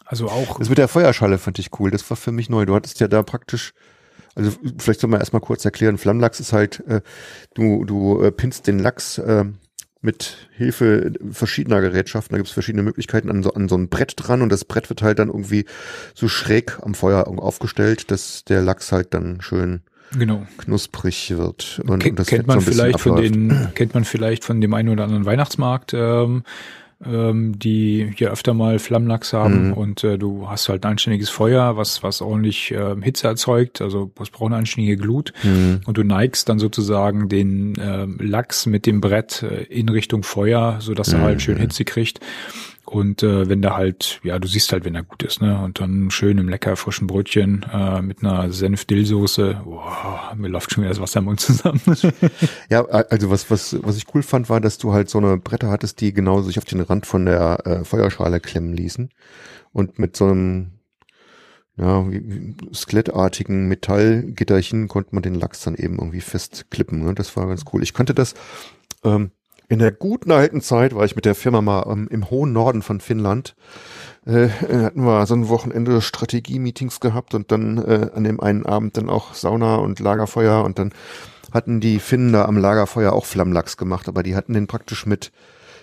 [0.04, 1.92] Also auch, Das mit der Feuerschale fand ich cool.
[1.92, 2.66] Das war für mich neu.
[2.66, 3.74] Du hattest ja da praktisch,
[4.36, 5.98] also vielleicht soll man erstmal kurz erklären.
[5.98, 7.02] Flammlachs ist halt, äh,
[7.54, 9.46] du, du äh, pinst den Lachs äh,
[10.02, 12.34] mit Hilfe verschiedener Gerätschaften.
[12.34, 14.90] Da gibt es verschiedene Möglichkeiten an so, an so ein Brett dran und das Brett
[14.90, 15.66] wird halt dann irgendwie
[16.14, 19.82] so schräg am Feuer aufgestellt, dass der Lachs halt dann schön
[20.18, 20.46] genau.
[20.58, 21.82] knusprig wird.
[21.86, 23.36] Und, Ken- und das kennt man so vielleicht von abläuft.
[23.36, 26.44] den, kennt man vielleicht von dem einen oder anderen Weihnachtsmarkt, ähm,
[27.04, 29.74] ähm, die ja öfter mal Flammlachs haben mhm.
[29.74, 34.12] und äh, du hast halt ein anständiges Feuer, was was ordentlich äh, Hitze erzeugt, also
[34.22, 35.82] es braucht eine anständige Glut mhm.
[35.86, 40.78] und du neigst dann sozusagen den äh, Lachs mit dem Brett äh, in Richtung Feuer,
[40.80, 41.62] so dass er halt schön mhm.
[41.62, 42.20] Hitze kriegt.
[42.86, 45.60] Und äh, wenn der halt, ja, du siehst halt, wenn er gut ist, ne?
[45.64, 49.62] Und dann schön im lecker frischen Brötchen äh, mit einer Senf-Dill-Soße.
[49.66, 51.82] Wow, mir läuft schon wieder das Wasser im Mund zusammen.
[52.70, 55.72] ja, also was, was, was ich cool fand, war, dass du halt so eine Bretter
[55.72, 59.10] hattest, die genau sich auf den Rand von der äh, Feuerschale klemmen ließen.
[59.72, 60.72] Und mit so einem
[61.78, 62.06] ja,
[62.74, 67.04] skelettartigen Metallgitterchen konnte man den Lachs dann eben irgendwie festklippen.
[67.04, 67.14] Ne?
[67.14, 67.84] Das war ganz cool.
[67.84, 68.36] Ich könnte das
[69.04, 69.32] ähm,
[69.68, 72.82] in der guten alten Zeit war ich mit der Firma mal ähm, im hohen Norden
[72.82, 73.56] von Finnland.
[74.26, 78.98] Äh, hatten wir so ein Wochenende Strategie-Meetings gehabt und dann äh, an dem einen Abend
[78.98, 80.94] dann auch Sauna und Lagerfeuer und dann
[81.52, 85.32] hatten die Finnen da am Lagerfeuer auch Flammlachs gemacht, aber die hatten den praktisch mit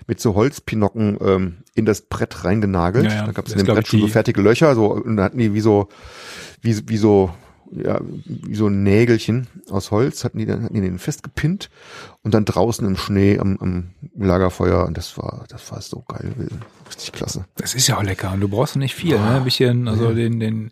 [0.08, 3.04] mit so Holzpinocken ähm, in das Brett reingenagelt.
[3.04, 3.26] Ja, ja.
[3.26, 5.54] Da gab es in dem Brett schon so fertige Löcher, so und da hatten die
[5.54, 5.88] wie so
[6.60, 7.30] wie, wie so
[7.72, 11.70] ja, wie so ein Nägelchen aus Holz, hatten die dann hatten die den festgepinnt
[12.22, 16.34] und dann draußen im Schnee am, am Lagerfeuer und das war, das war so geil,
[16.88, 17.46] richtig klasse.
[17.56, 19.36] Das ist ja auch lecker und du brauchst nicht viel, ne?
[19.36, 20.14] Ein bisschen, also ja.
[20.14, 20.70] den, den,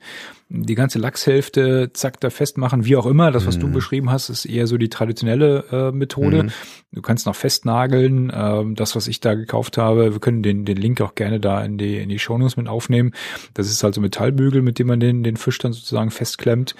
[0.53, 3.31] die ganze Lachshälfte, zack, da festmachen, wie auch immer.
[3.31, 3.61] Das, was mhm.
[3.61, 6.43] du beschrieben hast, ist eher so die traditionelle äh, Methode.
[6.43, 6.51] Mhm.
[6.91, 8.33] Du kannst noch festnageln.
[8.35, 11.65] Ähm, das, was ich da gekauft habe, wir können den, den Link auch gerne da
[11.65, 13.13] in die, in die Shownotes mit aufnehmen.
[13.55, 16.75] Das ist halt so Metallbügel, mit dem man den, den Fisch dann sozusagen festklemmt.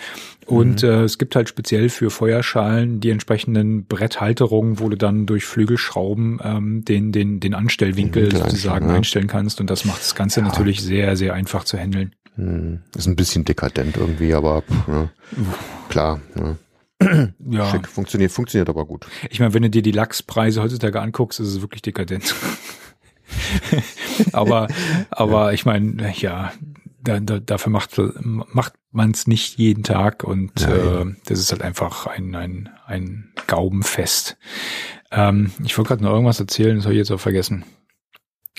[0.47, 0.89] Und mhm.
[0.89, 6.41] äh, es gibt halt speziell für Feuerschalen die entsprechenden Bretthalterungen, wo du dann durch Flügelschrauben
[6.43, 8.97] ähm, den, den, den Anstellwinkel den sozusagen ja.
[8.97, 9.61] einstellen kannst.
[9.61, 10.47] Und das macht das Ganze ja.
[10.49, 12.17] natürlich sehr, sehr einfach zu handeln.
[12.37, 15.11] Hm, ist ein bisschen dekadent irgendwie, aber ne,
[15.89, 16.21] klar.
[16.35, 16.57] Ne.
[17.49, 17.71] Ja.
[17.71, 19.07] Schick, funktioniert, funktioniert aber gut.
[19.31, 22.35] Ich meine, wenn du dir die Lachspreise heutzutage anguckst, ist es wirklich dekadent.
[24.33, 24.69] aber,
[25.11, 26.53] aber ich meine, ja,
[27.03, 31.53] da, da, dafür macht, macht man es nicht jeden Tag und ja, äh, das ist
[31.53, 34.37] halt einfach ein, ein, ein Gaubenfest.
[35.11, 37.65] Ähm, ich wollte gerade noch irgendwas erzählen, das habe ich jetzt auch vergessen.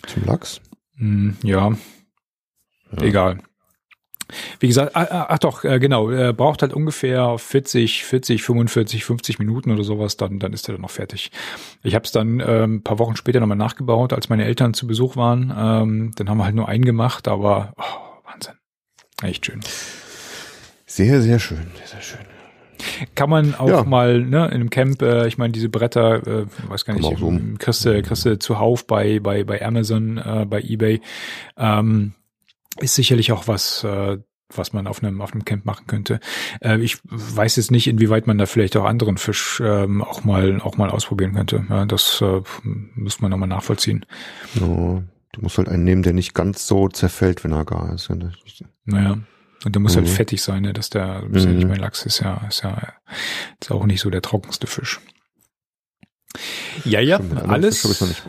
[0.07, 0.61] Zum Lachs?
[0.97, 1.71] Hm, ja.
[2.91, 3.01] ja.
[3.01, 3.39] Egal.
[4.59, 9.39] Wie gesagt, ach, ach doch, äh, genau, er braucht halt ungefähr 40, 40, 45, 50
[9.39, 11.31] Minuten oder sowas, dann, dann ist er dann noch fertig.
[11.83, 14.87] Ich habe es dann äh, ein paar Wochen später nochmal nachgebaut, als meine Eltern zu
[14.87, 15.53] Besuch waren.
[15.55, 18.55] Ähm, dann haben wir halt nur einen gemacht, aber oh, Wahnsinn.
[19.21, 19.61] Echt schön.
[20.85, 22.25] Sehr, sehr schön, sehr, sehr schön.
[23.15, 23.83] Kann man auch ja.
[23.83, 27.57] mal ne, in einem Camp, äh, ich meine, diese Bretter, äh, weiß gar nicht, du,
[27.57, 31.01] kriegst du zuhauf bei, bei, bei Amazon, äh, bei Ebay.
[31.57, 32.13] Ähm,
[32.79, 34.17] ist sicherlich auch was, äh,
[34.57, 36.19] was man auf einem auf einem Camp machen könnte.
[36.61, 40.61] Äh, ich weiß jetzt nicht, inwieweit man da vielleicht auch anderen Fisch ähm, auch mal
[40.61, 41.65] auch mal ausprobieren könnte.
[41.69, 44.05] Ja, das äh, muss man nochmal nachvollziehen.
[44.55, 48.09] Ja, du musst halt einen nehmen, der nicht ganz so zerfällt, wenn er gar ist.
[48.85, 49.17] Naja.
[49.63, 50.09] Und der muss halt mhm.
[50.09, 50.73] halt fettig sein, ne?
[50.73, 51.69] dass der, ist ja nicht mhm.
[51.69, 52.93] mehr Lachs ist ja, ist ja,
[53.59, 54.99] ist auch nicht so der trockenste Fisch.
[56.83, 57.81] Ja, ja, alles.
[57.81, 58.23] Fisch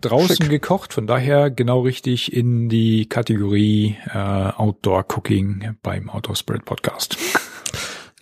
[0.00, 0.48] draußen Schick.
[0.48, 7.16] gekocht, von daher genau richtig in die Kategorie äh, Outdoor Cooking beim Outdoor Spirit Podcast.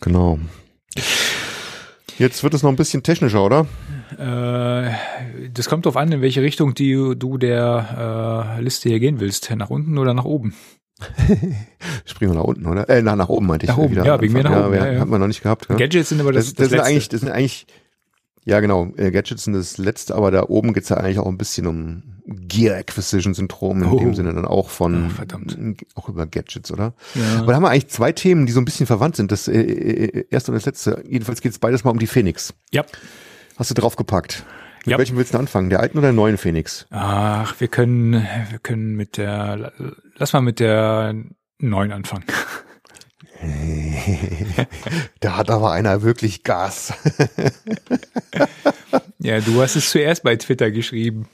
[0.01, 0.39] Genau.
[2.19, 3.67] Jetzt wird es noch ein bisschen technischer, oder?
[4.19, 4.91] Äh,
[5.53, 9.51] das kommt darauf an, in welche Richtung die, du der äh, Liste hier gehen willst.
[9.55, 10.55] Nach unten oder nach oben?
[12.05, 12.89] Springen wir nach unten, oder?
[12.89, 13.71] Äh, nach, nach oben meinte ich.
[13.71, 14.75] Nach oben, wieder ja, wegen mir nach ja, oben.
[14.75, 15.01] Ja, ja.
[15.01, 15.69] Hat man noch nicht gehabt.
[15.69, 15.77] Ja.
[15.77, 17.67] Gadgets sind aber das, das, das, das sind eigentlich, das sind eigentlich
[18.45, 18.93] ja, genau.
[18.97, 22.03] Äh, Gadgets sind das letzte, aber da oben geht's ja eigentlich auch ein bisschen um
[22.27, 23.99] Gear Acquisition Syndrom, in oh.
[23.99, 26.93] dem Sinne dann auch von, oh, auch über Gadgets, oder?
[27.15, 27.39] Ja.
[27.39, 29.33] Aber da haben wir eigentlich zwei Themen, die so ein bisschen verwandt sind.
[29.33, 31.03] Das äh, äh erste und das letzte.
[31.09, 32.53] Jedenfalls geht's beides mal um die Phoenix.
[32.71, 32.85] Ja.
[33.57, 34.45] Hast du draufgepackt?
[34.85, 34.99] Mit ja.
[34.99, 35.71] welchem willst du anfangen?
[35.71, 36.87] Der alten oder der neuen Phoenix?
[36.91, 38.13] Ach, wir können,
[38.51, 39.73] wir können mit der,
[40.17, 41.15] lass mal mit der
[41.59, 42.25] neuen anfangen.
[45.21, 46.93] da hat aber einer wirklich Gas.
[49.19, 51.29] ja, du hast es zuerst bei Twitter geschrieben.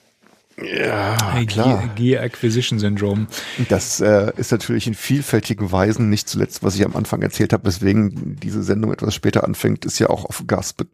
[0.62, 1.88] Ja, klar.
[1.96, 3.26] Gear, Acquisition Syndrome.
[3.68, 7.66] Das äh, ist natürlich in vielfältigen Weisen, nicht zuletzt, was ich am Anfang erzählt habe,
[7.66, 10.86] weswegen diese Sendung etwas später anfängt, ist ja auch auf Gas be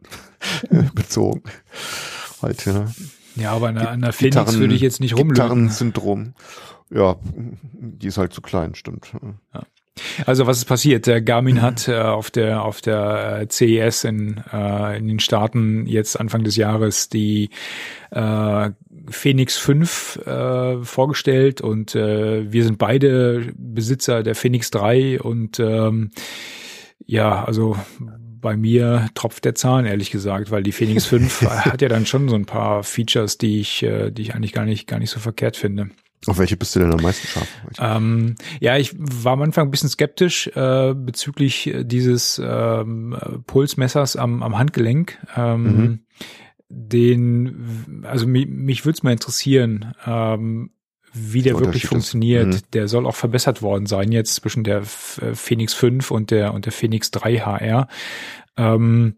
[0.95, 1.43] bezogen.
[2.41, 2.87] Halt, ja.
[3.35, 5.33] ja, aber an einer Phoenix würde ich jetzt nicht rumlösen.
[5.33, 6.33] Gitarren-Syndrom.
[6.89, 9.11] Ja, die ist halt zu klein, stimmt.
[9.53, 9.61] Ja.
[10.25, 11.05] Also was ist passiert?
[11.05, 15.85] Der Garmin hat äh, auf der auf der äh, CES in, äh, in den Staaten
[15.85, 17.49] jetzt Anfang des Jahres die
[18.11, 18.69] äh,
[19.09, 26.11] Phoenix 5 äh, vorgestellt und äh, wir sind beide Besitzer der Phoenix 3 und ähm,
[27.05, 31.89] ja, also bei mir tropft der Zahn, ehrlich gesagt, weil die Phoenix 5 hat ja
[31.89, 34.99] dann schon so ein paar Features, die ich, äh, die ich eigentlich gar nicht, gar
[34.99, 35.89] nicht so verkehrt finde.
[36.27, 37.47] Auf welche bist du denn am meisten scharf?
[37.79, 43.17] Ähm, ja, ich war am Anfang ein bisschen skeptisch äh, bezüglich dieses ähm,
[43.47, 45.17] Pulsmessers am, am Handgelenk.
[45.35, 45.99] Ähm, mhm.
[46.69, 50.71] Den, also mich, mich würde es mal interessieren, ähm,
[51.11, 52.47] wie der wirklich funktioniert.
[52.47, 52.59] Mhm.
[52.73, 56.65] Der soll auch verbessert worden sein jetzt zwischen der äh, Phoenix 5 und der und
[56.65, 57.87] der Phoenix 3 HR.
[58.57, 59.15] Ähm,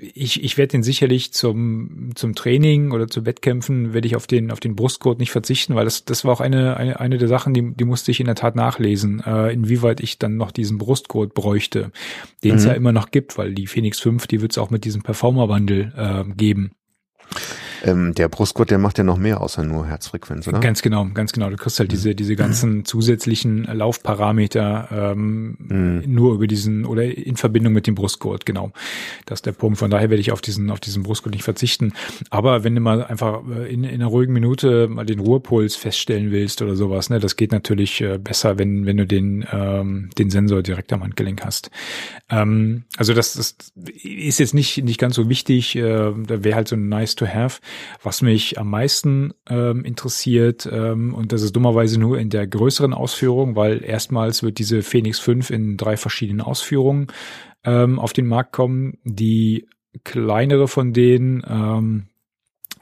[0.00, 4.52] ich, ich werde den sicherlich zum, zum Training oder zu Wettkämpfen werde ich auf den,
[4.52, 7.52] auf den Brustgurt nicht verzichten, weil das, das war auch eine, eine, eine der Sachen,
[7.52, 11.34] die, die musste ich in der Tat nachlesen, äh, inwieweit ich dann noch diesen Brustgurt
[11.34, 11.90] bräuchte,
[12.44, 12.68] den es mhm.
[12.68, 15.92] ja immer noch gibt, weil die Phoenix 5, die wird es auch mit diesem Performer-Wandel
[15.96, 16.70] äh, geben.
[17.84, 20.60] Ähm, der Brustgurt, der macht ja noch mehr außer nur Herzfrequenz, oder?
[20.60, 21.50] Ganz genau, ganz genau.
[21.50, 26.02] Du kriegst halt diese, diese ganzen zusätzlichen Laufparameter ähm, mhm.
[26.06, 28.72] nur über diesen oder in Verbindung mit dem Brustgurt, genau.
[29.26, 29.78] Das ist der Punkt.
[29.78, 31.92] Von daher werde ich auf diesen, auf diesen Brustgurt nicht verzichten.
[32.30, 36.30] Aber wenn du mal einfach äh, in, in einer ruhigen Minute mal den Ruhepuls feststellen
[36.30, 40.30] willst oder sowas, ne, das geht natürlich äh, besser, wenn, wenn du den, ähm, den
[40.30, 41.70] Sensor direkt am Handgelenk hast.
[42.30, 43.56] Ähm, also das, das
[44.02, 45.76] ist jetzt nicht, nicht ganz so wichtig.
[45.76, 47.60] Äh, da wäre halt so ein nice to have.
[48.02, 52.94] Was mich am meisten ähm, interessiert, ähm, und das ist dummerweise nur in der größeren
[52.94, 57.08] Ausführung, weil erstmals wird diese Phoenix 5 in drei verschiedenen Ausführungen
[57.64, 58.98] ähm, auf den Markt kommen.
[59.04, 59.66] Die
[60.04, 62.06] kleinere von denen ähm,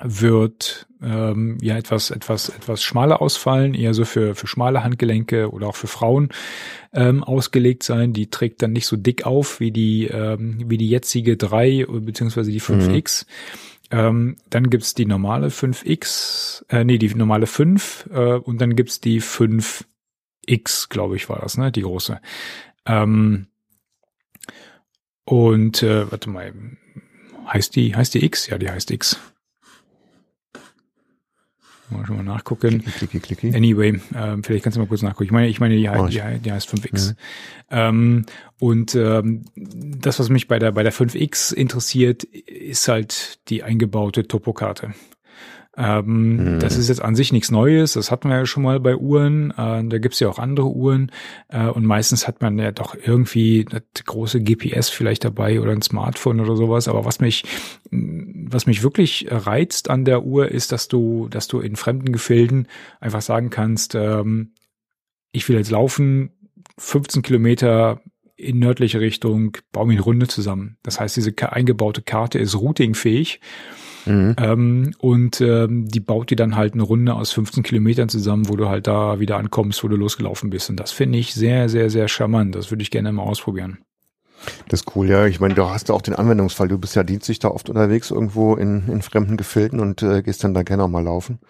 [0.03, 5.69] wird ähm, ja etwas etwas etwas schmaler ausfallen, eher so für für schmale Handgelenke oder
[5.69, 6.29] auch für Frauen
[6.93, 8.13] ähm, ausgelegt sein.
[8.13, 12.51] Die trägt dann nicht so dick auf wie die ähm, wie die jetzige 3 beziehungsweise
[12.51, 13.25] die 5X.
[13.25, 13.31] Mhm.
[13.91, 19.01] Ähm, dann gibt's die normale 5X, äh, nee, die normale 5 äh, und dann gibt's
[19.01, 21.71] die 5X, glaube ich, war das, ne?
[21.71, 22.21] Die große.
[22.85, 23.47] Ähm,
[25.25, 26.53] und äh, warte mal,
[27.47, 28.49] heißt die, heißt die X?
[28.49, 29.21] Ja, die heißt X.
[31.91, 32.83] Mal schon mal nachgucken.
[32.83, 33.55] Klicki, klicki.
[33.55, 35.25] Anyway, ähm, vielleicht kannst du mal kurz nachgucken.
[35.25, 37.11] Ich meine, ich meine, die, oh, die, die heißt 5X.
[37.11, 37.17] Mhm.
[37.71, 38.27] Ähm,
[38.59, 44.27] und ähm, das, was mich bei der bei der 5X interessiert, ist halt die eingebaute
[44.27, 44.95] Topokarte.
[45.77, 46.61] Ähm, mhm.
[46.61, 49.51] Das ist jetzt an sich nichts Neues, das hatten wir ja schon mal bei Uhren,
[49.51, 51.12] äh, da gibt's ja auch andere Uhren
[51.48, 55.82] äh, und meistens hat man ja doch irgendwie eine große GPS vielleicht dabei oder ein
[55.82, 57.44] Smartphone oder sowas, aber was mich,
[57.90, 62.69] was mich wirklich reizt an der Uhr ist, dass du, dass du in fremden Gefilden
[63.01, 64.53] einfach sagen kannst, ähm,
[65.32, 66.31] ich will jetzt laufen,
[66.78, 68.01] 15 Kilometer
[68.36, 70.77] in nördliche Richtung, baue mir eine Runde zusammen.
[70.82, 73.40] Das heißt, diese eingebaute Karte ist routingfähig.
[74.07, 74.37] Mhm.
[74.39, 78.57] Ähm, und ähm, die baut dir dann halt eine Runde aus 15 Kilometern zusammen, wo
[78.57, 80.70] du halt da wieder ankommst, wo du losgelaufen bist.
[80.70, 82.55] Und das finde ich sehr, sehr, sehr charmant.
[82.55, 83.78] Das würde ich gerne mal ausprobieren.
[84.69, 85.27] Das ist cool, ja.
[85.27, 86.69] Ich meine, du hast ja auch den Anwendungsfall.
[86.69, 90.45] Du bist ja dienstlich da oft unterwegs irgendwo in, in fremden Gefilden und äh, gehst
[90.45, 91.41] dann da gerne auch mal laufen.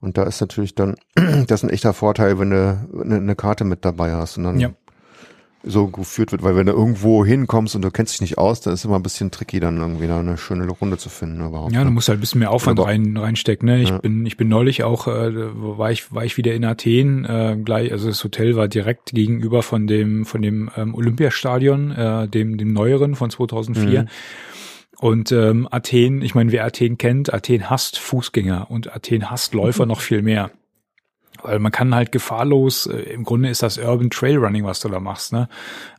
[0.00, 3.64] Und da ist natürlich dann, das ist ein echter Vorteil, wenn du eine, eine Karte
[3.64, 4.38] mit dabei hast.
[4.38, 4.70] Und dann ja
[5.62, 8.72] so geführt wird, weil wenn du irgendwo hinkommst und du kennst dich nicht aus, dann
[8.72, 11.72] ist immer ein bisschen tricky, dann irgendwie da eine schöne Runde zu finden überhaupt.
[11.72, 11.90] Ja, du ne?
[11.90, 13.66] musst halt ein bisschen mehr Aufwand rein, reinstecken.
[13.66, 13.82] Ne?
[13.82, 13.98] Ich ja.
[13.98, 17.92] bin, ich bin neulich auch, äh, war ich, war ich wieder in Athen, äh, gleich,
[17.92, 22.72] also das Hotel war direkt gegenüber von dem, von dem ähm, Olympiastadion, äh, dem, dem
[22.72, 24.02] neueren von 2004.
[24.02, 24.08] Mhm.
[24.98, 29.86] Und ähm, Athen, ich meine, wer Athen kennt, Athen hasst Fußgänger und Athen hasst Läufer
[29.86, 30.50] noch viel mehr.
[31.42, 34.88] Weil man kann halt gefahrlos, äh, im Grunde ist das Urban Trail Running, was du
[34.88, 35.48] da machst, ne?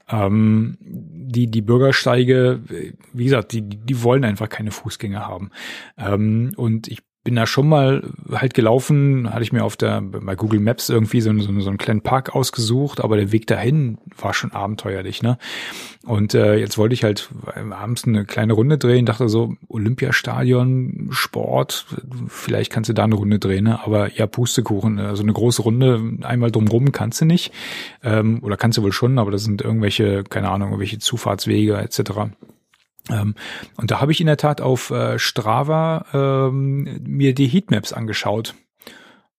[0.10, 5.52] Ähm, die, die Bürgersteige, äh, wie gesagt, die, die wollen einfach keine Fußgänger haben.
[5.98, 10.36] Ähm, und ich bin da schon mal halt gelaufen, hatte ich mir auf der bei
[10.36, 14.34] Google Maps irgendwie so, so, so einen kleinen Park ausgesucht, aber der Weg dahin war
[14.34, 15.38] schon abenteuerlich, ne?
[16.04, 17.30] Und äh, jetzt wollte ich halt
[17.70, 21.86] abends eine kleine Runde drehen, dachte so Olympiastadion, Sport,
[22.28, 23.84] vielleicht kannst du da eine Runde drehen, ne?
[23.84, 27.54] Aber ja, Pustekuchen, also eine große Runde einmal drumrum kannst du nicht,
[28.04, 32.32] ähm, oder kannst du wohl schon, aber das sind irgendwelche, keine Ahnung, irgendwelche Zufahrtswege etc.
[33.10, 33.36] Ähm,
[33.78, 38.56] und da habe ich in der Tat auf äh, Strava ähm, mir die Heatmaps angeschaut,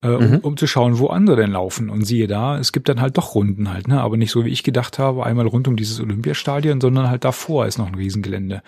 [0.02, 0.39] äh, um, mhm.
[0.39, 1.89] um, zu schauen, wo andere denn laufen.
[1.89, 4.01] Und siehe da, es gibt dann halt doch Runden halt, ne?
[4.01, 7.66] Aber nicht so, wie ich gedacht habe, einmal rund um dieses Olympiastadion, sondern halt davor
[7.66, 8.62] ist noch ein Riesengelände.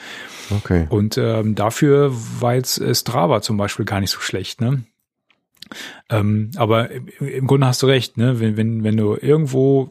[0.50, 0.86] Okay.
[0.88, 4.84] Und ähm, dafür war jetzt äh, Strava zum Beispiel gar nicht so schlecht, ne?
[6.10, 8.38] Ähm, aber im Grunde hast du recht, ne?
[8.38, 9.88] Wenn, wenn, wenn du irgendwo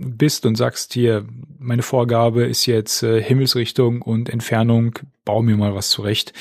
[0.00, 1.26] bist und sagst hier,
[1.58, 6.32] meine Vorgabe ist jetzt äh, Himmelsrichtung und Entfernung, bau mir mal was zurecht.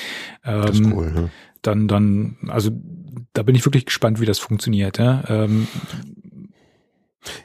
[0.46, 1.30] Ähm, das ist ähm, cool, ne?
[1.62, 2.72] Dann, dann, also
[3.34, 4.98] da bin ich wirklich gespannt, wie das funktioniert.
[4.98, 5.24] Ja?
[5.28, 5.68] Ähm,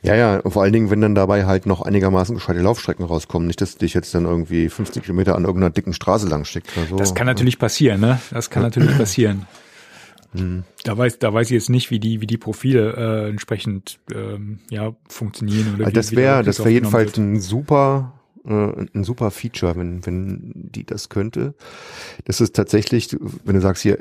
[0.02, 3.48] Ja, ja, vor allen Dingen, wenn dann dabei halt noch einigermaßen gescheite Laufstrecken rauskommen.
[3.48, 6.86] Nicht, dass dich jetzt dann irgendwie 50 Kilometer an irgendeiner dicken Straße lang schickt oder
[6.86, 6.96] so.
[6.96, 8.20] Das kann natürlich passieren, ne?
[8.30, 9.46] Das kann natürlich passieren.
[10.82, 14.58] Da weiß, da weiß ich jetzt nicht, wie die, wie die Profile äh, entsprechend ähm,
[14.68, 19.04] ja funktionieren oder Also wie, das wäre, das wäre jedenfalls aufgenommen ein super, äh, ein
[19.04, 21.54] super Feature, wenn, wenn die das könnte.
[22.24, 23.98] Das ist tatsächlich, wenn du sagst hier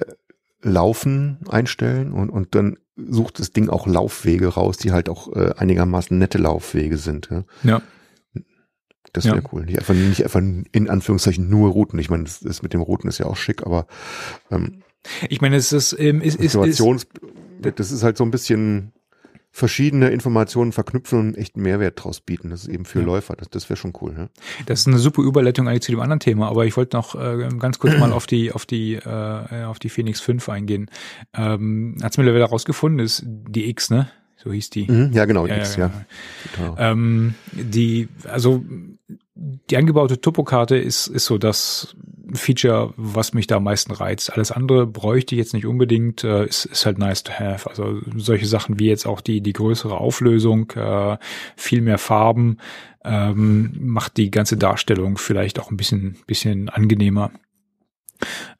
[0.62, 5.54] Laufen einstellen und, und dann sucht das Ding auch Laufwege raus, die halt auch äh,
[5.58, 7.30] einigermaßen nette Laufwege sind.
[7.30, 7.38] Ja?
[7.38, 7.48] wird.
[7.64, 7.82] Ja,
[9.12, 9.34] Das Ja.
[9.34, 9.66] wäre cool.
[9.66, 12.00] Nicht einfach, nicht einfach in Anführungszeichen nur Routen.
[12.00, 13.88] Ich meine, das ist mit dem Routen ist ja auch schick, aber
[14.52, 14.83] ähm,
[15.30, 16.82] ich meine, es ist, ähm, ist, ist, ist
[17.62, 18.92] das ist halt so ein bisschen
[19.56, 22.50] verschiedene Informationen verknüpfen und einen echten Mehrwert draus bieten.
[22.50, 23.06] Das ist eben für Ja.
[23.06, 23.36] Läufer.
[23.36, 24.12] Das, das wäre schon cool.
[24.12, 24.30] Ne?
[24.66, 27.48] Das ist eine super Überleitung eigentlich zu dem anderen Thema, aber ich wollte noch äh,
[27.60, 30.90] ganz kurz mal auf die auf die äh, auf die Phoenix 5 eingehen.
[31.36, 34.10] Ähm, hat's mittlerweile rausgefunden, ist die X, ne?
[34.44, 34.92] So hieß die.
[34.92, 35.46] Mhm, ja, genau.
[35.46, 36.06] Ja, X, ja, ja,
[36.56, 36.92] total.
[36.92, 38.64] Ähm, die, also
[39.36, 41.96] die angebaute Topokarte ist, ist so das
[42.36, 44.34] Feature, was mich da am meisten reizt.
[44.34, 47.70] Alles andere bräuchte ich jetzt nicht unbedingt, äh, ist, ist halt nice to have.
[47.70, 51.18] Also solche Sachen wie jetzt auch die, die größere Auflösung, äh,
[51.56, 52.58] viel mehr Farben,
[53.04, 57.32] ähm, macht die ganze Darstellung vielleicht auch ein bisschen, bisschen angenehmer.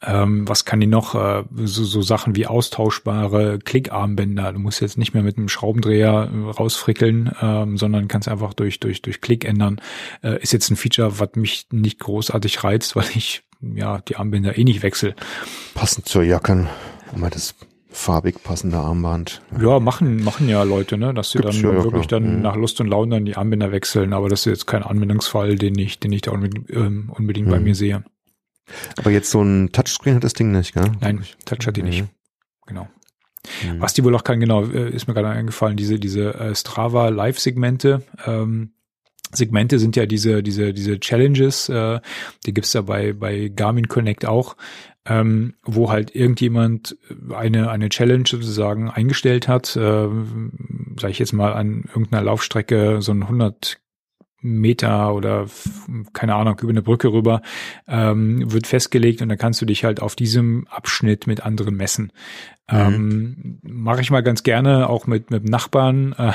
[0.02, 1.16] Ähm, was kann die noch?
[1.16, 4.54] Äh, so, so Sachen wie austauschbare Klickarmbänder.
[4.54, 8.80] Du musst jetzt nicht mehr mit einem Schraubendreher äh, rausfrickeln, ähm, sondern kannst einfach durch,
[8.80, 9.82] durch, durch Klick ändern.
[10.22, 13.44] Äh, ist jetzt ein Feature, was mich nicht großartig reizt, weil ich
[13.76, 15.16] ja die Armbänder eh nicht wechsle.
[15.74, 16.68] Passend zur Jacke.
[17.16, 17.56] Mal das
[17.92, 19.42] farbig passende Armband.
[19.62, 22.20] Ja, machen, machen ja Leute, ne, dass sie Gibt's dann ja, wirklich klar.
[22.22, 22.42] dann Mhm.
[22.42, 25.78] nach Lust und Laune dann die Armbänder wechseln, aber das ist jetzt kein Anwendungsfall, den
[25.78, 27.64] ich, den ich da unbedingt, ähm, unbedingt bei Mhm.
[27.66, 28.04] mir sehe.
[28.98, 30.92] Aber jetzt so ein Touchscreen hat das Ding nicht, gell?
[31.02, 32.02] Nein, Touch hat die nicht.
[32.02, 32.10] Mhm.
[32.66, 32.88] Genau.
[33.64, 33.80] Mhm.
[33.82, 37.10] Was die wohl auch kann, genau, äh, ist mir gerade eingefallen, diese, diese äh, Strava
[37.10, 38.02] Live-Segmente.
[38.26, 38.72] Ähm,
[39.34, 42.00] Segmente sind ja diese, diese, diese Challenges, äh,
[42.46, 44.56] die gibt's ja bei, bei Garmin Connect auch,
[45.06, 46.98] ähm, wo halt irgendjemand
[47.34, 50.08] eine, eine Challenge sozusagen eingestellt hat, äh,
[51.00, 53.83] sage ich jetzt mal an irgendeiner Laufstrecke so ein 100
[54.44, 55.48] Meter oder
[56.14, 57.42] keine Ahnung über eine Brücke rüber
[57.88, 62.12] ähm, wird festgelegt und dann kannst du dich halt auf diesem Abschnitt mit anderen messen.
[62.70, 66.32] Ähm, Mache ich mal ganz gerne, auch mit mit Nachbarn äh,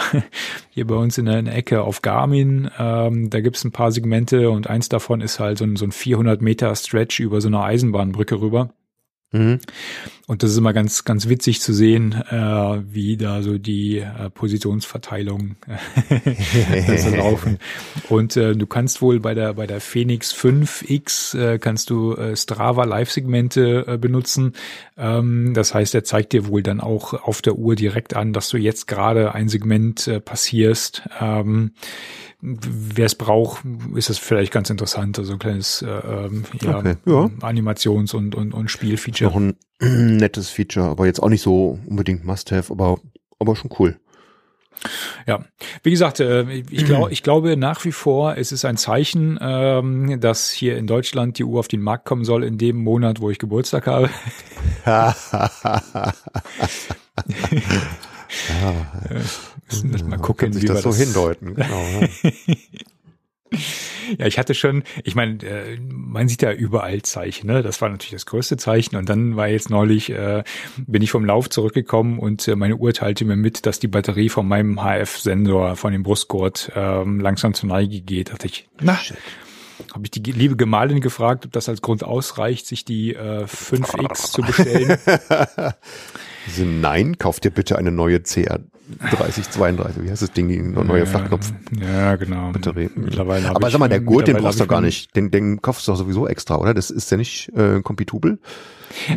[0.70, 2.70] hier bei uns in der, in der Ecke auf Garmin.
[2.78, 5.92] Ähm, da gibt's ein paar Segmente und eins davon ist halt so ein, so ein
[5.92, 8.70] 400 Meter Stretch über so eine Eisenbahnbrücke rüber.
[9.30, 9.60] Mhm.
[10.26, 14.30] Und das ist immer ganz, ganz witzig zu sehen, äh, wie da so die äh,
[14.30, 17.58] Positionsverteilung äh, so laufen.
[18.08, 22.36] Und äh, du kannst wohl bei der bei der Phoenix 5X äh, kannst du äh,
[22.36, 24.54] Strava Live-Segmente benutzen.
[24.96, 28.48] Ähm, das heißt, er zeigt dir wohl dann auch auf der Uhr direkt an, dass
[28.48, 31.02] du jetzt gerade ein Segment passierst.
[31.20, 31.72] Ähm,
[32.40, 33.64] Wer es braucht,
[33.96, 35.18] ist das vielleicht ganz interessant.
[35.18, 37.28] Also ein kleines äh, ähm, ja, Okay, ja.
[37.40, 39.17] Animations- und, und, und Spielfeature.
[39.26, 42.98] Noch ein nettes Feature, aber jetzt auch nicht so unbedingt Must-Have, aber,
[43.38, 43.98] aber schon cool.
[45.26, 45.44] Ja,
[45.82, 50.20] wie gesagt, äh, ich, glaub, ich glaube nach wie vor, es ist ein Zeichen, ähm,
[50.20, 53.30] dass hier in Deutschland die Uhr auf den Markt kommen soll in dem Monat, wo
[53.30, 54.08] ich Geburtstag habe.
[59.70, 61.56] Müssen das mal gucken, wie das wir so hindeuten.
[61.56, 62.08] Genau, ja.
[64.18, 67.62] Ja, ich hatte schon, ich meine, äh, man sieht ja überall Zeichen, ne?
[67.62, 68.96] Das war natürlich das größte Zeichen.
[68.96, 70.44] Und dann war jetzt neulich, äh,
[70.78, 74.28] bin ich vom Lauf zurückgekommen und äh, meine Uhr teilte mir mit, dass die Batterie
[74.28, 78.28] von meinem HF-Sensor von dem Brustgurt ähm, langsam zur Neige geht.
[78.28, 78.98] Da dachte ich, na,
[79.92, 84.32] habe ich die liebe Gemahlin gefragt, ob das als Grund ausreicht, sich die äh, 5X
[84.32, 84.98] zu bestellen.
[86.62, 88.60] Nein, kauft dir bitte eine neue CR
[89.10, 90.02] 3032.
[90.02, 90.48] Wie heißt das Ding?
[90.48, 91.52] Die neue Flachknopf.
[91.78, 92.52] Ja, genau.
[92.52, 92.88] Batterie.
[92.94, 95.16] Mittlerweile Aber sag mal, der Gurt, den brauchst du gar ich- nicht.
[95.16, 96.72] Den, den kaufst du doch sowieso extra, oder?
[96.74, 98.38] Das ist ja nicht äh, kompatibel.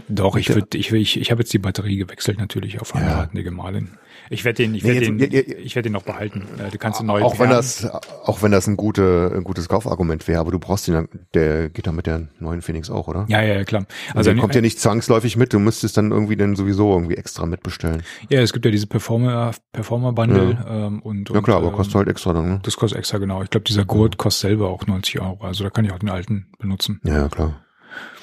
[0.10, 3.44] Doch, ich der- würde, ich, ich, ich habe jetzt die Batterie gewechselt natürlich auf angeratene
[3.44, 3.92] Gemahlin.
[4.34, 6.48] Ich werde den, ich Nee, werde den, ja, ja, ich werde den noch behalten.
[6.58, 9.68] Äh, Du kannst ihn neu Auch wenn das, auch wenn das ein, gute, ein gutes
[9.68, 11.04] Kaufargument wäre, aber du brauchst den, ja-
[11.34, 13.26] der geht dann mit der neuen Phoenix auch, oder?
[13.28, 13.86] Ja, ja, ja, klar.
[14.16, 17.46] Also der kommt ja nicht zwangsläufig mit, du müsstest dann irgendwie dann sowieso irgendwie extra
[17.46, 18.04] mitbestellen.
[18.30, 21.74] ja, es gibt ja diese Performer, Performer Bundle ähm, und, Ja und klar, aber ähm,
[21.74, 22.60] kostet halt extra dann, ne?
[22.64, 23.44] das kostet extra genau.
[23.44, 25.44] Ich glaube, dieser Gurt kostet selber auch 90 Euro.
[25.44, 27.02] Also da kann ich auch den alten benutzen.
[27.04, 27.62] Ja, ja, klar.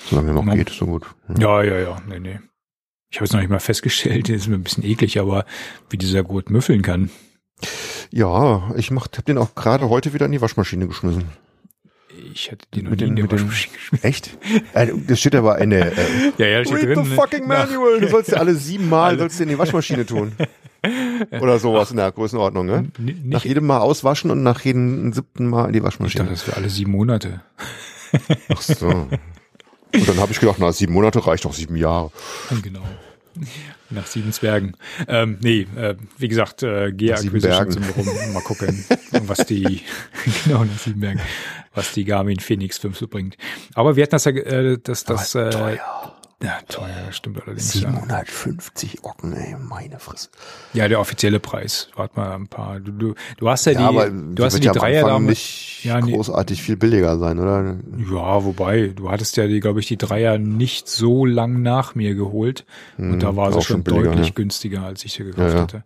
[0.09, 0.55] Solange er noch Ja.
[0.55, 1.05] geht, ist so gut.
[1.39, 2.39] Ja, ja, ja, nee, nee.
[3.11, 5.45] Ich habe jetzt noch nicht mal festgestellt, das ist mir ein bisschen eklig, aber
[5.91, 7.11] wie dieser Gurt müffeln kann.
[8.11, 11.25] Ja, ich mach, hab den auch gerade heute wieder in die Waschmaschine geschmissen.
[12.33, 14.05] Ich hätte die noch Mit nie in den- mit den- Waschmaschine geschmissen.
[14.09, 14.39] Echt?
[14.75, 16.03] äh, das steht aber in der, äh,
[16.39, 17.05] Ja, ja, steht Read drin.
[17.05, 18.01] the fucking nach- manual.
[18.01, 19.19] Du sollst ja alle sieben Mal Alle.
[19.19, 20.33] sollst du in die Waschmaschine tun.
[21.41, 22.89] Oder sowas in der Größenordnung, ne?
[23.25, 26.29] Nach jedem Mal auswaschen und nach jedem siebten Mal in die ich dachte, Waschmaschine.
[26.31, 27.41] das für alle sieben Monate.
[28.49, 29.09] Ach so.
[29.95, 32.11] Und dann habe ich gedacht, na, sieben Monate reicht doch sieben Jahre.
[32.63, 32.83] Genau.
[33.91, 34.77] Nach sieben Zwergen.
[35.07, 38.33] Ähm, nee, äh, wie gesagt, äh, Nach sieben Gear-Acquisition sind wir rum.
[38.35, 38.85] Mal gucken,
[39.27, 39.83] was die,
[40.45, 41.21] genau, nach sieben Bergen,
[41.73, 43.37] was die Garmin Phoenix 5 so bringt.
[43.75, 45.79] Aber wir hatten das ja, äh, das, das, äh,
[46.43, 47.75] ja, teuer, stimmt allerdings.
[47.81, 47.91] Ja.
[47.91, 50.29] 750 Ocken, ey, meine Fresse.
[50.73, 51.89] ja, der offizielle Preis.
[51.97, 52.79] Warte mal ein paar.
[52.81, 55.19] Du, du, du hast ja, Ja, die, aber du hast ja die ja Dreier da
[55.19, 56.13] nicht Ja, nee.
[56.13, 57.77] großartig viel billiger sein, oder?
[57.99, 62.15] Ja, wobei, du hattest ja die, glaube ich, die Dreier nicht so lang nach mir
[62.15, 62.65] geholt.
[62.99, 64.33] und da war sie Mhm, schon schon deutlich ja.
[64.35, 65.63] günstiger, als ich sie gekauft Ja, ja.
[65.63, 65.85] hatte.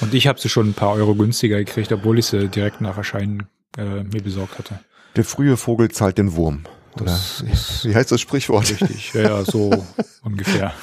[0.00, 2.96] Und ich habe sie schon ein paar Euro günstiger gekriegt, obwohl ich sie direkt nach
[2.96, 3.44] Erscheinen
[3.78, 4.80] äh, mir besorgt hatte.
[5.14, 6.64] Der frühe Vogel zahlt den Wurm.
[6.96, 7.06] Oder?
[7.06, 8.70] Das ist Wie heißt das Sprichwort?
[8.70, 9.12] richtig.
[9.14, 9.70] Ja, ja, so
[10.22, 10.72] ungefähr.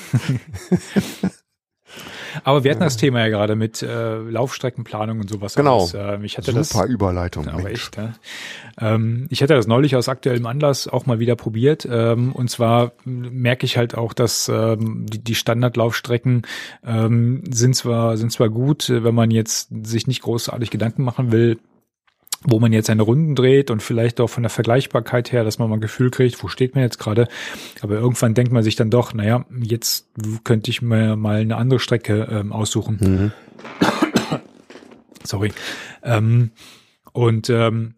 [2.44, 5.56] Aber wir hatten das Thema ja gerade mit äh, Laufstreckenplanung und sowas.
[5.56, 5.80] Genau.
[5.80, 5.94] alles.
[5.94, 7.48] Ähm, ich hatte das Super Überleitung.
[7.48, 7.88] Aber Mensch.
[7.88, 8.14] echt, ja.
[8.80, 11.88] ähm, ich hatte das neulich aus aktuellem Anlass auch mal wieder probiert.
[11.90, 16.44] Ähm, und zwar merke ich halt auch, dass ähm, die, die Standardlaufstrecken
[16.86, 21.60] ähm, sind zwar sind zwar gut, wenn man jetzt sich nicht großartig Gedanken machen will,
[22.44, 25.70] wo man jetzt seine Runden dreht und vielleicht auch von der Vergleichbarkeit her, dass man
[25.70, 27.28] mal ein Gefühl kriegt, wo steht man jetzt gerade.
[27.82, 30.08] Aber irgendwann denkt man sich dann doch, naja, jetzt
[30.44, 32.98] könnte ich mir mal eine andere Strecke ähm, aussuchen.
[33.00, 33.32] Mhm.
[35.24, 35.52] Sorry.
[36.04, 36.52] Ähm,
[37.14, 37.94] und ähm,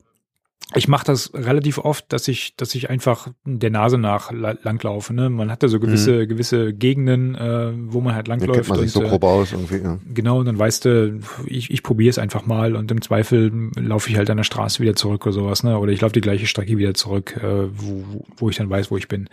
[0.76, 5.14] ich mache das relativ oft, dass ich, dass ich einfach der Nase nach la- langlaufe.
[5.14, 5.30] Ne?
[5.30, 8.69] Man hat da so gewisse, gewisse Gegenden, äh, wo man halt Da kennt langläuft.
[8.69, 9.77] man sich so und, äh, grob aus irgendwie.
[9.77, 9.99] Ja.
[10.14, 14.10] Genau, und dann weißt du, ich, ich probiere es einfach mal und im Zweifel laufe
[14.10, 15.77] ich halt an der Straße wieder zurück oder sowas, ne?
[15.77, 18.98] Oder ich laufe die gleiche Strecke wieder zurück, äh, wo, wo ich dann weiß, wo
[18.98, 19.30] ich bin.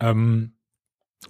[0.00, 0.52] Ähm,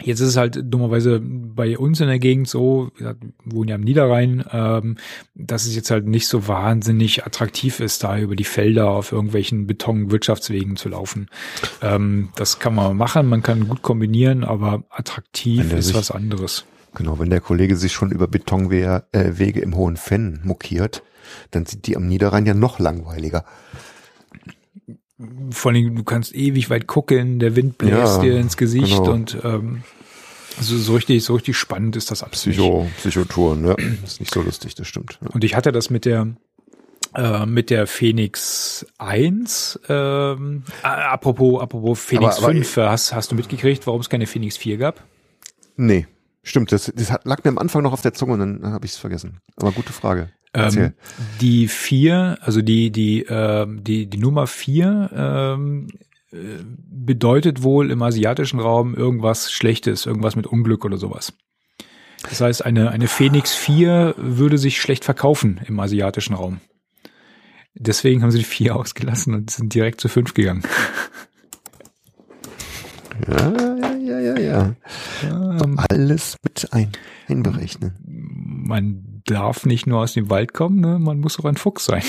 [0.02, 3.81] jetzt ist es halt dummerweise bei uns in der Gegend so, wir wohnen ja am
[3.81, 4.97] Niederrhein, ähm,
[5.35, 9.66] dass es jetzt halt nicht so wahnsinnig attraktiv ist, da über die Felder auf irgendwelchen
[9.66, 11.28] Betonwirtschaftswegen zu laufen.
[11.82, 16.65] Ähm, das kann man machen, man kann gut kombinieren, aber attraktiv ist sich- was anderes.
[16.94, 21.02] Genau, wenn der Kollege sich schon über Betonwege äh, im Hohen Fenn mokiert,
[21.51, 23.44] dann sind die am Niederrhein ja noch langweiliger.
[25.51, 29.12] Vor allem, du kannst ewig weit gucken, der Wind bläst Ja, dir ins Gesicht genau.
[29.12, 29.82] und ähm,
[30.61, 32.57] so, so richtig, so richtig spannend ist das absolut.
[32.57, 33.74] Psycho, Psychotouren, ja.
[34.05, 35.19] ist nicht so lustig, das stimmt.
[35.23, 35.31] Ja.
[35.31, 36.28] Und ich hatte das mit der
[37.15, 43.31] äh, mit der Phoenix 1, ähm, äh, apropos, apropos Phoenix Aber- aber- 5, hast, hast
[43.32, 45.03] du mitgekriegt, warum es keine Phoenix 4 gab?
[45.77, 46.07] Nee,
[46.43, 48.93] stimmt, das, das lag mir am Anfang noch auf der Zunge und dann habe ich
[48.93, 49.40] es vergessen.
[49.57, 50.28] Aber gute Frage.
[50.54, 50.94] Ähm,
[51.40, 55.88] die 4, also die, die, ähm, die, die Nummer 4 ähm,
[56.32, 61.34] äh, bedeutet wohl im asiatischen Raum irgendwas Schlechtes, irgendwas mit Unglück oder sowas.
[62.22, 66.60] Das heißt, eine, eine Phoenix 4 würde sich schlecht verkaufen im asiatischen Raum.
[67.74, 70.64] Deswegen haben sie die 4 ausgelassen und sind direkt zu 5 gegangen.
[73.26, 74.74] Ja, ja, ja, ja, ja.
[75.22, 76.92] Ähm, Alles mit ein,
[77.26, 77.94] einberechnen.
[78.04, 80.98] man darf nicht nur aus dem Wald kommen, ne?
[80.98, 82.02] man muss auch ein Fuchs sein.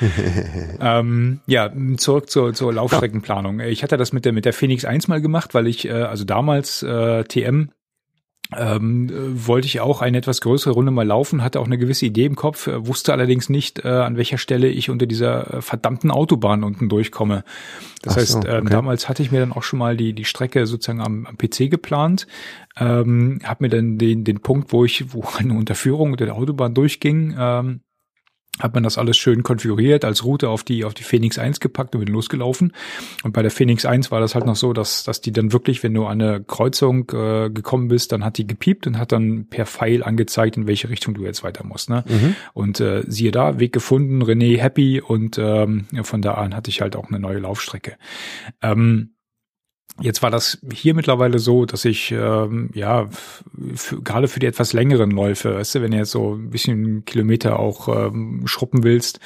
[0.80, 3.60] ähm, ja, zurück zur, zur Laufstreckenplanung.
[3.60, 6.24] Ich hatte das mit der mit der Phoenix 1 mal gemacht, weil ich äh, also
[6.24, 7.70] damals äh, TM
[8.58, 12.06] ähm, äh, wollte ich auch eine etwas größere Runde mal laufen, hatte auch eine gewisse
[12.06, 15.62] Idee im Kopf, äh, wusste allerdings nicht, äh, an welcher Stelle ich unter dieser äh,
[15.62, 17.44] verdammten Autobahn unten durchkomme.
[18.02, 18.70] Das so, heißt, ähm, okay.
[18.70, 21.70] damals hatte ich mir dann auch schon mal die die Strecke sozusagen am, am PC
[21.70, 22.26] geplant,
[22.76, 26.74] ähm, habe mir dann den den Punkt, wo ich wo eine Unterführung unter der Autobahn
[26.74, 27.80] durchging, ähm,
[28.60, 31.94] hat man das alles schön konfiguriert, als Route auf die, auf die Phoenix 1 gepackt
[31.94, 32.72] und bin losgelaufen.
[33.22, 35.82] Und bei der Phoenix 1 war das halt noch so, dass, dass die dann wirklich,
[35.82, 39.46] wenn du an eine Kreuzung äh, gekommen bist, dann hat die gepiept und hat dann
[39.48, 41.88] per Pfeil angezeigt, in welche Richtung du jetzt weiter musst.
[41.88, 42.04] Ne?
[42.52, 46.82] Und äh, siehe da, Weg gefunden, René happy und ähm, von da an hatte ich
[46.82, 47.96] halt auch eine neue Laufstrecke.
[48.60, 49.14] Ähm,
[50.00, 53.08] Jetzt war das hier mittlerweile so, dass ich ähm, ja
[54.02, 57.58] gerade für die etwas längeren Läufe, weißt du, wenn du jetzt so ein bisschen Kilometer
[57.58, 59.20] auch ähm, schruppen willst,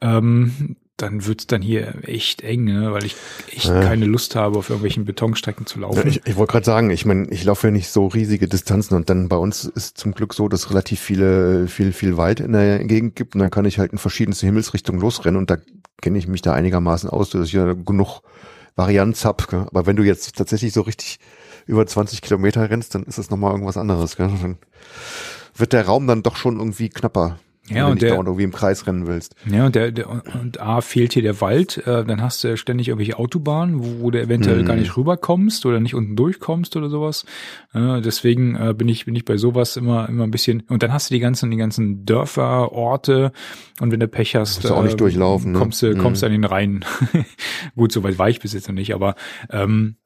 [0.00, 2.92] ähm, dann wird's dann hier echt eng, ne?
[2.92, 3.14] weil ich
[3.52, 3.80] echt Ja.
[3.82, 6.06] keine Lust habe, auf irgendwelchen Betonstrecken zu laufen.
[6.08, 9.08] ich ich wollte gerade sagen, ich meine, ich laufe ja nicht so riesige Distanzen und
[9.08, 12.52] dann bei uns ist zum Glück so, dass es relativ viele, viel, viel Wald in
[12.52, 15.58] der Gegend gibt und dann kann ich halt in verschiedenste Himmelsrichtungen losrennen und da
[16.02, 18.22] kenne ich mich da einigermaßen aus, dass ich ja genug
[18.78, 19.48] Varianz hab.
[19.48, 19.66] Gell?
[19.68, 21.18] Aber wenn du jetzt tatsächlich so richtig
[21.66, 24.16] über 20 Kilometer rennst, dann ist das nochmal irgendwas anderes.
[24.16, 24.30] Gell?
[24.40, 24.56] Dann
[25.54, 27.38] wird der Raum dann doch schon irgendwie knapper.
[27.70, 29.34] Ja, und der, der, irgendwie im Kreis rennen willst.
[29.50, 32.88] ja, und der, der und A fehlt hier der Wald, äh, dann hast du ständig
[32.88, 34.66] irgendwelche Autobahnen, wo, wo du eventuell Mhm.
[34.66, 37.24] gar nicht rüberkommst oder nicht unten durchkommst oder sowas.
[37.74, 40.62] Äh, deswegen äh, bin ich bin ich bei sowas immer immer ein bisschen.
[40.68, 43.32] Und dann hast du die ganzen die ganzen Dörfer, Orte
[43.80, 45.58] und wenn du Pech hast, du auch nicht durchlaufen, ne?
[45.58, 46.26] kommst du kommst Mhm.
[46.26, 46.84] an den Rhein.
[47.76, 49.14] Gut, so weit war ich bis jetzt noch nicht, aber
[49.50, 49.96] ähm,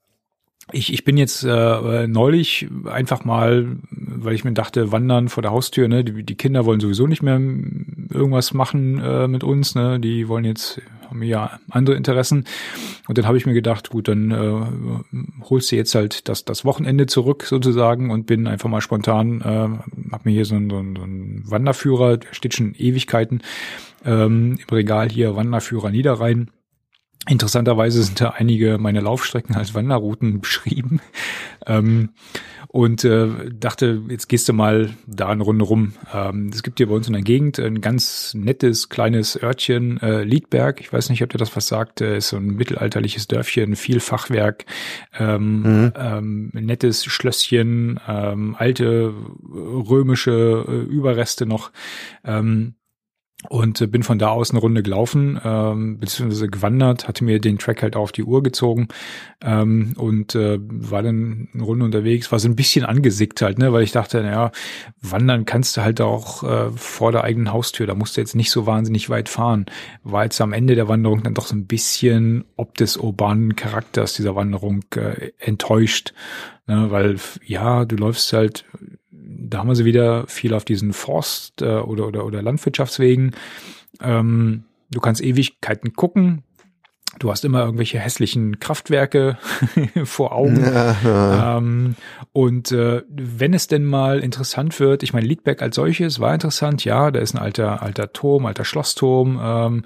[0.70, 5.50] ich, ich bin jetzt äh, neulich einfach mal, weil ich mir dachte, wandern vor der
[5.50, 9.98] Haustür, ne, die, die Kinder wollen sowieso nicht mehr irgendwas machen äh, mit uns, ne,
[9.98, 12.44] die wollen jetzt, haben ja andere Interessen.
[13.08, 16.64] Und dann habe ich mir gedacht, gut, dann äh, holst du jetzt halt das, das
[16.64, 20.78] Wochenende zurück sozusagen und bin einfach mal spontan, äh, hab mir hier so einen, so
[20.78, 23.42] einen, Wanderführer, der steht schon Ewigkeiten
[24.04, 26.50] ähm, im Regal hier, Wanderführer Niederrhein.
[27.28, 31.00] Interessanterweise sind da einige meiner Laufstrecken als Wanderrouten beschrieben.
[31.66, 32.10] Ähm,
[32.68, 35.92] und äh, dachte, jetzt gehst du mal da eine Runde rum.
[36.12, 40.24] Ähm, es gibt hier bei uns in der Gegend ein ganz nettes kleines Örtchen, äh,
[40.24, 40.80] Liedberg.
[40.80, 42.00] Ich weiß nicht, ob dir das was sagt.
[42.00, 44.64] Äh, ist so ein mittelalterliches Dörfchen, viel Fachwerk,
[45.18, 45.92] ähm, Mhm.
[45.96, 49.12] ähm, nettes Schlösschen, ähm, alte
[49.52, 51.72] römische äh, Überreste noch.
[52.24, 52.74] Ähm,
[53.48, 57.58] und äh, bin von da aus eine Runde gelaufen, ähm, beziehungsweise gewandert, hatte mir den
[57.58, 58.88] Track halt auf die Uhr gezogen
[59.42, 63.72] ähm, und äh, war dann eine Runde unterwegs, war so ein bisschen angesickt halt, ne,
[63.72, 64.52] weil ich dachte, naja,
[65.00, 68.50] wandern kannst du halt auch äh, vor der eigenen Haustür, da musst du jetzt nicht
[68.50, 69.66] so wahnsinnig weit fahren.
[70.02, 74.14] War jetzt am Ende der Wanderung dann doch so ein bisschen ob des urbanen Charakters
[74.14, 76.14] dieser Wanderung äh, enttäuscht,
[76.66, 78.64] ne, weil ja, du läufst halt
[79.48, 83.32] da haben wir sie wieder viel auf diesen Forst- äh, oder, oder, oder Landwirtschaftswegen.
[84.00, 86.42] Ähm, du kannst Ewigkeiten gucken.
[87.18, 89.36] Du hast immer irgendwelche hässlichen Kraftwerke
[90.04, 90.64] vor Augen.
[90.64, 91.58] Ja, ja.
[91.58, 91.94] Ähm,
[92.32, 96.84] und äh, wenn es denn mal interessant wird, ich meine, Liedberg als solches war interessant,
[96.84, 99.38] ja, da ist ein alter, alter Turm, alter Schlossturm.
[99.42, 99.84] Ähm,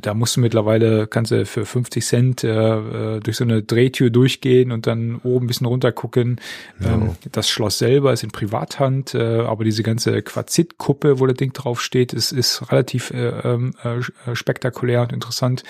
[0.00, 4.10] da musst du mittlerweile, kannst du für 50 Cent äh, äh, durch so eine Drehtür
[4.10, 6.38] durchgehen und dann oben ein bisschen runter gucken.
[6.84, 11.54] Ähm, das Schloss selber ist in Privathand, äh, aber diese ganze Quarzitkuppe, wo das Ding
[11.54, 15.64] drauf steht, ist, ist relativ äh, ähm, äh, spektakulär und interessant.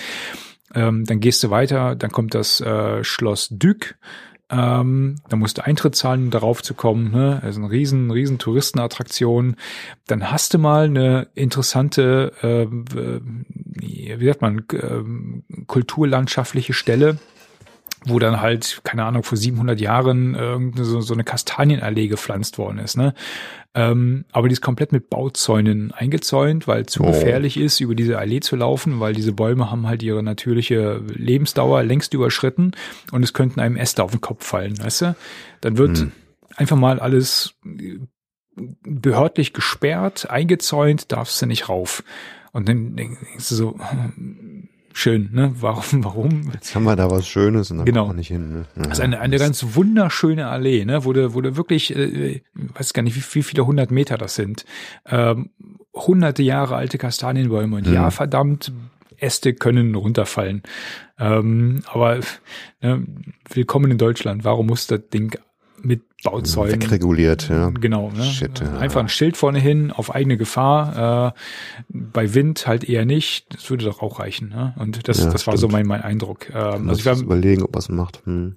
[0.74, 3.96] Ähm, dann gehst du weiter, dann kommt das äh, Schloss Dück.
[4.50, 7.10] Ähm, da musst du Eintritt zahlen, um darauf zu kommen.
[7.10, 7.40] Ne?
[7.42, 9.56] Also eine riesen, riesen Touristenattraktion.
[10.06, 17.16] Dann hast du mal eine interessante, ähm, äh, wie sagt man, ähm, kulturlandschaftliche Stelle,
[18.04, 22.78] wo dann halt, keine Ahnung, vor 700 Jahren irgendeine so, so eine Kastanienallee gepflanzt worden
[22.78, 22.98] ist.
[22.98, 23.14] Ne?
[23.74, 27.06] Ähm, aber die ist komplett mit Bauzäunen eingezäunt, weil zu Oh.
[27.06, 31.82] gefährlich ist, über diese Allee zu laufen, weil diese Bäume haben halt ihre natürliche Lebensdauer
[31.82, 32.72] längst überschritten
[33.12, 35.16] und es könnten einem Äste auf den Kopf fallen, weißt du?
[35.62, 36.12] Dann wird Hm.
[36.56, 37.98] einfach mal alles äh,
[38.82, 42.04] behördlich gesperrt, eingezäunt, darfst du nicht rauf.
[42.52, 43.78] Und dann denkst du so,
[44.92, 45.52] schön, ne?
[45.60, 46.50] Warum, warum?
[46.52, 48.02] Jetzt haben wir da was Schönes und dann Genau.
[48.02, 48.52] kommen wir nicht hin.
[48.52, 48.64] Ne?
[48.76, 51.04] Das ist eine, eine ganz wunderschöne Allee, ne?
[51.04, 52.42] wo du wirklich, äh,
[52.74, 54.64] weiß gar nicht, wie, wie viele hundert Meter das sind.
[55.06, 55.50] Ähm,
[55.94, 58.10] hunderte Jahre alte Kastanienbäume und ja, Mhm.
[58.12, 58.72] verdammt,
[59.18, 60.62] Äste können runterfallen.
[61.18, 62.20] Ähm, aber
[62.80, 63.06] ne,
[63.50, 64.44] willkommen in Deutschland.
[64.44, 65.36] Warum muss das Ding
[65.82, 67.70] mit Bauzäunen Wegreguliert, ja.
[67.70, 68.24] Genau, ne?
[68.24, 68.78] Shit, ja.
[68.78, 71.34] Einfach ein Schild vorne hin, auf eigene Gefahr.
[71.34, 71.38] Äh,
[71.88, 73.54] bei Wind halt eher nicht.
[73.54, 74.48] Das würde doch auch reichen.
[74.50, 74.74] Ne?
[74.78, 76.48] Und das, Ja, das war so mein, mein Eindruck.
[76.50, 78.22] Ähm, also ich war, überlegen, ob was macht.
[78.24, 78.56] Hm.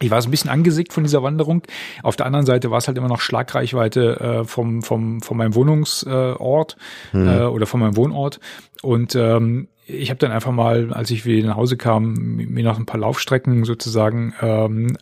[0.00, 1.62] ich war so ein bisschen angesickt von dieser Wanderung.
[2.02, 5.54] Auf der anderen Seite war es halt immer noch Schlagreichweite äh, vom, vom, von meinem
[5.54, 6.76] Wohnungsort
[7.12, 7.28] Hm.
[7.28, 8.40] äh, oder von meinem Wohnort.
[8.82, 12.78] Und ähm, ich habe dann einfach mal, als ich wieder nach Hause kam, mir noch
[12.78, 14.96] ein paar Laufstrecken sozusagen ähm,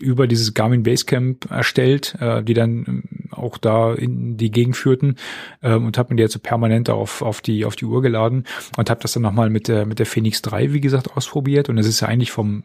[0.00, 5.16] über dieses Garmin Basecamp erstellt, äh, die dann ähm, auch da in die Gegend führten
[5.62, 8.44] ähm, und habe mir die jetzt so permanent auf, auf die auf die Uhr geladen
[8.76, 11.78] und habe das dann nochmal mit der mit der Phoenix 3 wie gesagt ausprobiert und
[11.78, 12.64] es ist ja eigentlich vom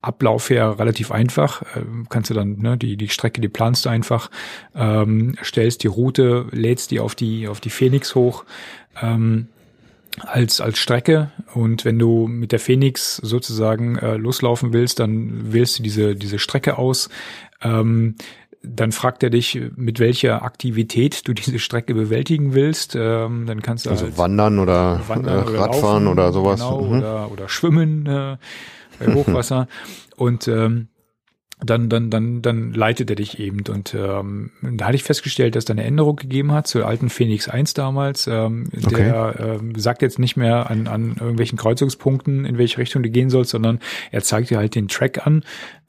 [0.00, 1.62] Ablauf her relativ einfach.
[1.74, 4.30] Ähm, kannst du dann, ne, die, die Strecke, die planst du einfach,
[4.74, 8.44] ähm, stellst die Route, lädst die auf die, auf die Phoenix hoch,
[9.02, 9.48] ähm,
[10.22, 11.30] als, als Strecke.
[11.54, 16.38] Und wenn du mit der Phoenix sozusagen äh, loslaufen willst, dann wählst du diese, diese
[16.38, 17.08] Strecke aus.
[17.62, 18.16] Ähm,
[18.62, 22.96] dann fragt er dich, mit welcher Aktivität du diese Strecke bewältigen willst.
[22.96, 26.60] Ähm, dann kannst du Also halt wandern oder, Wandern äh, oder Radfahren Laufen, oder sowas.
[26.60, 26.98] Genau, Mhm.
[26.98, 28.36] oder, oder Schwimmen äh,
[28.98, 29.68] bei Hochwasser.
[30.16, 30.88] und ähm,
[31.64, 33.62] dann, dann, dann, dann leitet er dich eben.
[33.68, 37.48] Und ähm, da hatte ich festgestellt, dass da eine Änderung gegeben hat zur alten Phoenix
[37.48, 38.26] 1 damals.
[38.28, 43.10] Ähm, Der ähm, sagt jetzt nicht mehr an, an irgendwelchen Kreuzungspunkten, in welche Richtung du
[43.10, 43.80] gehen sollst, sondern
[44.12, 45.42] er zeigt dir halt den Track an.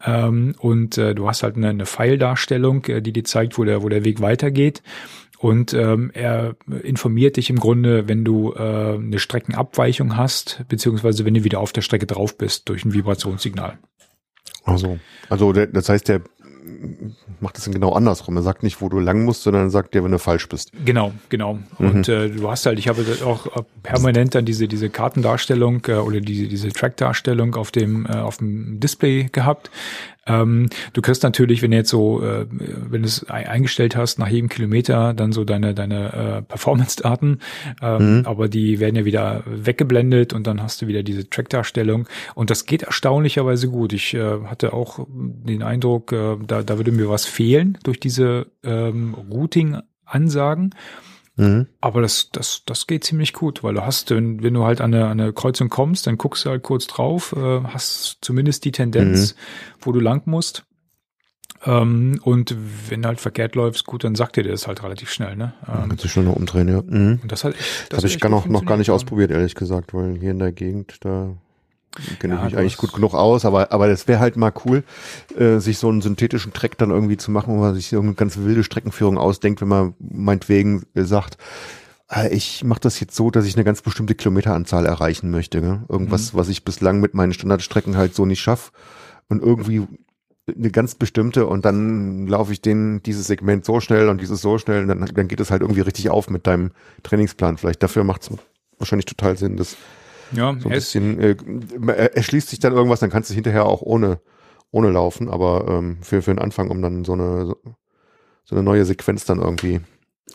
[0.03, 3.83] Ähm, und äh, du hast halt eine, eine Pfeildarstellung, äh, die dir zeigt, wo der,
[3.83, 4.81] wo der Weg weitergeht.
[5.39, 11.35] und ähm, er informiert dich im Grunde, wenn du äh, eine Streckenabweichung hast, beziehungsweise wenn
[11.35, 13.77] du wieder auf der Strecke drauf bist durch ein Vibrationssignal.
[14.65, 14.99] Also,
[15.29, 16.21] also der, das heißt, der
[17.39, 18.35] macht das dann genau andersrum.
[18.35, 20.71] Er sagt nicht, wo du lang musst, sondern er sagt dir, wenn du falsch bist.
[20.85, 21.59] Genau, genau.
[21.77, 21.89] Mhm.
[21.89, 23.47] Und äh, du hast halt, ich habe auch
[23.83, 28.79] permanent dann diese diese Kartendarstellung äh, oder diese diese Trackdarstellung auf dem äh, auf dem
[28.79, 29.69] Display gehabt.
[30.29, 34.29] Ähm, du kriegst natürlich, wenn du jetzt so, äh, wenn du es eingestellt hast, nach
[34.29, 37.39] jedem Kilometer dann so deine deine äh, Performance-Daten,
[37.81, 38.25] ähm, mhm.
[38.25, 42.65] aber die werden ja wieder weggeblendet und dann hast du wieder diese Track-Darstellung und das
[42.65, 43.91] geht erstaunlicherweise gut.
[43.93, 48.47] Ich äh, hatte auch den Eindruck, äh, da, da würde mir was fehlen durch diese
[48.63, 50.75] ähm, Routing-Ansagen.
[51.39, 51.67] Mhm.
[51.79, 54.93] Aber das, das, das geht ziemlich gut, weil du hast, wenn, wenn du halt an
[54.93, 58.73] eine, an eine Kreuzung kommst, dann guckst du halt kurz drauf, äh, hast zumindest die
[58.73, 59.37] Tendenz, mhm.
[59.81, 60.65] wo du lang musst.
[61.65, 62.55] Ähm, und
[62.89, 65.53] wenn halt verkehrt läufst, gut, dann sagt dir das halt relativ schnell, ne?
[65.67, 66.81] Ähm, kannst du schon noch umdrehen, ja.
[66.81, 67.19] Mhm.
[67.21, 69.93] Und das hat, das, das habe ich gar noch, noch gar nicht ausprobiert, ehrlich gesagt,
[69.93, 71.35] weil hier in der Gegend, da
[72.19, 74.83] kenne ja, ich mich eigentlich gut genug aus, aber, aber das wäre halt mal cool,
[75.37, 78.13] äh, sich so einen synthetischen Track dann irgendwie zu machen, wo man sich so eine
[78.13, 81.37] ganz wilde Streckenführung ausdenkt, wenn man meinetwegen sagt,
[82.11, 85.61] äh, ich mache das jetzt so, dass ich eine ganz bestimmte Kilometeranzahl erreichen möchte.
[85.61, 85.83] Ne?
[85.89, 86.37] Irgendwas, mhm.
[86.37, 88.71] was ich bislang mit meinen Standardstrecken halt so nicht schaff
[89.27, 89.87] und irgendwie
[90.47, 94.57] eine ganz bestimmte und dann laufe ich den dieses Segment so schnell und dieses so
[94.57, 96.71] schnell und dann, dann geht es halt irgendwie richtig auf mit deinem
[97.03, 97.57] Trainingsplan.
[97.57, 98.31] Vielleicht dafür macht es
[98.79, 99.77] wahrscheinlich total Sinn, das
[100.31, 101.35] ja, so ein bisschen, äh,
[102.13, 104.19] erschließt sich dann irgendwas, dann kannst du hinterher auch ohne,
[104.71, 107.55] ohne laufen, aber ähm, für, für den Anfang, um dann so eine,
[108.43, 109.81] so eine neue Sequenz dann irgendwie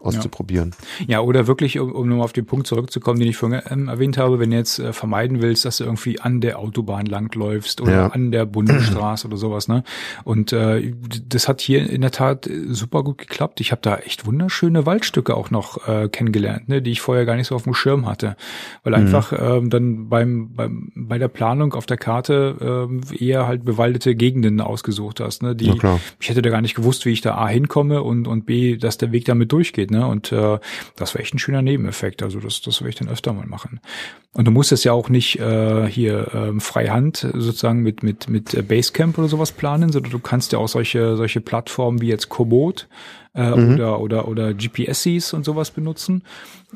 [0.01, 0.75] auszuprobieren.
[1.01, 1.07] Ja.
[1.07, 4.19] ja, oder wirklich, um, um nochmal auf den Punkt zurückzukommen, den ich vorhin ähm, erwähnt
[4.19, 7.93] habe, wenn du jetzt äh, vermeiden willst, dass du irgendwie an der Autobahn langläufst oder
[7.93, 8.07] ja.
[8.09, 9.85] an der Bundesstraße oder sowas, ne?
[10.25, 10.93] Und äh,
[11.29, 13.61] das hat hier in der Tat super gut geklappt.
[13.61, 17.37] Ich habe da echt wunderschöne Waldstücke auch noch äh, kennengelernt, ne, die ich vorher gar
[17.37, 18.37] nicht so auf dem Schirm hatte.
[18.83, 19.07] Weil mhm.
[19.07, 24.15] einfach ähm, dann beim, beim bei der Planung auf der Karte äh, eher halt bewaldete
[24.15, 25.55] Gegenden ausgesucht hast, ne?
[25.55, 25.73] Die
[26.21, 28.99] ich hätte da gar nicht gewusst, wie ich da A hinkomme und, und B, dass
[28.99, 30.07] der Weg damit durchgeht geht, ne?
[30.07, 30.59] Und äh,
[30.97, 32.23] das wäre echt ein schöner Nebeneffekt.
[32.23, 33.81] Also das, das werde ich dann öfter mal machen.
[34.33, 38.69] Und du musst es ja auch nicht äh, hier ähm, freihand sozusagen mit mit mit
[38.69, 42.89] Basecamp oder sowas planen, sondern du kannst ja auch solche solche Plattformen wie jetzt Komoot
[43.35, 43.75] äh, mhm.
[43.75, 46.23] oder oder oder GPSs und sowas benutzen,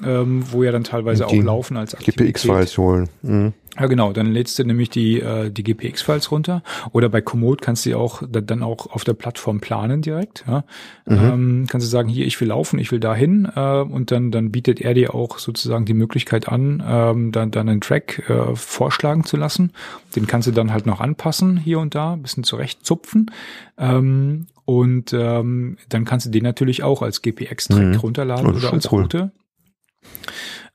[0.04, 2.34] ähm, wo ja dann teilweise auch laufen als Aktivität.
[2.34, 3.08] GPX-Files holen.
[3.22, 3.52] Mhm.
[3.78, 4.12] Ja, genau.
[4.12, 6.62] Dann lädst du nämlich die, äh, die GPX-Files runter.
[6.92, 10.44] Oder bei Komoot kannst du auch dann auch auf der Plattform planen direkt.
[10.48, 10.64] Ja.
[11.06, 11.16] Mhm.
[11.16, 13.48] Ähm, kannst du sagen, hier, ich will laufen, ich will dahin.
[13.54, 17.68] Äh, und dann, dann bietet er dir auch sozusagen die Möglichkeit an, ähm, dann, dann
[17.68, 19.72] einen Track äh, vorschlagen zu lassen.
[20.16, 23.30] Den kannst du dann halt noch anpassen, hier und da, bisschen zurechtzupfen.
[23.78, 27.94] Ähm, und ähm, dann kannst du den natürlich auch als GPX-Track mhm.
[27.94, 29.02] runterladen oder als cool.
[29.02, 29.30] Route.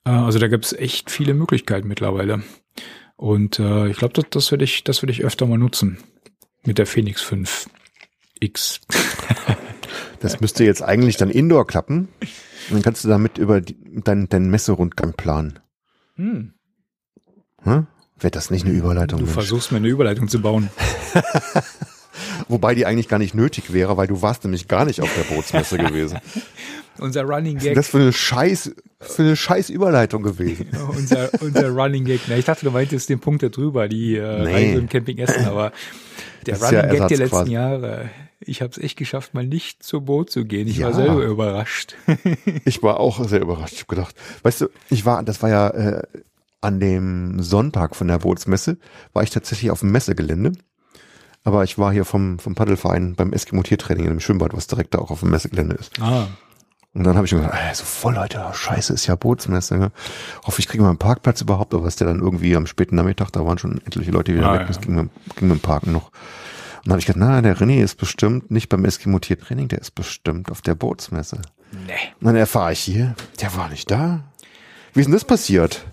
[0.05, 2.43] Äh, also da gibt es echt viele Möglichkeiten mittlerweile.
[3.15, 5.97] Und äh, ich glaube, das, das werde ich, das ich öfter mal nutzen
[6.65, 7.69] mit der Phoenix 5
[8.39, 8.81] X.
[10.19, 12.09] das müsste jetzt eigentlich dann Indoor klappen.
[12.69, 15.59] dann kannst du damit über die, deinen, deinen Messerundgang planen.
[16.15, 16.53] Hm.
[17.61, 17.87] Hm?
[18.19, 19.19] Wäre das nicht eine Überleitung?
[19.19, 19.33] Du Mensch?
[19.33, 20.69] versuchst mir eine Überleitung zu bauen.
[22.47, 25.33] Wobei die eigentlich gar nicht nötig wäre, weil du warst nämlich gar nicht auf der
[25.33, 26.19] Bootsmesse gewesen.
[26.99, 27.75] unser Running Gag.
[27.75, 30.67] Das ist für eine scheiß, für eine scheiß Überleitung gewesen.
[30.89, 32.21] unser, unser Running Gag.
[32.27, 34.51] Na, ich dachte, du meintest den Punkt da drüber, die äh, nee.
[34.51, 35.71] Reise im Camping Essen, aber
[36.45, 37.51] der Running ja Gag der letzten quasi.
[37.51, 38.09] Jahre.
[38.45, 40.67] Ich habe es echt geschafft, mal nicht zu Boot zu gehen.
[40.67, 40.87] Ich ja.
[40.87, 41.95] war selber überrascht.
[42.65, 43.73] ich war auch sehr überrascht.
[43.73, 46.03] Ich habe gedacht, weißt du, ich war, das war ja äh,
[46.59, 48.77] an dem Sonntag von der Bootsmesse,
[49.13, 50.53] war ich tatsächlich auf dem Messegelände
[51.43, 55.11] aber ich war hier vom, vom Paddelverein beim Eskimo-Tiertraining im Schwimmbad, was direkt da auch
[55.11, 55.99] auf dem Messegelände ist.
[55.99, 56.27] Ah.
[56.93, 59.77] Und dann habe ich mir gedacht, ey, so voll Leute, scheiße, ist ja Bootsmesse.
[59.77, 59.91] Ne?
[60.45, 63.31] Hoffe, ich kriege mal einen Parkplatz überhaupt, aber was der dann irgendwie am späten Nachmittag,
[63.31, 65.91] da waren schon etliche Leute wieder ah, weg, das ging, mit, ging mit dem Parken
[65.91, 66.11] noch.
[66.11, 69.95] Und dann habe ich gedacht, na, der René ist bestimmt nicht beim Eskimo-Tiertraining, der ist
[69.95, 71.41] bestimmt auf der Bootsmesse.
[71.71, 71.93] Nee.
[72.19, 74.23] Und dann erfahre ich hier, der war nicht da.
[74.93, 75.85] Wie ist denn das passiert?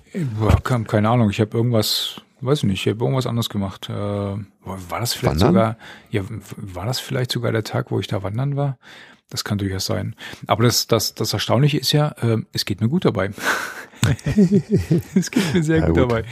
[0.87, 3.89] Keine Ahnung, ich habe irgendwas weiß ich nicht, ich habe irgendwas anderes gemacht.
[3.89, 5.49] Äh, war das vielleicht wandern?
[5.49, 5.77] sogar,
[6.11, 6.23] ja,
[6.57, 8.79] war das vielleicht sogar der Tag, wo ich da wandern war?
[9.31, 10.17] Das kann durchaus sein.
[10.47, 13.31] Aber das, das, das Erstaunliche ist ja, äh, es geht mir gut dabei.
[15.15, 16.25] es geht mir sehr ja, gut, gut, dabei.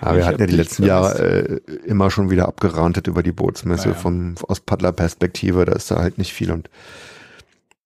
[0.00, 3.90] Aber wir hatten ja die letzten Jahre äh, immer schon wieder abgerantet über die Bootsmesse
[3.90, 3.98] ja, ja.
[3.98, 5.64] Vom, aus Paddlerperspektive.
[5.64, 6.68] Da ist da halt nicht viel und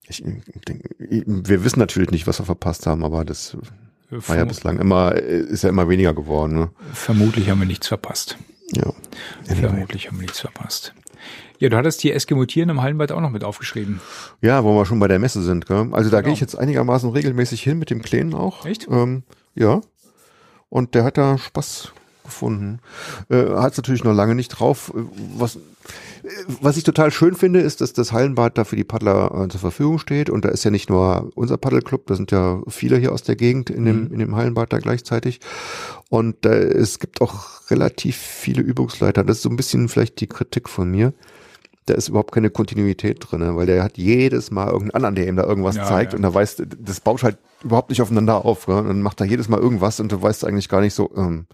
[0.08, 3.56] ich denke, wir wissen natürlich nicht, was wir verpasst haben, aber das
[4.10, 6.54] war ja bislang immer, ist ja immer weniger geworden.
[6.54, 6.70] Ne?
[6.92, 8.38] Vermutlich haben wir nichts verpasst.
[8.72, 8.92] Ja.
[9.44, 10.94] Vermutlich haben wir nichts verpasst.
[11.58, 14.00] Ja, du hattest die Eskimotieren im Hallenbad auch noch mit aufgeschrieben.
[14.40, 15.66] Ja, wo wir schon bei der Messe sind.
[15.66, 15.88] Gell?
[15.92, 16.24] Also da genau.
[16.24, 18.66] gehe ich jetzt einigermaßen regelmäßig hin mit dem Kleinen auch.
[18.66, 18.86] Echt?
[18.90, 19.22] Ähm,
[19.54, 19.80] ja.
[20.68, 21.92] Und der hat da Spaß
[22.24, 22.80] gefunden.
[23.30, 24.92] Äh, hat es natürlich noch lange nicht drauf.
[25.36, 25.58] Was,
[26.60, 29.60] was ich total schön finde, ist, dass das Hallenbad da für die Paddler äh, zur
[29.60, 30.28] Verfügung steht.
[30.28, 33.36] Und da ist ja nicht nur unser Paddelclub, da sind ja viele hier aus der
[33.36, 34.12] Gegend in dem, mhm.
[34.12, 35.40] in dem Hallenbad da gleichzeitig.
[36.10, 39.24] Und äh, es gibt auch relativ viele Übungsleiter.
[39.24, 41.14] Das ist so ein bisschen vielleicht die Kritik von mir
[41.86, 45.36] da ist überhaupt keine Kontinuität drin, weil der hat jedes Mal irgendeinen anderen, der ihm
[45.36, 46.16] da irgendwas ja, zeigt ja.
[46.16, 48.66] und da weißt, das baut halt überhaupt nicht aufeinander auf.
[48.66, 48.76] Gell?
[48.76, 51.46] Und dann macht er jedes Mal irgendwas und du weißt eigentlich gar nicht so, ähm,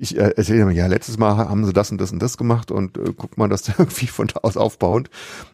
[0.00, 2.70] ich äh, erzähle mir, ja, letztes Mal haben sie das und das und das gemacht
[2.70, 5.10] und äh, guck mal, dass der irgendwie von da aus aufbauend.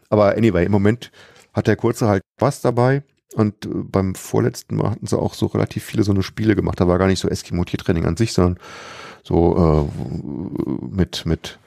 [0.08, 1.10] Aber anyway, im Moment
[1.52, 3.02] hat der Kurze halt Spaß dabei.
[3.34, 6.80] Und äh, beim vorletzten Mal hatten sie auch so relativ viele so eine Spiele gemacht.
[6.80, 8.58] Da war gar nicht so Eskimo-Tiertraining an sich, sondern
[9.22, 11.58] so äh, mit, mit,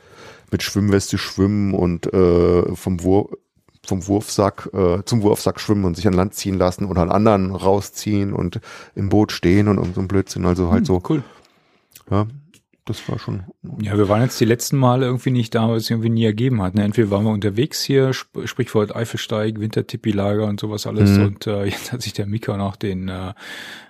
[0.52, 3.32] mit Schwimmweste schwimmen und äh, vom Wurf
[3.86, 7.56] vom Wurfsack äh, zum Wurfsack schwimmen und sich an Land ziehen lassen oder an anderen
[7.56, 8.60] rausziehen und
[8.94, 10.46] im Boot stehen und, und so ein Blödsinn.
[10.46, 11.02] Also halt hm, so.
[11.10, 11.24] Cool.
[12.12, 12.28] Ja,
[12.86, 13.44] das war schon.
[13.82, 16.62] Ja, wir waren jetzt die letzten Male irgendwie nicht da, weil es irgendwie nie ergeben
[16.62, 16.76] hat.
[16.76, 16.84] Ne?
[16.84, 21.12] Entweder waren wir unterwegs hier, sp Sprichwort Eifelsteig, Wintertippi-Lager und sowas alles.
[21.12, 21.26] Mhm.
[21.26, 23.34] Und äh, jetzt hat sich der Mika noch den äh,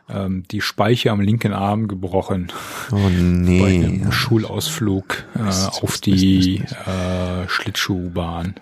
[0.10, 2.52] ähm, die Speiche am linken Arm gebrochen.
[2.92, 3.62] Oh nee.
[3.62, 8.56] Bei einem Schulausflug äh, Mist, auf die Mist, Mist, äh, Schlittschuhbahn.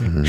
[0.00, 0.24] mm.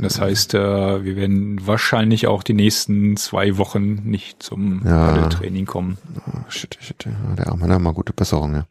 [0.00, 5.28] Das heißt, äh, wir werden wahrscheinlich auch die nächsten zwei Wochen nicht zum ja.
[5.28, 5.98] Training kommen.
[6.26, 7.06] Oh, shit, shit.
[7.38, 8.66] Der Arm hat mal gute Besserung, ja.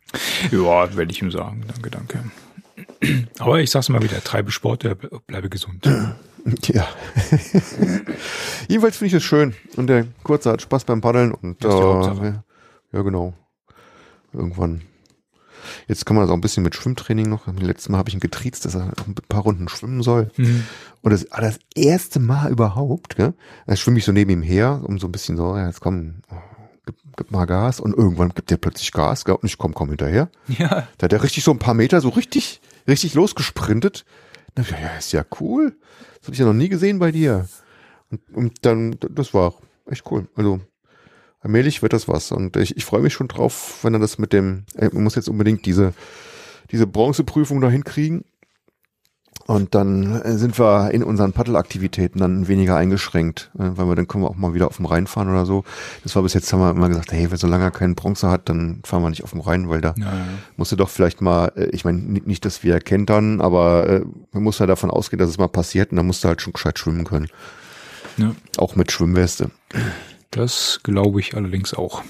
[0.51, 1.63] Ja, werde ich ihm sagen.
[1.67, 2.23] Danke, danke.
[3.39, 4.85] Aber ich sag's mal wieder, treibe Sport,
[5.27, 5.87] bleibe gesund.
[6.73, 6.87] Ja.
[8.67, 9.53] Jedenfalls finde ich es schön.
[9.75, 12.33] Und der Kurze hat Spaß beim Paddeln und äh,
[12.93, 13.33] ja, genau.
[14.33, 14.81] Irgendwann.
[15.87, 17.47] Jetzt kann man das auch ein bisschen mit Schwimmtraining noch.
[17.47, 20.31] Letztes Mal habe ich ihn getriezt, dass er ein paar Runden schwimmen soll.
[20.37, 20.63] Mhm.
[21.01, 23.33] Und das, das erste Mal überhaupt, gell?
[23.67, 26.15] Da schwimme ich so neben ihm her, um so ein bisschen so, ja, jetzt komm,
[26.85, 27.79] gib, gib mal Gas.
[27.79, 29.35] Und irgendwann gibt er plötzlich Gas, gell?
[29.35, 30.29] Und ich komm, komm hinterher.
[30.47, 30.87] Ja.
[30.97, 34.05] Da hat er richtig so ein paar Meter so richtig, richtig losgesprintet.
[34.57, 35.75] Ja, ja, ist ja cool.
[36.19, 37.47] Das habe ich ja noch nie gesehen bei dir.
[38.09, 39.55] Und, und dann, das war
[39.89, 40.27] echt cool.
[40.35, 40.59] Also
[41.39, 42.31] allmählich wird das was.
[42.31, 45.29] Und ich, ich freue mich schon drauf, wenn er das mit dem, er muss jetzt
[45.29, 45.93] unbedingt diese,
[46.71, 48.25] diese Bronzeprüfung da hinkriegen.
[49.47, 54.07] Und dann äh, sind wir in unseren Paddelaktivitäten dann weniger eingeschränkt, äh, weil wir dann
[54.07, 55.63] können wir auch mal wieder auf dem Rhein fahren oder so.
[56.03, 58.47] Das war bis jetzt haben wir immer gesagt, hey, wenn solange er keinen Bronze hat,
[58.49, 60.25] dann fahren wir nicht auf dem Rhein, weil da ja, ja.
[60.57, 64.01] musst du doch vielleicht mal, äh, ich meine, nicht, dass wir kentern, aber
[64.31, 66.53] man muss ja davon ausgehen, dass es mal passiert und dann musst du halt schon
[66.53, 67.27] gescheit schwimmen können.
[68.17, 68.33] Ja.
[68.57, 69.51] Auch mit Schwimmweste.
[70.29, 72.03] Das glaube ich allerdings auch.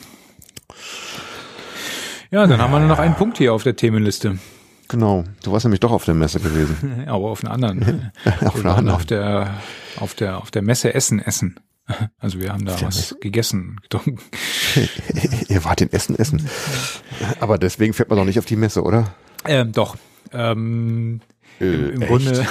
[2.30, 4.38] Ja, dann haben wir nur noch einen Punkt hier auf der Themenliste.
[4.91, 5.23] Genau.
[5.41, 7.03] Du warst nämlich doch auf der Messe gewesen.
[7.07, 8.11] Aber auf einer anderen.
[8.41, 8.95] auf einer anderen.
[8.97, 9.55] Auf der,
[9.95, 11.59] auf der, auf der Messe Essen, Essen.
[12.19, 14.19] Also wir haben da was gegessen, getrunken.
[15.49, 16.47] Ihr wart in Essen, Essen.
[17.41, 19.13] Aber deswegen fährt man doch nicht auf die Messe, oder?
[19.45, 19.97] Ähm, doch.
[20.31, 21.19] Ähm,
[21.59, 22.45] äh, Im, im Grunde,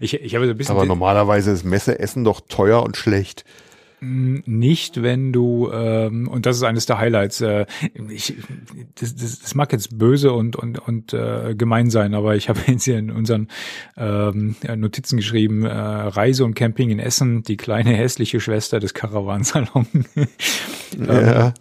[0.00, 0.74] ich, ich habe so ein bisschen.
[0.74, 3.44] Aber normalerweise ist Messe Essen doch teuer und schlecht.
[4.04, 7.64] Nicht, wenn du, ähm, und das ist eines der Highlights, äh,
[8.10, 8.34] ich,
[8.96, 12.60] das, das, das mag jetzt böse und, und, und äh, gemein sein, aber ich habe
[12.66, 13.48] jetzt hier in unseren
[13.96, 19.86] ähm, Notizen geschrieben, äh, Reise und Camping in Essen, die kleine hässliche Schwester des Caravansalon.
[20.98, 21.54] ja.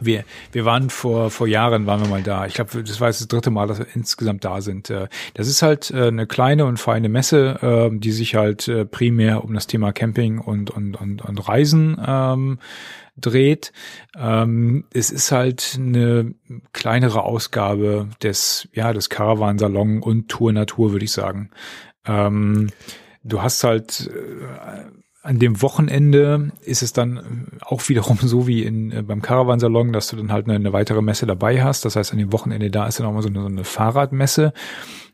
[0.00, 2.46] Wir, wir waren vor, vor Jahren waren wir mal da.
[2.46, 4.90] Ich glaube, das war jetzt das dritte Mal, dass wir insgesamt da sind.
[4.90, 8.84] Äh, das ist halt äh, eine kleine und feine Messe, ähm, die sich halt äh,
[8.84, 12.58] primär um das Thema Camping und, und, und, und Reisen ähm,
[13.16, 13.72] dreht.
[14.16, 16.34] Ähm, es ist halt eine
[16.72, 21.50] kleinere Ausgabe des, ja, des Caravansalon und Tour Natur, würde ich sagen.
[22.06, 22.70] Ähm,
[23.22, 28.92] du hast halt äh, an dem Wochenende ist es dann auch wiederum so wie in,
[28.92, 31.86] äh, beim Caravansalon, dass du dann halt eine, eine, weitere Messe dabei hast.
[31.86, 34.52] Das heißt, an dem Wochenende da ist dann auch mal so eine, so eine Fahrradmesse,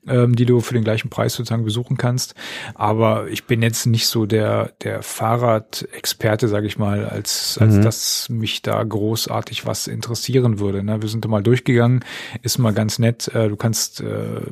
[0.08, 2.34] ähm, die du für den gleichen Preis sozusagen besuchen kannst.
[2.74, 7.82] Aber ich bin jetzt nicht so der, der Fahrradexperte, sage ich mal, als, als mhm.
[7.82, 10.82] dass mich da großartig was interessieren würde.
[10.82, 11.00] Ne?
[11.00, 12.04] Wir sind da mal durchgegangen,
[12.42, 13.28] ist mal ganz nett.
[13.28, 14.50] Äh, du kannst äh, äh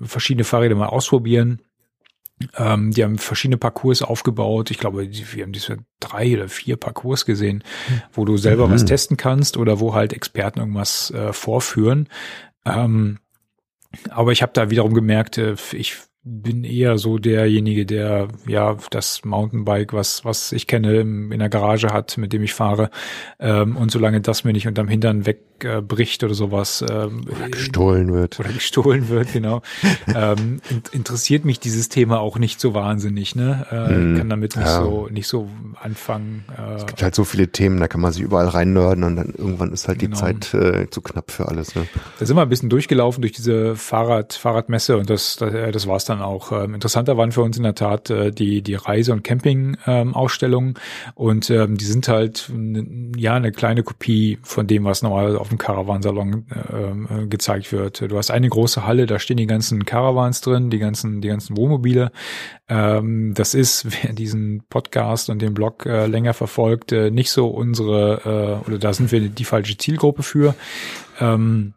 [0.00, 1.60] verschiedene Fahrräder mal ausprobieren
[2.56, 4.70] ähm, die haben verschiedene Parcours aufgebaut.
[4.70, 7.62] Ich glaube, wir haben diese drei oder vier Parcours gesehen,
[8.12, 8.72] wo du selber mhm.
[8.72, 12.08] was testen kannst oder wo halt Experten irgendwas äh, vorführen.
[12.64, 13.18] Ähm,
[14.10, 19.24] aber ich habe da wiederum gemerkt, äh, ich bin eher so derjenige, der ja das
[19.24, 22.90] Mountainbike, was was ich kenne, in der Garage hat, mit dem ich fahre.
[23.40, 25.26] Ähm, und solange das mir nicht unterm Hintern
[25.64, 26.84] wegbricht äh, oder sowas.
[26.88, 28.38] Ähm, oder gestohlen wird.
[28.38, 29.62] Oder gestohlen wird, genau.
[30.14, 30.60] ähm,
[30.92, 33.34] interessiert mich dieses Thema auch nicht so wahnsinnig.
[33.34, 33.66] Ne?
[33.70, 34.82] Äh, hm, kann damit nicht ja.
[34.82, 35.48] so nicht so
[35.80, 36.44] anfangen.
[36.56, 39.34] Äh, es gibt halt so viele Themen, da kann man sich überall reinnörden und dann
[39.36, 40.14] irgendwann ist halt genau.
[40.14, 41.74] die Zeit äh, zu knapp für alles.
[41.74, 41.86] Ne?
[42.18, 45.86] Da sind wir ein bisschen durchgelaufen durch diese Fahrrad Fahrradmesse und das das, äh, das
[45.86, 46.52] war's dann dann auch.
[46.52, 50.70] Ähm, interessanter waren für uns in der Tat äh, die, die Reise- und Camping-Ausstellungen.
[50.70, 52.52] Ähm, und ähm, die sind halt
[53.16, 58.00] ja eine kleine Kopie von dem, was normalerweise auf dem Caravansalon äh, gezeigt wird.
[58.00, 61.56] Du hast eine große Halle, da stehen die ganzen Caravans drin, die ganzen, die ganzen
[61.56, 62.10] Wohnmobile.
[62.68, 67.48] Ähm, das ist, wer diesen Podcast und den Blog äh, länger verfolgt, äh, nicht so
[67.48, 70.54] unsere, äh, oder da sind wir die falsche Zielgruppe für.
[71.20, 71.74] Ähm,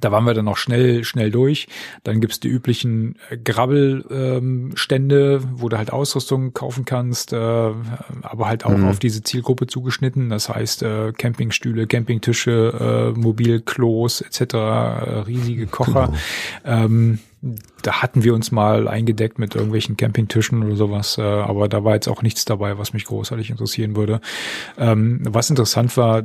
[0.00, 1.68] da waren wir dann noch schnell, schnell durch.
[2.04, 8.48] Dann gibt's die üblichen äh, Grabbelstände, ähm, wo du halt Ausrüstung kaufen kannst, äh, aber
[8.48, 8.88] halt auch mhm.
[8.88, 10.30] auf diese Zielgruppe zugeschnitten.
[10.30, 14.58] Das heißt äh, Campingstühle, Campingtische, äh, Mobilklos etc., äh,
[15.26, 16.12] riesige Kocher.
[16.62, 16.84] Genau.
[16.84, 17.18] Ähm,
[17.82, 21.94] da hatten wir uns mal eingedeckt mit irgendwelchen Campingtischen oder sowas, äh, aber da war
[21.94, 24.20] jetzt auch nichts dabei, was mich großartig interessieren würde.
[24.76, 26.24] Ähm, was interessant war,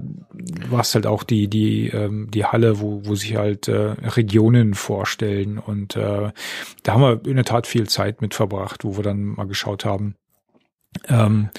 [0.70, 4.74] war es halt auch die die ähm, die Halle, wo wo sich halt äh, Regionen
[4.74, 6.32] vorstellen und äh,
[6.84, 9.86] da haben wir in der Tat viel Zeit mit verbracht, wo wir dann mal geschaut
[9.86, 10.16] haben,
[11.08, 11.50] ähm,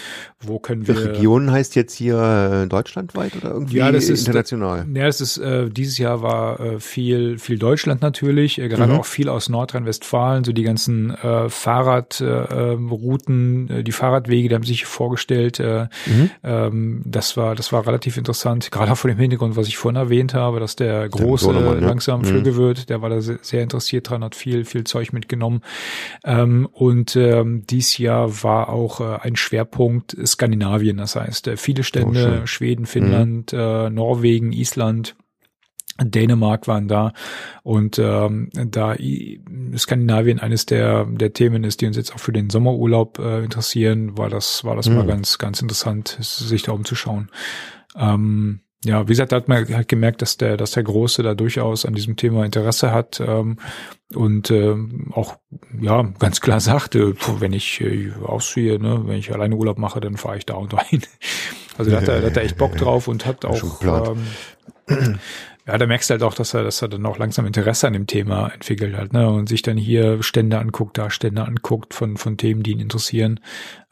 [0.41, 1.13] wo können wir?
[1.13, 4.87] Region heißt jetzt hier äh, deutschlandweit oder irgendwie ja, das ist, international?
[4.95, 9.01] Ja, es ist äh, dieses Jahr war äh, viel viel Deutschland natürlich, äh, gerade mhm.
[9.01, 14.65] auch viel aus Nordrhein-Westfalen, so die ganzen äh, Fahrradrouten, äh, äh, die Fahrradwege, die haben
[14.65, 15.61] sich vorgestellt.
[15.61, 16.31] Äh, mhm.
[16.43, 19.97] ähm, das war das war relativ interessant, gerade auch vor dem Hintergrund, was ich vorhin
[19.97, 22.29] erwähnt habe, dass der große der langsam ja.
[22.29, 22.57] Flüge mhm.
[22.57, 25.63] wird, der war da sehr, sehr, interessiert dran, hat viel viel Zeug mitgenommen.
[26.25, 30.97] Ähm, und ähm, dieses Jahr war auch äh, ein Schwerpunkt Skandinavien.
[30.99, 33.59] Das heißt, äh, viele Stände, oh, Schweden, Finnland, mhm.
[33.59, 35.17] äh, Norwegen, Island,
[36.03, 37.13] Dänemark waren da
[37.63, 38.97] und ähm, da
[39.77, 44.19] Skandinavien eines der der Themen ist, die uns jetzt auch für den Sommerurlaub äh, interessieren,
[44.19, 44.97] war das war das mhm.
[44.97, 47.31] mal ganz ganz interessant, sich da umzuschauen.
[47.97, 51.35] Ähm, ja, wie gesagt, da hat man halt gemerkt, dass der, dass der Große da
[51.35, 53.59] durchaus an diesem Thema Interesse hat ähm,
[54.15, 55.37] und ähm, auch
[55.81, 60.17] ja ganz klar sagte, wenn ich äh, ausziehe, ne, wenn ich alleine Urlaub mache, dann
[60.17, 61.03] fahre ich da und dahin.
[61.77, 64.19] Also da hat er, da hat er echt Bock drauf und hat auch ähm,
[65.67, 67.95] ja, da merkst du halt auch, dass er, dass er dann auch langsam Interesse an
[67.95, 69.29] dem Thema entwickelt hat, ne?
[69.29, 73.41] Und sich dann hier Stände anguckt, da Stände anguckt von, von Themen, die ihn interessieren.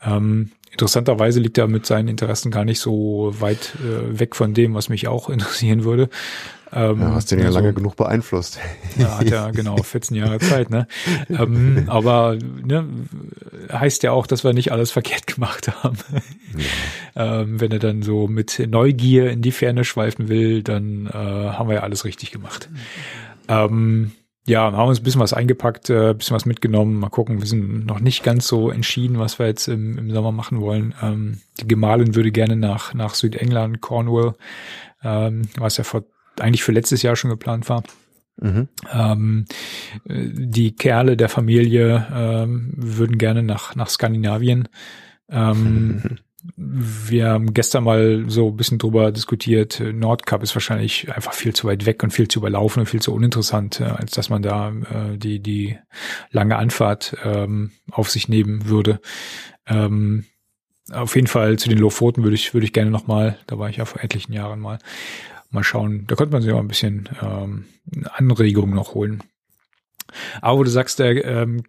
[0.01, 4.75] Ähm, interessanterweise liegt er mit seinen Interessen gar nicht so weit äh, weg von dem,
[4.75, 6.09] was mich auch interessieren würde.
[6.75, 8.59] Ähm, ja, hast den ja also, lange genug beeinflusst.
[8.97, 10.87] Ja, hat ja genau 14 Jahre Zeit, ne?
[11.29, 12.87] ähm, aber ne,
[13.71, 15.99] heißt ja auch, dass wir nicht alles verkehrt gemacht haben.
[17.15, 17.43] Ja.
[17.43, 21.69] ähm, wenn er dann so mit Neugier in die Ferne schweifen will, dann äh, haben
[21.69, 22.71] wir ja alles richtig gemacht.
[23.49, 24.13] Ähm,
[24.47, 26.99] ja, haben uns ein bisschen was eingepackt, äh, ein bisschen was mitgenommen.
[26.99, 30.33] Mal gucken, wir sind noch nicht ganz so entschieden, was wir jetzt im, im Sommer
[30.33, 30.95] machen wollen.
[31.01, 34.35] Ähm, die Gemahlin würde gerne nach, nach Südengland, Cornwall,
[35.05, 36.05] ähm, was ja vor,
[36.41, 37.85] eigentlich für letztes Jahr schon geplant war.
[38.41, 38.69] Mhm.
[38.93, 39.45] Ähm,
[40.05, 44.69] die Kerle der Familie ähm, würden gerne nach, nach Skandinavien.
[45.29, 46.19] Ähm,
[46.57, 49.81] wir haben gestern mal so ein bisschen drüber diskutiert.
[49.81, 53.15] Nordkap ist wahrscheinlich einfach viel zu weit weg und viel zu überlaufen und viel zu
[53.15, 55.79] uninteressant, äh, als dass man da äh, die, die
[56.31, 59.01] lange Anfahrt ähm, auf sich nehmen würde.
[59.67, 60.25] Ähm,
[60.91, 63.77] auf jeden Fall zu den Lofoten würde ich, würde ich gerne nochmal, da war ich
[63.77, 64.79] ja vor etlichen Jahren mal,
[65.51, 66.07] mal schauen.
[66.09, 67.67] Da könnte man sich auch ein bisschen ähm,
[68.15, 69.23] Anregungen noch holen.
[70.41, 71.65] Aber wo du sagst, der ähm,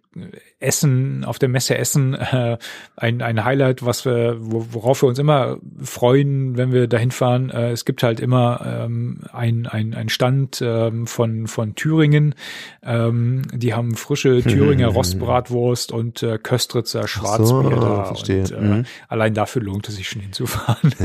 [0.60, 2.58] Essen auf der Messe Essen, äh,
[2.96, 7.50] ein, ein Highlight, was wir, worauf wir uns immer freuen, wenn wir dahin fahren.
[7.50, 12.34] Äh, es gibt halt immer ähm, ein, ein, ein Stand ähm, von, von Thüringen.
[12.82, 18.04] Ähm, die haben frische Thüringer Rostbratwurst und äh, Köstritzer Schwarzbier so, da.
[18.04, 18.42] Verstehe.
[18.42, 18.84] Und, äh, mhm.
[19.08, 20.94] Allein dafür lohnt es sich schon hinzufahren.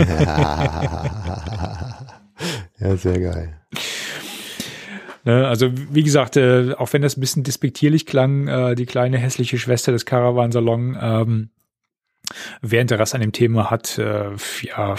[2.79, 3.55] ja, sehr geil.
[5.23, 5.47] Ne?
[5.47, 9.57] Also wie gesagt, äh, auch wenn das ein bisschen despektierlich klang, äh, die kleine hässliche
[9.57, 11.49] Schwester des Caravansalon, ähm,
[12.61, 14.31] wer Interesse an dem Thema hat, äh,
[14.61, 14.95] ja,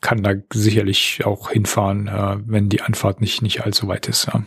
[0.00, 4.26] kann da sicherlich auch hinfahren, äh, wenn die Anfahrt nicht, nicht allzu weit ist.
[4.26, 4.44] Ja.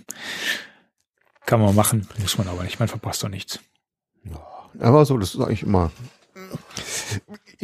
[1.46, 3.60] Kann man machen, muss man aber nicht, man verpasst doch nichts.
[4.80, 5.92] Aber so, das ist eigentlich immer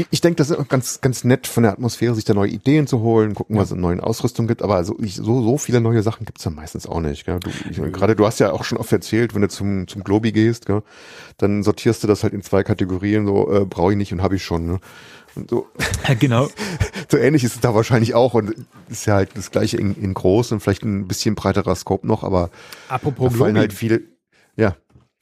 [0.09, 2.87] ich, denke, das ist auch ganz, ganz nett von der Atmosphäre, sich da neue Ideen
[2.87, 4.61] zu holen, gucken, was es in neuen Ausrüstung gibt.
[4.61, 7.25] Aber so, ich, so, so viele neue Sachen gibt's ja meistens auch nicht.
[7.25, 7.39] Gell?
[7.39, 10.31] Du, ich, gerade du hast ja auch schon oft erzählt, wenn du zum, zum Globi
[10.31, 10.83] gehst, gell?
[11.37, 14.35] dann sortierst du das halt in zwei Kategorien, so äh, brauche ich nicht und habe
[14.35, 14.65] ich schon.
[14.65, 14.79] Ne?
[15.35, 15.67] Und so.
[16.07, 16.47] Ja, genau.
[17.09, 18.53] so ähnlich ist es da wahrscheinlich auch und
[18.89, 22.23] ist ja halt das gleiche in, in groß und vielleicht ein bisschen breiterer Scope noch,
[22.23, 22.49] aber
[22.87, 24.01] Apropos da fallen Globi, halt viele,
[24.55, 24.75] ja,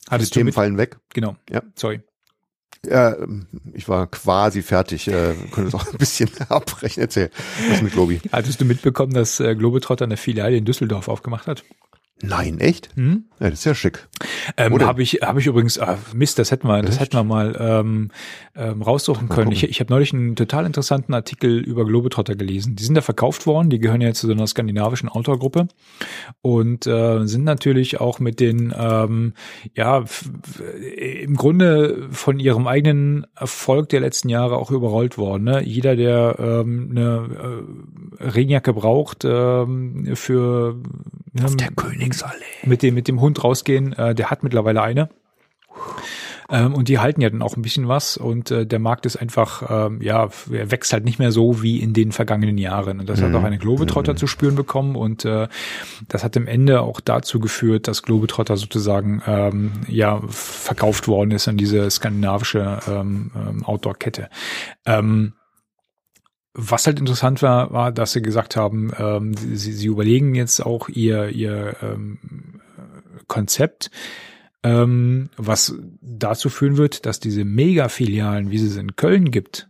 [0.10, 0.98] hattest Themen fallen weg.
[1.14, 1.62] genau, Ja.
[1.76, 2.02] sorry.
[2.90, 3.16] Ja,
[3.74, 5.08] ich war quasi fertig.
[5.08, 7.02] Äh, können auch ein bisschen abbrechen.
[7.02, 7.30] Erzähl.
[7.70, 8.22] Was mit Globi?
[8.32, 11.64] Hattest du mitbekommen, dass äh, Globetrotter eine Filiale in Düsseldorf aufgemacht hat?
[12.22, 12.90] Nein, echt?
[12.96, 13.26] Hm?
[13.40, 14.08] Ja, das ist ja schick.
[14.58, 14.88] Ähm, Oder?
[14.88, 17.02] habe ich habe ich übrigens ah, Mist, das hätten wir das Echt?
[17.02, 18.10] hätten wir mal ähm,
[18.56, 19.52] ähm, raussuchen können.
[19.52, 22.76] Ich, ich habe neulich einen total interessanten Artikel über Globetrotter gelesen.
[22.76, 25.68] Die sind ja verkauft worden, die gehören ja zu so einer skandinavischen Outdoor-Gruppe
[26.42, 29.34] und äh, sind natürlich auch mit den ähm,
[29.76, 30.04] ja
[30.98, 35.44] im Grunde von ihrem eigenen Erfolg der letzten Jahre auch überrollt worden.
[35.44, 35.62] Ne?
[35.64, 37.62] Jeder, der ähm, eine
[38.20, 40.82] äh, Regenjacke braucht ähm, für
[41.34, 41.46] ne,
[41.76, 42.07] Königsallee.
[42.64, 45.10] Mit dem, mit dem Hund rausgehen, äh, der hat mittlerweile eine.
[46.50, 49.18] Ähm, und die halten ja dann auch ein bisschen was und äh, der Markt ist
[49.18, 53.02] einfach, ähm, ja, er wächst halt nicht mehr so wie in den vergangenen Jahren.
[53.02, 53.36] Und das hat Mhm.
[53.36, 55.50] auch eine Globetrotter zu spüren bekommen und äh,
[56.08, 61.50] das hat am Ende auch dazu geführt, dass Globetrotter sozusagen ähm, ja verkauft worden ist
[61.50, 64.30] an diese skandinavische ähm, ähm, Outdoor-Kette.
[64.86, 65.34] Ähm,
[66.58, 70.90] was halt interessant war, war, dass sie gesagt haben, ähm, sie, sie überlegen jetzt auch
[70.90, 72.62] ihr, ihr ähm,
[73.28, 73.92] Konzept,
[74.64, 79.67] ähm, was dazu führen wird, dass diese Mega-Filialen, wie sie sie in Köln gibt,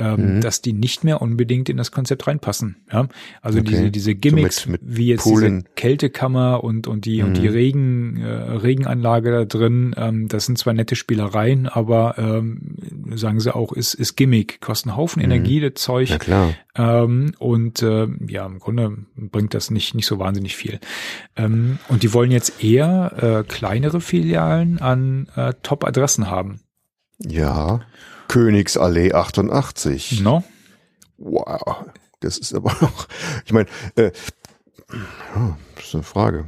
[0.00, 0.40] ähm, Mhm.
[0.40, 2.76] dass die nicht mehr unbedingt in das Konzept reinpassen.
[2.92, 3.06] Ja?
[3.42, 3.68] Also Okay.
[3.68, 7.48] diese, diese Gimmicks, mit- mit wie jetzt Pool diese Kältekammer und, und die, und die
[7.48, 7.54] Mhm.
[7.54, 12.76] Regen, äh, Regenanlage da drin, ähm, das sind zwar nette Spielereien, aber ähm,
[13.14, 15.30] sagen sie auch, ist, ist Gimmick, kostet einen Haufen Mhm.
[15.30, 16.08] Energie, das Zeug.
[16.76, 20.78] Ähm, und äh, ja, im Grunde bringt das nicht, nicht so wahnsinnig viel.
[21.36, 26.60] Ähm, und die wollen jetzt eher äh, kleinere Filialen an äh, Top-Adressen haben.
[27.18, 27.80] Ja.
[28.30, 30.20] Königsallee 88.
[30.22, 30.44] No?
[31.18, 31.84] Wow.
[32.20, 33.08] Das ist aber noch,
[33.44, 33.66] ich meine,
[33.96, 34.12] äh,
[35.34, 36.44] ja, das ist eine Frage.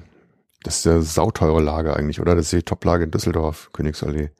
[0.62, 2.36] Das ist ja sauteure Lage eigentlich, oder?
[2.36, 4.30] Das ist die Top-Lage in Düsseldorf, Königsallee.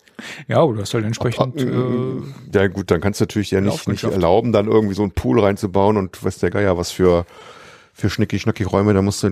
[0.47, 1.61] Ja, aber du hast halt entsprechend.
[1.61, 2.23] Äh, Äh,
[2.55, 5.41] ja gut, dann kannst du natürlich ja nicht, nicht erlauben, dann irgendwie so einen Pool
[5.41, 7.27] reinzubauen und weiß der Geier, was für,
[7.95, 9.29] für schnicki-schnacki-Räume, da musst du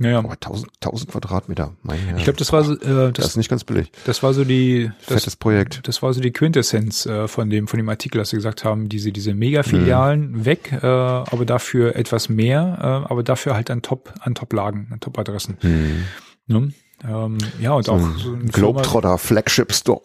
[0.00, 0.24] Ja, ja.
[0.24, 1.72] oh, 1000, 1000 Quadratmeter.
[1.82, 2.16] Mein Herr.
[2.18, 3.90] ich glaube, das war so, äh, das ist das, nicht ganz billig.
[4.04, 4.90] das war so die.
[5.06, 5.86] Das, Fettes Projekt.
[5.88, 8.88] das war so die Quintessenz äh, von dem von dem Artikel, dass sie gesagt haben,
[8.88, 10.44] diese diese Mega-Filialen Mhm.
[10.44, 15.00] weg, äh, aber dafür etwas mehr, äh, aber dafür halt an Top an Top-Lagen, an
[15.00, 15.56] Top-Adressen.
[15.60, 16.04] Hm.
[16.48, 16.72] Ne?
[17.08, 20.02] Ähm, ja und auch so Firma- Globetrotter Flagship Store.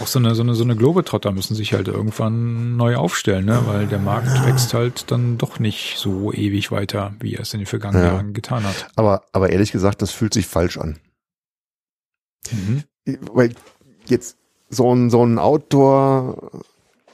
[0.00, 3.62] Auch so eine, so eine, so eine Globetrotter müssen sich halt irgendwann neu aufstellen, ne?
[3.66, 7.60] weil der Markt wächst halt dann doch nicht so ewig weiter, wie er es in
[7.60, 8.12] den vergangenen Ja.
[8.12, 8.88] Jahren getan hat.
[8.96, 10.98] Aber, aber ehrlich gesagt, das fühlt sich falsch an.
[12.50, 12.84] Mhm.
[13.32, 13.54] Weil
[14.06, 14.36] jetzt
[14.70, 16.50] so ein, so ein Outdoor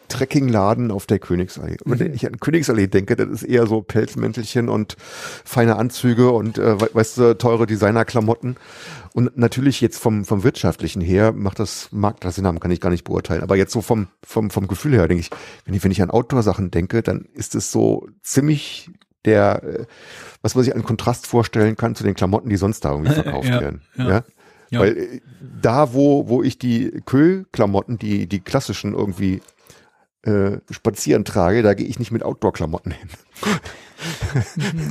[0.08, 1.76] Trekkingladen auf der Königsallee.
[1.84, 4.96] Und Wenn ich an Königsallee denke, das ist eher so Pelzmäntelchen und
[5.44, 8.56] feine Anzüge und äh, we- weißt du, teure Designerklamotten.
[9.14, 12.80] Und natürlich jetzt vom, vom wirtschaftlichen her macht das, mag das Sinn haben, kann ich
[12.80, 13.42] gar nicht beurteilen.
[13.42, 15.30] Aber jetzt so vom, vom, vom Gefühl her denke ich,
[15.64, 18.90] wenn ich, wenn ich an Outdoor-Sachen denke, dann ist es so ziemlich
[19.24, 19.86] der, äh,
[20.42, 23.48] was man sich an Kontrast vorstellen kann zu den Klamotten, die sonst da irgendwie verkauft
[23.48, 23.80] Ja, werden.
[23.96, 24.08] ja.
[24.08, 24.24] Ja.
[24.70, 24.80] Ja.
[24.80, 25.20] Weil äh,
[25.62, 29.40] da, wo, wo ich die Köhl-Klamotten, die, die klassischen irgendwie
[30.26, 33.08] äh, spazieren trage, da gehe ich nicht mit Outdoor-Klamotten hin.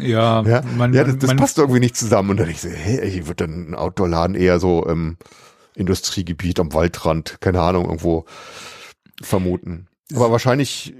[0.01, 2.31] Ja, Ja, man, ja das, das man, passt irgendwie nicht zusammen.
[2.31, 5.17] Und dann ich so, hä, ich würde dann ein Outdoor-Laden eher so im
[5.75, 8.25] Industriegebiet am Waldrand, keine Ahnung, irgendwo
[9.21, 9.87] vermuten.
[10.15, 10.95] Aber wahrscheinlich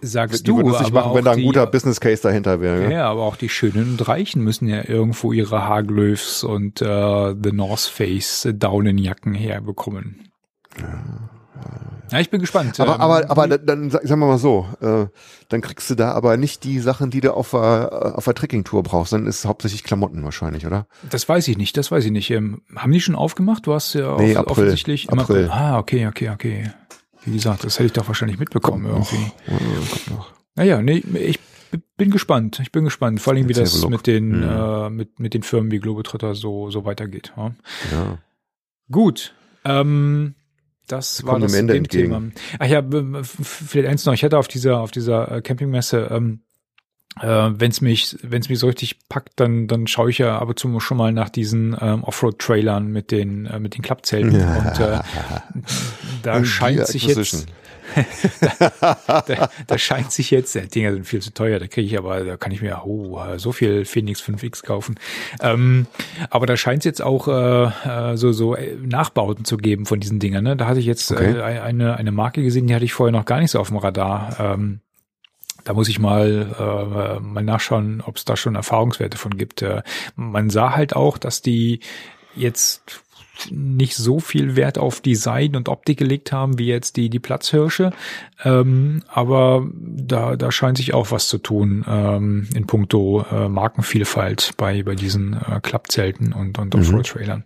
[0.00, 2.82] sagst die du, es nicht machen, wenn da ein die, guter Business Case dahinter wäre.
[2.84, 3.10] ja, Ja.
[3.10, 7.80] aber auch die Schönen und Reichen müssen ja irgendwo ihre Haarglöfs und äh, The North
[7.82, 10.28] Face äh, Daunenjacken herbekommen.
[10.80, 11.04] Ja,
[12.18, 12.78] ich bin gespannt.
[12.80, 15.06] Aber, Ähm, aber, aber dann, dann sag- sagen wir mal so, äh,
[15.48, 18.82] dann kriegst du da aber nicht die Sachen, die du auf der, auf der Trekkingtour
[18.82, 19.12] brauchst.
[19.12, 20.86] Dann ist es hauptsächlich Klamotten wahrscheinlich, oder?
[21.10, 22.30] Das weiß ich nicht, das weiß ich nicht.
[22.30, 23.66] Ähm, haben die schon aufgemacht?
[23.66, 24.64] Du hast ja Nee, off- April.
[24.64, 25.48] offensichtlich April.
[25.50, 26.70] Ah, okay, okay, okay.
[27.24, 29.12] Wie gesagt, das hätte ich doch wahrscheinlich mitbekommen Kommt noch.
[29.12, 29.32] irgendwie.
[29.46, 29.56] Ja,
[29.90, 30.32] kommt noch.
[30.56, 31.38] Naja, nee, ich
[31.96, 32.58] bin gespannt.
[32.60, 33.20] Ich bin gespannt.
[33.22, 33.90] Vor allem, wie das look.
[33.90, 34.42] mit den, Mhm.
[34.42, 37.32] äh, mit, mit den Firmen wie Globetrotter so, so weitergeht.
[37.36, 37.52] Ja.
[37.92, 38.18] Ja.
[38.90, 39.34] Gut.
[39.64, 40.34] Ähm,
[40.92, 41.88] das war das dem Ende.
[41.88, 42.22] Thema.
[42.58, 42.82] Ach ja,
[43.22, 44.12] vielleicht eins noch.
[44.12, 46.40] Ich hatte auf dieser, auf dieser äh, Campingmesse, ähm,
[47.20, 50.38] äh, wenn es mich, wenn es mich so richtig packt, dann, dann schaue ich ja
[50.38, 54.34] ab und zu schon mal nach diesen ähm, Offroad-Trailern mit den, äh, mit den Klappzelten.
[54.34, 55.00] Und äh,
[56.22, 57.46] da Gear scheint sich jetzt
[58.80, 61.98] da, da, da scheint sich jetzt, die Dinger sind viel zu teuer, da kriege ich
[61.98, 64.96] aber, da kann ich mir oh, so viel Phoenix 5X kaufen.
[65.40, 65.86] Ähm,
[66.30, 70.44] aber da scheint es jetzt auch äh, so, so Nachbauten zu geben von diesen Dingern.
[70.44, 70.56] Ne?
[70.56, 71.36] Da hatte ich jetzt okay.
[71.38, 73.76] äh, eine, eine Marke gesehen, die hatte ich vorher noch gar nicht so auf dem
[73.76, 74.36] Radar.
[74.38, 74.80] Ähm,
[75.64, 79.62] da muss ich mal, äh, mal nachschauen, ob es da schon Erfahrungswerte von gibt.
[79.62, 79.82] Äh,
[80.16, 81.80] man sah halt auch, dass die
[82.34, 83.02] jetzt
[83.50, 87.92] nicht so viel Wert auf Design und Optik gelegt haben wie jetzt die die Platzhirsche,
[88.44, 94.52] ähm, aber da da scheint sich auch was zu tun ähm, in puncto äh, Markenvielfalt
[94.56, 97.44] bei bei diesen äh, Klappzelten und und Offroad-Trailern.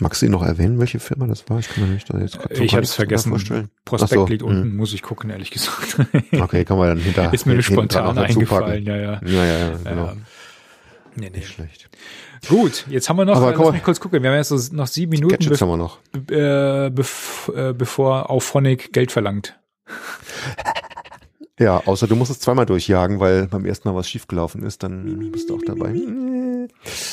[0.00, 1.58] Magst du noch erwähnen, welche Firma das war?
[1.58, 3.28] Ich kann mir nicht da jetzt so Ich habe es vergessen.
[3.28, 3.68] Vorstellen.
[3.84, 4.74] Prospekt so, liegt unten, mh.
[4.74, 5.96] muss ich gucken, ehrlich gesagt.
[6.32, 7.32] Okay, kann man dann hinter.
[7.32, 9.20] Ist mir spontan eingefallen, ja, ja.
[9.24, 10.10] Ja, ja, ja genau.
[10.10, 10.22] Ähm,
[11.14, 11.38] nee, nee.
[11.38, 11.90] Nicht schlecht.
[12.48, 14.86] Gut, jetzt haben wir noch, Aber lass mich kurz gucken, wir haben jetzt so noch
[14.86, 15.98] sieben Minuten, Gadgets haben wir noch.
[16.30, 19.58] Äh, äh, bevor Auphonic Geld verlangt.
[21.58, 25.30] Ja, außer du musst es zweimal durchjagen, weil beim ersten Mal was schiefgelaufen ist, dann
[25.30, 25.94] bist du auch dabei.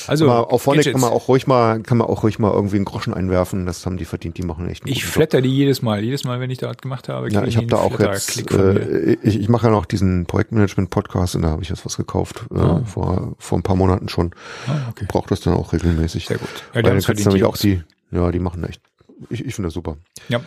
[0.07, 2.77] Also Aber auf Phonic kann man auch ruhig mal, kann man auch ruhig mal irgendwie
[2.77, 3.65] einen Groschen einwerfen.
[3.65, 4.37] Das haben die verdient.
[4.37, 4.83] Die machen echt.
[4.83, 7.31] Einen ich flatter die jedes Mal, jedes Mal, wenn ich da was gemacht habe.
[7.31, 8.51] Ja, ich habe da auch jetzt.
[8.51, 12.45] Äh, ich, ich mache ja noch diesen Projektmanagement-Podcast und da habe ich jetzt was gekauft
[12.53, 12.81] äh, ah.
[12.85, 14.31] vor vor ein paar Monaten schon.
[14.67, 15.05] Ah, okay.
[15.07, 16.27] Braucht das dann auch regelmäßig.
[16.27, 16.49] Sehr gut.
[16.73, 17.81] Ja, die weil dann kannst nämlich auch die.
[18.11, 18.81] Ja, die machen echt.
[19.29, 19.97] Ich, ich finde das super.
[20.29, 20.41] Ja.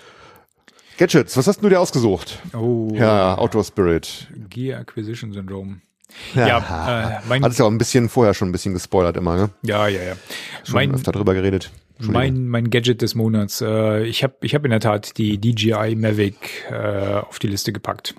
[0.98, 2.38] Gadgets, was hast du dir ausgesucht?
[2.54, 2.90] Oh.
[2.92, 4.28] Ja, Outdoor Spirit.
[4.50, 5.80] Gear Acquisition Syndrome.
[6.34, 9.36] Ja, ja äh, mein, Hattest ja auch ein bisschen vorher schon ein bisschen gespoilert immer,
[9.36, 9.50] ne?
[9.62, 10.14] Ja, ja, ja.
[10.64, 11.70] Schon mein, öfter drüber geredet.
[11.98, 13.60] Mein, mein Gadget des Monats.
[13.60, 17.72] Äh, ich habe ich hab in der Tat die DJI Mavic äh, auf die Liste
[17.72, 18.14] gepackt.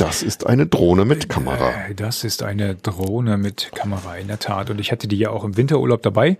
[0.00, 1.88] Das ist eine Drohne mit Kamera.
[1.88, 4.70] Äh, das ist eine Drohne mit Kamera, in der Tat.
[4.70, 6.38] Und ich hatte die ja auch im Winterurlaub dabei.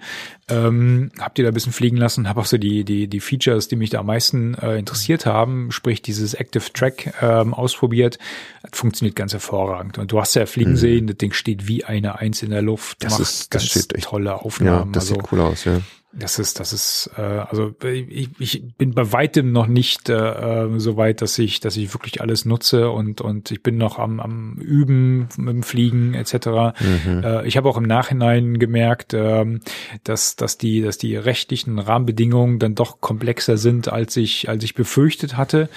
[0.49, 3.69] Ähm, hab die da ein bisschen fliegen lassen, habe auch so die, die, die Features,
[3.69, 8.19] die mich da am meisten äh, interessiert haben, sprich dieses Active Track ähm, ausprobiert.
[8.63, 9.99] Das funktioniert ganz hervorragend.
[9.99, 10.77] Und du hast ja fliegen mhm.
[10.77, 13.05] sehen, das Ding steht wie eine Eins in der Luft.
[13.05, 14.89] Das ist, das steht echt, tolle Aufnahmen.
[14.89, 15.81] Ja, das also, sieht cool aus, ja.
[16.13, 20.97] Das ist, das ist, äh, also ich, ich bin bei weitem noch nicht äh, so
[20.97, 24.55] weit, dass ich, dass ich wirklich alles nutze und und ich bin noch am, am
[24.57, 26.35] Üben mit dem Fliegen etc.
[26.81, 27.23] Mhm.
[27.23, 29.61] Äh, ich habe auch im Nachhinein gemerkt, äh,
[30.03, 34.75] dass dass die dass die rechtlichen Rahmenbedingungen dann doch komplexer sind, als ich als ich
[34.75, 35.69] befürchtet hatte.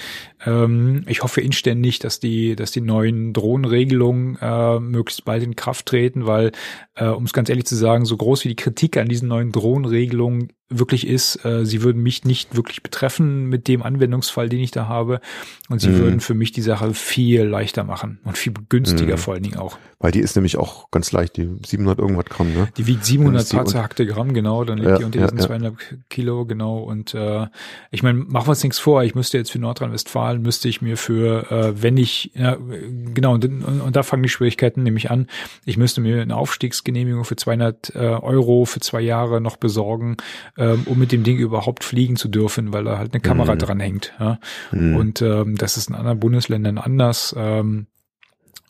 [0.44, 5.86] Ähm, ich hoffe inständig, dass die dass die neuen Drohnenregelungen äh, möglichst bald in Kraft
[5.86, 6.50] treten, weil
[6.96, 9.52] äh, um es ganz ehrlich zu sagen, so groß wie die Kritik an diesen neuen
[9.52, 14.60] Drohnenregelungen Regelung wirklich ist, äh, sie würden mich nicht wirklich betreffen mit dem Anwendungsfall, den
[14.60, 15.20] ich da habe.
[15.68, 15.98] Und sie mhm.
[15.98, 19.18] würden für mich die Sache viel leichter machen und viel günstiger mhm.
[19.18, 19.78] vor allen Dingen auch.
[19.98, 22.68] Weil die ist nämlich auch ganz leicht, die 700 irgendwas Gramm, ne?
[22.76, 24.64] Die wiegt 700 paar zerhackte Gramm, genau.
[24.64, 25.74] Dann liegt ja, die unter diesen ja, 200
[26.10, 26.78] Kilo, genau.
[26.78, 27.46] Und äh,
[27.90, 29.02] ich meine, machen wir uns nichts vor.
[29.04, 32.56] Ich müsste jetzt für Nordrhein-Westfalen, müsste ich mir für, äh, wenn ich, ja,
[33.14, 35.26] genau, und, und, und da fangen die Schwierigkeiten nämlich an.
[35.64, 40.16] Ich müsste mir eine Aufstiegsgenehmigung für 200 äh, Euro für zwei Jahre noch besorgen,
[40.58, 43.58] ähm, um mit dem Ding überhaupt fliegen zu dürfen, weil da halt eine Kamera mhm.
[43.58, 44.12] dran hängt.
[44.18, 44.38] Ja?
[44.72, 44.96] Mhm.
[44.96, 47.34] Und ähm, das ist in anderen Bundesländern anders.
[47.36, 47.86] Ähm,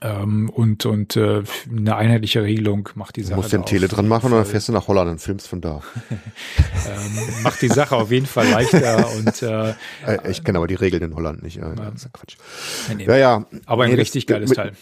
[0.05, 3.37] ähm, und und äh, eine einheitliche Regelung macht die Sache.
[3.37, 5.63] Du musst den Tele dran machen und dann fährst du nach Holland und filmst von
[5.63, 5.81] da.
[6.11, 9.71] ähm, macht die Sache auf jeden Fall leichter und äh,
[10.07, 11.57] äh ich kenne aber die Regeln in Holland nicht.
[11.57, 12.37] Ja, das ist Quatsch.
[12.95, 13.47] Nee, ja, ja.
[13.65, 14.73] Aber ein nee, richtig das, geiles mit, Teil.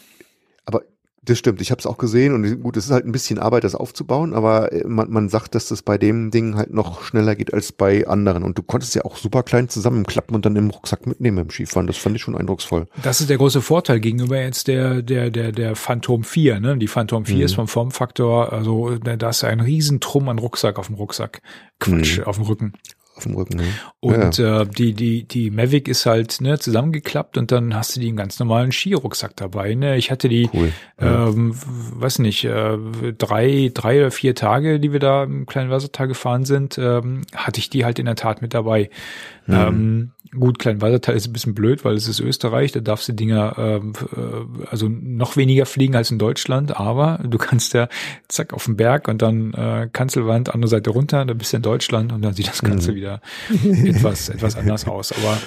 [0.65, 0.83] Aber
[1.25, 3.63] das stimmt, ich habe es auch gesehen und gut, es ist halt ein bisschen Arbeit,
[3.63, 7.37] das aufzubauen, aber äh, man, man sagt, dass das bei dem Ding halt noch schneller
[7.37, 8.43] geht als bei anderen.
[8.43, 11.87] Und du konntest ja auch super klein zusammenklappen und dann im Rucksack mitnehmen im Skifahren.
[11.87, 12.89] Das fand ich schon eindrucksvoll.
[13.03, 16.59] Das ist der große Vorteil gegenüber jetzt der der der der Phantom 4.
[16.59, 16.77] Ne?
[16.79, 17.43] Die Phantom 4 mhm.
[17.43, 21.41] ist vom Formfaktor, also da ist ein Riesentrum an Rucksack auf dem Rucksack.
[21.79, 22.25] Quatsch, mhm.
[22.25, 22.73] auf dem Rücken
[23.17, 23.57] auf dem Rücken.
[23.57, 23.65] Ne?
[24.01, 24.63] Und ja.
[24.63, 28.17] äh, die, die, die Mavic ist halt ne, zusammengeklappt und dann hast du die einen
[28.17, 29.75] ganz normalen Skirucksack dabei.
[29.75, 29.97] Ne?
[29.97, 30.73] Ich hatte die, cool.
[31.01, 31.29] ja.
[31.29, 32.79] ähm, weiß nicht, äh,
[33.19, 37.59] drei, drei oder vier Tage, die wir da im kleinen Wassertal gefahren sind, ähm, hatte
[37.61, 38.91] ich die halt in der Tat mit dabei.
[39.47, 39.55] Mhm.
[39.55, 43.55] Ähm, gut, Kleinwalsertal ist ein bisschen blöd, weil es ist Österreich, da darfst du Dinger
[43.59, 47.89] ähm, äh, also noch weniger fliegen als in Deutschland, aber du kannst ja
[48.29, 51.63] zack auf den Berg und dann äh, Kanzelwand, andere Seite runter, dann bist du in
[51.63, 52.97] Deutschland und dann sieht das Ganze mhm.
[52.97, 53.21] wieder
[53.85, 55.13] etwas, etwas anders aus.
[55.13, 55.39] Aber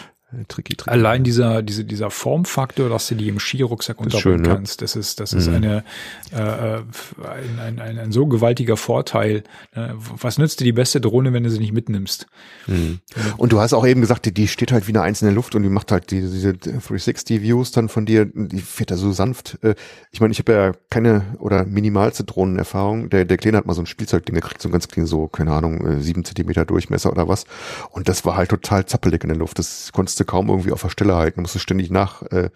[0.47, 0.89] Tricky, tricky.
[0.89, 5.19] Allein dieser, diese, dieser Formfaktor, dass du die im Skirucksack unterbringen schön, kannst, das ist,
[5.19, 5.55] das ist mhm.
[5.55, 5.83] eine,
[6.31, 9.43] äh, ein, ein, ein, ein so gewaltiger Vorteil.
[9.75, 9.95] Ne?
[9.97, 12.25] Was nützt dir die beste Drohne, wenn du sie nicht mitnimmst?
[12.65, 12.99] Mhm.
[13.37, 15.61] Und du hast auch eben gesagt, die, die steht halt wie eine einzelne Luft und
[15.61, 19.59] die macht halt diese, diese 360 Views dann von dir, die fährt da so sanft.
[19.61, 19.75] Äh,
[20.11, 23.09] ich meine, ich habe ja keine oder minimalste Drohnenerfahrung.
[23.11, 25.27] Der, der Kleine hat mal so ein Spielzeugding, der kriegt so ein ganz klein so,
[25.27, 27.45] keine Ahnung, äh, sieben Zentimeter Durchmesser oder was.
[27.91, 29.59] Und das war halt total zappelig in der Luft.
[29.59, 32.49] Das konntest du kaum irgendwie auf der Stelle halten, musst du ständig nach äh,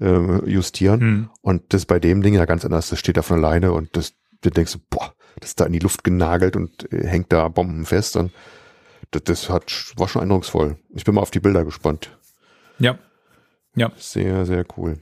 [0.00, 1.00] äh, justieren.
[1.00, 1.30] Hm.
[1.42, 2.90] Und das ist bei dem Ding ja ganz anders.
[2.90, 5.78] Das steht da von alleine und das, du denkst, boah, das ist da in die
[5.78, 8.16] Luft genagelt und äh, hängt da bombenfest.
[8.16, 8.32] Und
[9.10, 10.76] das, das hat, war schon eindrucksvoll.
[10.94, 12.16] Ich bin mal auf die Bilder gespannt.
[12.78, 12.98] Ja.
[13.76, 13.92] Ja.
[13.96, 14.98] Sehr, sehr cool.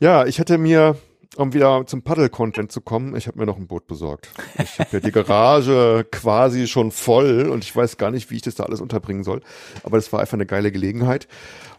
[0.00, 0.96] Ja, ich hätte mir,
[1.38, 4.30] um wieder zum Paddle-Content zu kommen, ich habe mir noch ein Boot besorgt.
[4.62, 8.42] Ich habe ja die Garage quasi schon voll und ich weiß gar nicht, wie ich
[8.42, 9.40] das da alles unterbringen soll.
[9.84, 11.28] Aber das war einfach eine geile Gelegenheit.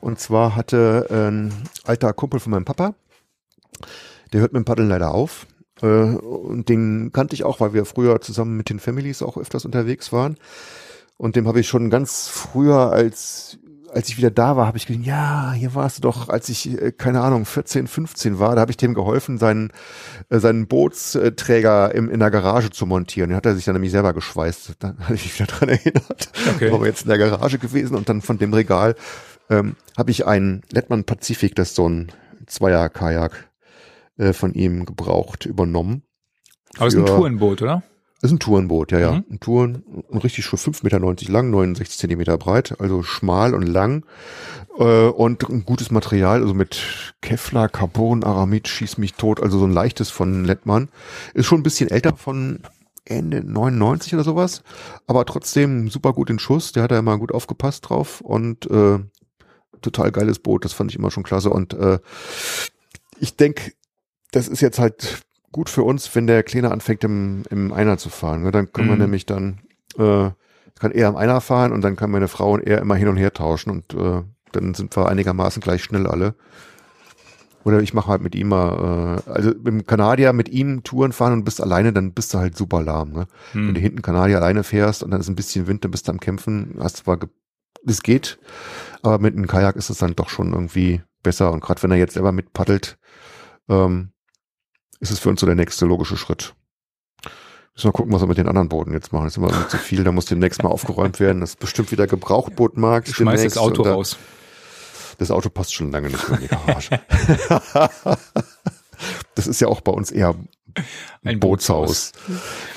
[0.01, 1.53] Und zwar hatte ein
[1.83, 2.95] alter Kumpel von meinem Papa,
[4.33, 5.45] der hört mit dem Paddeln leider auf.
[5.81, 9.65] Äh, Und den kannte ich auch, weil wir früher zusammen mit den Families auch öfters
[9.65, 10.37] unterwegs waren.
[11.17, 13.59] Und dem habe ich schon ganz früher als
[13.93, 16.81] als ich wieder da war, habe ich gedacht, ja, hier warst du doch, als ich,
[16.81, 19.71] äh, keine Ahnung, 14, 15 war, da habe ich dem geholfen, seinen,
[20.29, 23.29] äh, seinen Bootsträger im, in der Garage zu montieren.
[23.29, 24.75] Den hat er sich dann nämlich selber geschweißt.
[24.79, 26.31] Dann hatte ich mich wieder dran erinnert.
[26.55, 26.71] Okay.
[26.71, 28.95] War jetzt in der Garage gewesen und dann von dem Regal
[29.49, 32.11] ähm, habe ich einen Lettmann Pazifik, das ist so ein
[32.45, 33.49] Zweier-Kajak
[34.17, 36.03] äh, von ihm gebraucht, übernommen.
[36.77, 37.83] Aber es ist ein Tourenboot, oder?
[38.21, 39.11] Ist ein Tourenboot, ja, ja.
[39.13, 39.25] Mhm.
[39.31, 44.05] Ein Touren, ein richtig schon 5,90 Meter lang, 69 Zentimeter breit, also schmal und lang
[44.77, 49.65] äh, und ein gutes Material, also mit Kevlar, Carbon, Aramid, schieß mich tot, also so
[49.65, 50.89] ein leichtes von Lettmann.
[51.33, 52.59] Ist schon ein bisschen älter von
[53.05, 54.63] Ende 99 oder sowas,
[55.07, 58.99] aber trotzdem super gut in Schuss, der hat da immer gut aufgepasst drauf und äh,
[59.81, 61.99] total geiles Boot, das fand ich immer schon klasse und äh,
[63.19, 63.71] ich denke,
[64.31, 68.09] das ist jetzt halt gut für uns, wenn der Kleine anfängt im, im Einer zu
[68.09, 68.43] fahren.
[68.43, 68.51] Ne?
[68.51, 69.01] Dann können wir Mhm.
[69.01, 69.59] nämlich dann,
[69.97, 70.29] äh,
[70.79, 73.17] kann er im Einer fahren und dann kann meine Frau und er immer hin und
[73.17, 74.21] her tauschen und äh,
[74.51, 76.35] dann sind wir einigermaßen gleich schnell alle.
[77.65, 81.11] Oder ich mache halt mit ihm mal, äh, also mit dem Kanadier mit ihm Touren
[81.11, 83.11] fahren und bist alleine, dann bist du halt super lahm.
[83.11, 83.27] Ne?
[83.53, 86.11] Wenn du hinten Kanadier alleine fährst und dann ist ein bisschen Wind, dann bist du
[86.11, 87.19] am Kämpfen, hast zwar,
[87.85, 88.39] es geht,
[89.01, 91.97] aber mit einem Kajak ist es dann doch schon irgendwie besser und gerade wenn er
[91.97, 92.97] jetzt selber mitpaddelt,
[93.67, 94.11] ähm,
[94.99, 96.53] ist es für uns so der nächste logische Schritt.
[97.75, 99.23] Müssen wir gucken, was wir mit den anderen Booten jetzt machen.
[99.25, 101.39] Das ist immer zu viel, da muss demnächst mal aufgeräumt werden.
[101.39, 103.07] Das ist bestimmt wieder Gebrauchtbootmarkt.
[103.07, 104.17] Du schmeißt das Auto da- raus.
[105.17, 106.99] Das Auto passt schon lange nicht mehr in die Garage.
[109.35, 110.35] das ist ja auch bei uns eher
[111.23, 112.11] ein Bootshaus.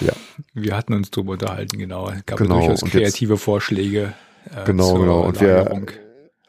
[0.01, 0.13] Ja,
[0.55, 2.09] Wir hatten uns drüber unterhalten, genau.
[2.11, 4.15] Es gab Genau, ja durchaus und jetzt- kreative Vorschläge.
[4.57, 5.21] Äh, genau, genau.
[5.21, 5.91] Und wir Lagerung.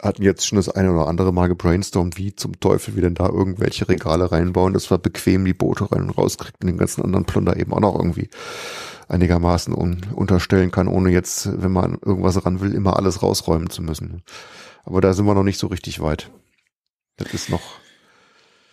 [0.03, 3.27] Hatten jetzt schon das eine oder andere Mal gebrainstormt, wie zum Teufel wir denn da
[3.27, 7.25] irgendwelche Regale reinbauen, dass wir bequem die Boote rein und rauskriegen und den ganzen anderen
[7.25, 8.29] Plunder eben auch noch irgendwie
[9.07, 13.81] einigermaßen un unterstellen kann, ohne jetzt, wenn man irgendwas ran will, immer alles rausräumen zu
[13.81, 14.23] müssen.
[14.85, 16.29] Aber da sind wir noch nicht so richtig weit.
[17.17, 17.61] Das ist noch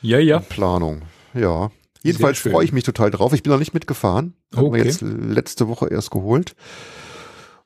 [0.02, 0.38] Ja, ja.
[0.40, 1.02] Planung.
[1.34, 1.70] Ja.
[2.02, 3.32] Jedenfalls freue ich mich total drauf.
[3.34, 4.34] Ich bin noch nicht mitgefahren.
[4.54, 4.78] Haben Okay.
[4.78, 6.56] wir jetzt letzte Woche erst geholt.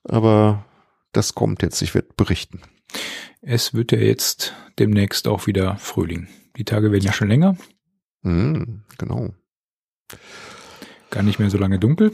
[0.03, 0.65] Aber
[1.13, 1.81] das kommt jetzt.
[1.83, 2.61] Ich werde berichten.
[3.47, 6.29] Es wird ja jetzt demnächst auch wieder Frühling.
[6.57, 7.57] Die Tage werden ja schon länger,
[8.23, 9.35] Mhm, genau.
[11.11, 12.13] gar nicht mehr so lange dunkel.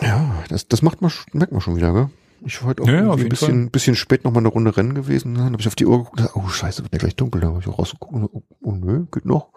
[0.00, 2.10] Ja, das, das macht man, merkt man schon wieder, gell?
[2.44, 5.34] Ich war heute auch Ja, ein bisschen, bisschen spät noch mal eine Runde rennen gewesen.
[5.36, 7.40] Dann habe ich auf die Uhr geguckt und gesagt, oh scheiße, wird ja gleich dunkel.
[7.40, 9.50] Da habe ich auch rausgeguckt und oh, oh nö, geht noch.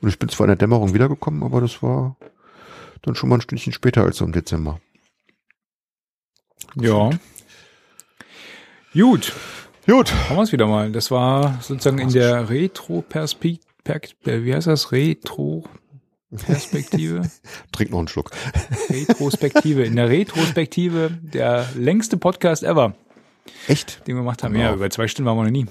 [0.00, 2.16] Und ich bin zwar in der Dämmerung wiedergekommen, aber das war
[3.02, 4.80] dann schon mal ein Stündchen später als im Dezember.
[6.76, 7.10] Ja.
[8.94, 9.34] Gut,
[9.86, 10.12] Gut.
[10.28, 10.92] haben wir es wieder mal.
[10.92, 14.92] Das war sozusagen in der Retro-Perspektive, wie heißt das?
[14.92, 17.22] Retro-Perspektive?
[17.72, 18.30] Trink noch einen Schluck.
[18.90, 19.82] Retrospektive.
[19.84, 22.94] In der Retrospektive der längste Podcast ever,
[23.68, 24.06] Echt?
[24.06, 24.52] den wir gemacht haben.
[24.52, 24.64] Genau.
[24.66, 25.66] Ja, über zwei Stunden waren wir noch nie.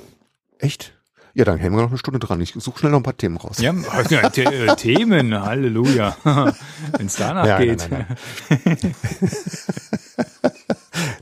[0.58, 0.94] Echt?
[1.36, 2.42] Ja, dann hängen wir noch eine Stunde dran.
[2.42, 3.60] Ich suche schnell noch ein paar Themen raus.
[3.62, 3.74] Ja,
[4.10, 6.18] ja The äh, Themen, Halleluja.
[6.98, 7.88] Wenn es danach Ja, geht.
[7.90, 8.08] nein,
[8.50, 8.78] nein,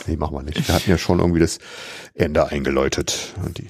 [0.08, 0.68] Nee, machen wir nicht.
[0.68, 1.60] Wir hatten ja schon irgendwie das
[2.14, 3.34] Ende eingeläutet.
[3.58, 3.68] Die,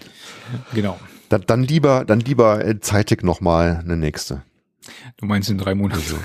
[0.73, 0.99] Genau.
[1.29, 4.43] dann, dann lieber, dann lieber äh, zeitig nochmal eine nächste.
[5.17, 6.01] Du meinst in drei Monaten.
[6.01, 6.17] Also,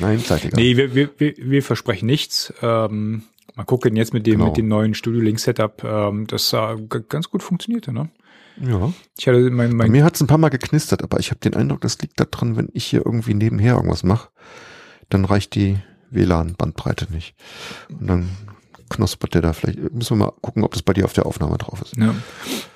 [0.00, 0.56] nein, zeitiger.
[0.56, 2.52] Nee, wir, wir, wir, versprechen nichts.
[2.62, 3.24] Ähm,
[3.54, 4.46] mal gucken jetzt mit dem, Genau.
[4.46, 6.76] mit dem neuen Studio Link Setup, ähm, das äh,
[7.08, 8.08] ganz gut funktionierte, ne?
[8.62, 8.92] Ja.
[9.18, 11.40] Ich hatte mein, Bei mein mir hat es ein paar Mal geknistert, aber ich habe
[11.40, 14.28] den Eindruck, das liegt daran, wenn ich hier irgendwie nebenher irgendwas mache,
[15.08, 15.78] dann reicht die
[16.10, 17.34] WLAN-Bandbreite nicht.
[17.88, 18.28] Und dann
[18.90, 19.78] knospert der da vielleicht.
[19.94, 21.96] Müssen wir mal gucken, ob das bei dir auf der Aufnahme drauf ist.
[21.96, 22.14] Ja.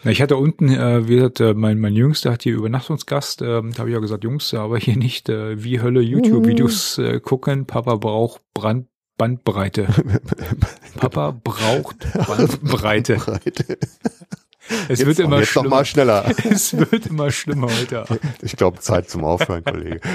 [0.04, 3.80] Ich hatte unten, äh, wie gesagt, äh, mein, mein Jüngster hat hier Übernachtungsgast, ähm, da
[3.80, 7.66] habe ich ja gesagt, Jungs, aber hier nicht äh, wie Hölle YouTube-Videos äh, gucken.
[7.66, 8.86] Papa braucht Brand
[9.16, 9.86] Bandbreite.
[10.96, 13.16] Papa braucht Bandbreite.
[13.16, 13.78] Breite.
[14.88, 15.76] Es Jetzt wird immer jetzt noch schlimmer.
[15.76, 16.24] mal schneller.
[16.50, 18.00] Es wird immer schlimmer heute.
[18.02, 18.20] Abend.
[18.42, 20.00] Ich glaube, Zeit zum Aufhören, Kollege.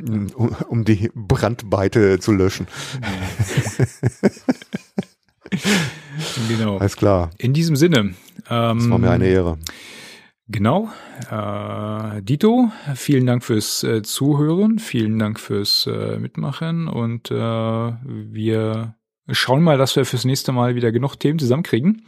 [0.00, 2.66] um, um die Brandbeite zu löschen.
[6.48, 6.78] Genau.
[6.78, 7.30] Alles klar.
[7.38, 8.14] In diesem Sinne.
[8.48, 9.58] Ähm, das war mir eine Ehre.
[10.48, 10.90] Genau.
[11.30, 18.94] Äh, Dito, vielen Dank fürs äh, Zuhören, vielen Dank fürs äh, Mitmachen und äh, wir
[19.30, 22.04] schauen mal, dass wir fürs nächste Mal wieder genug Themen zusammenkriegen.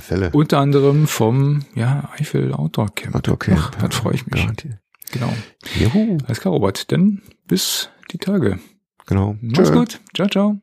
[0.00, 0.30] Fälle.
[0.32, 3.14] Unter anderem vom ja, Eifel Outdoor Camp.
[3.14, 3.60] Outdoor Camp.
[3.60, 4.40] Ach, da freue ich mich.
[4.40, 4.81] Garantiert.
[5.12, 5.32] Genau.
[5.78, 6.18] Juhu.
[6.26, 6.90] Alles klar, Robert.
[6.90, 8.58] Dann bis die Tage.
[9.06, 9.36] Genau.
[9.40, 9.74] Mach's Tschö.
[9.74, 10.00] gut.
[10.14, 10.60] Ciao, ciao.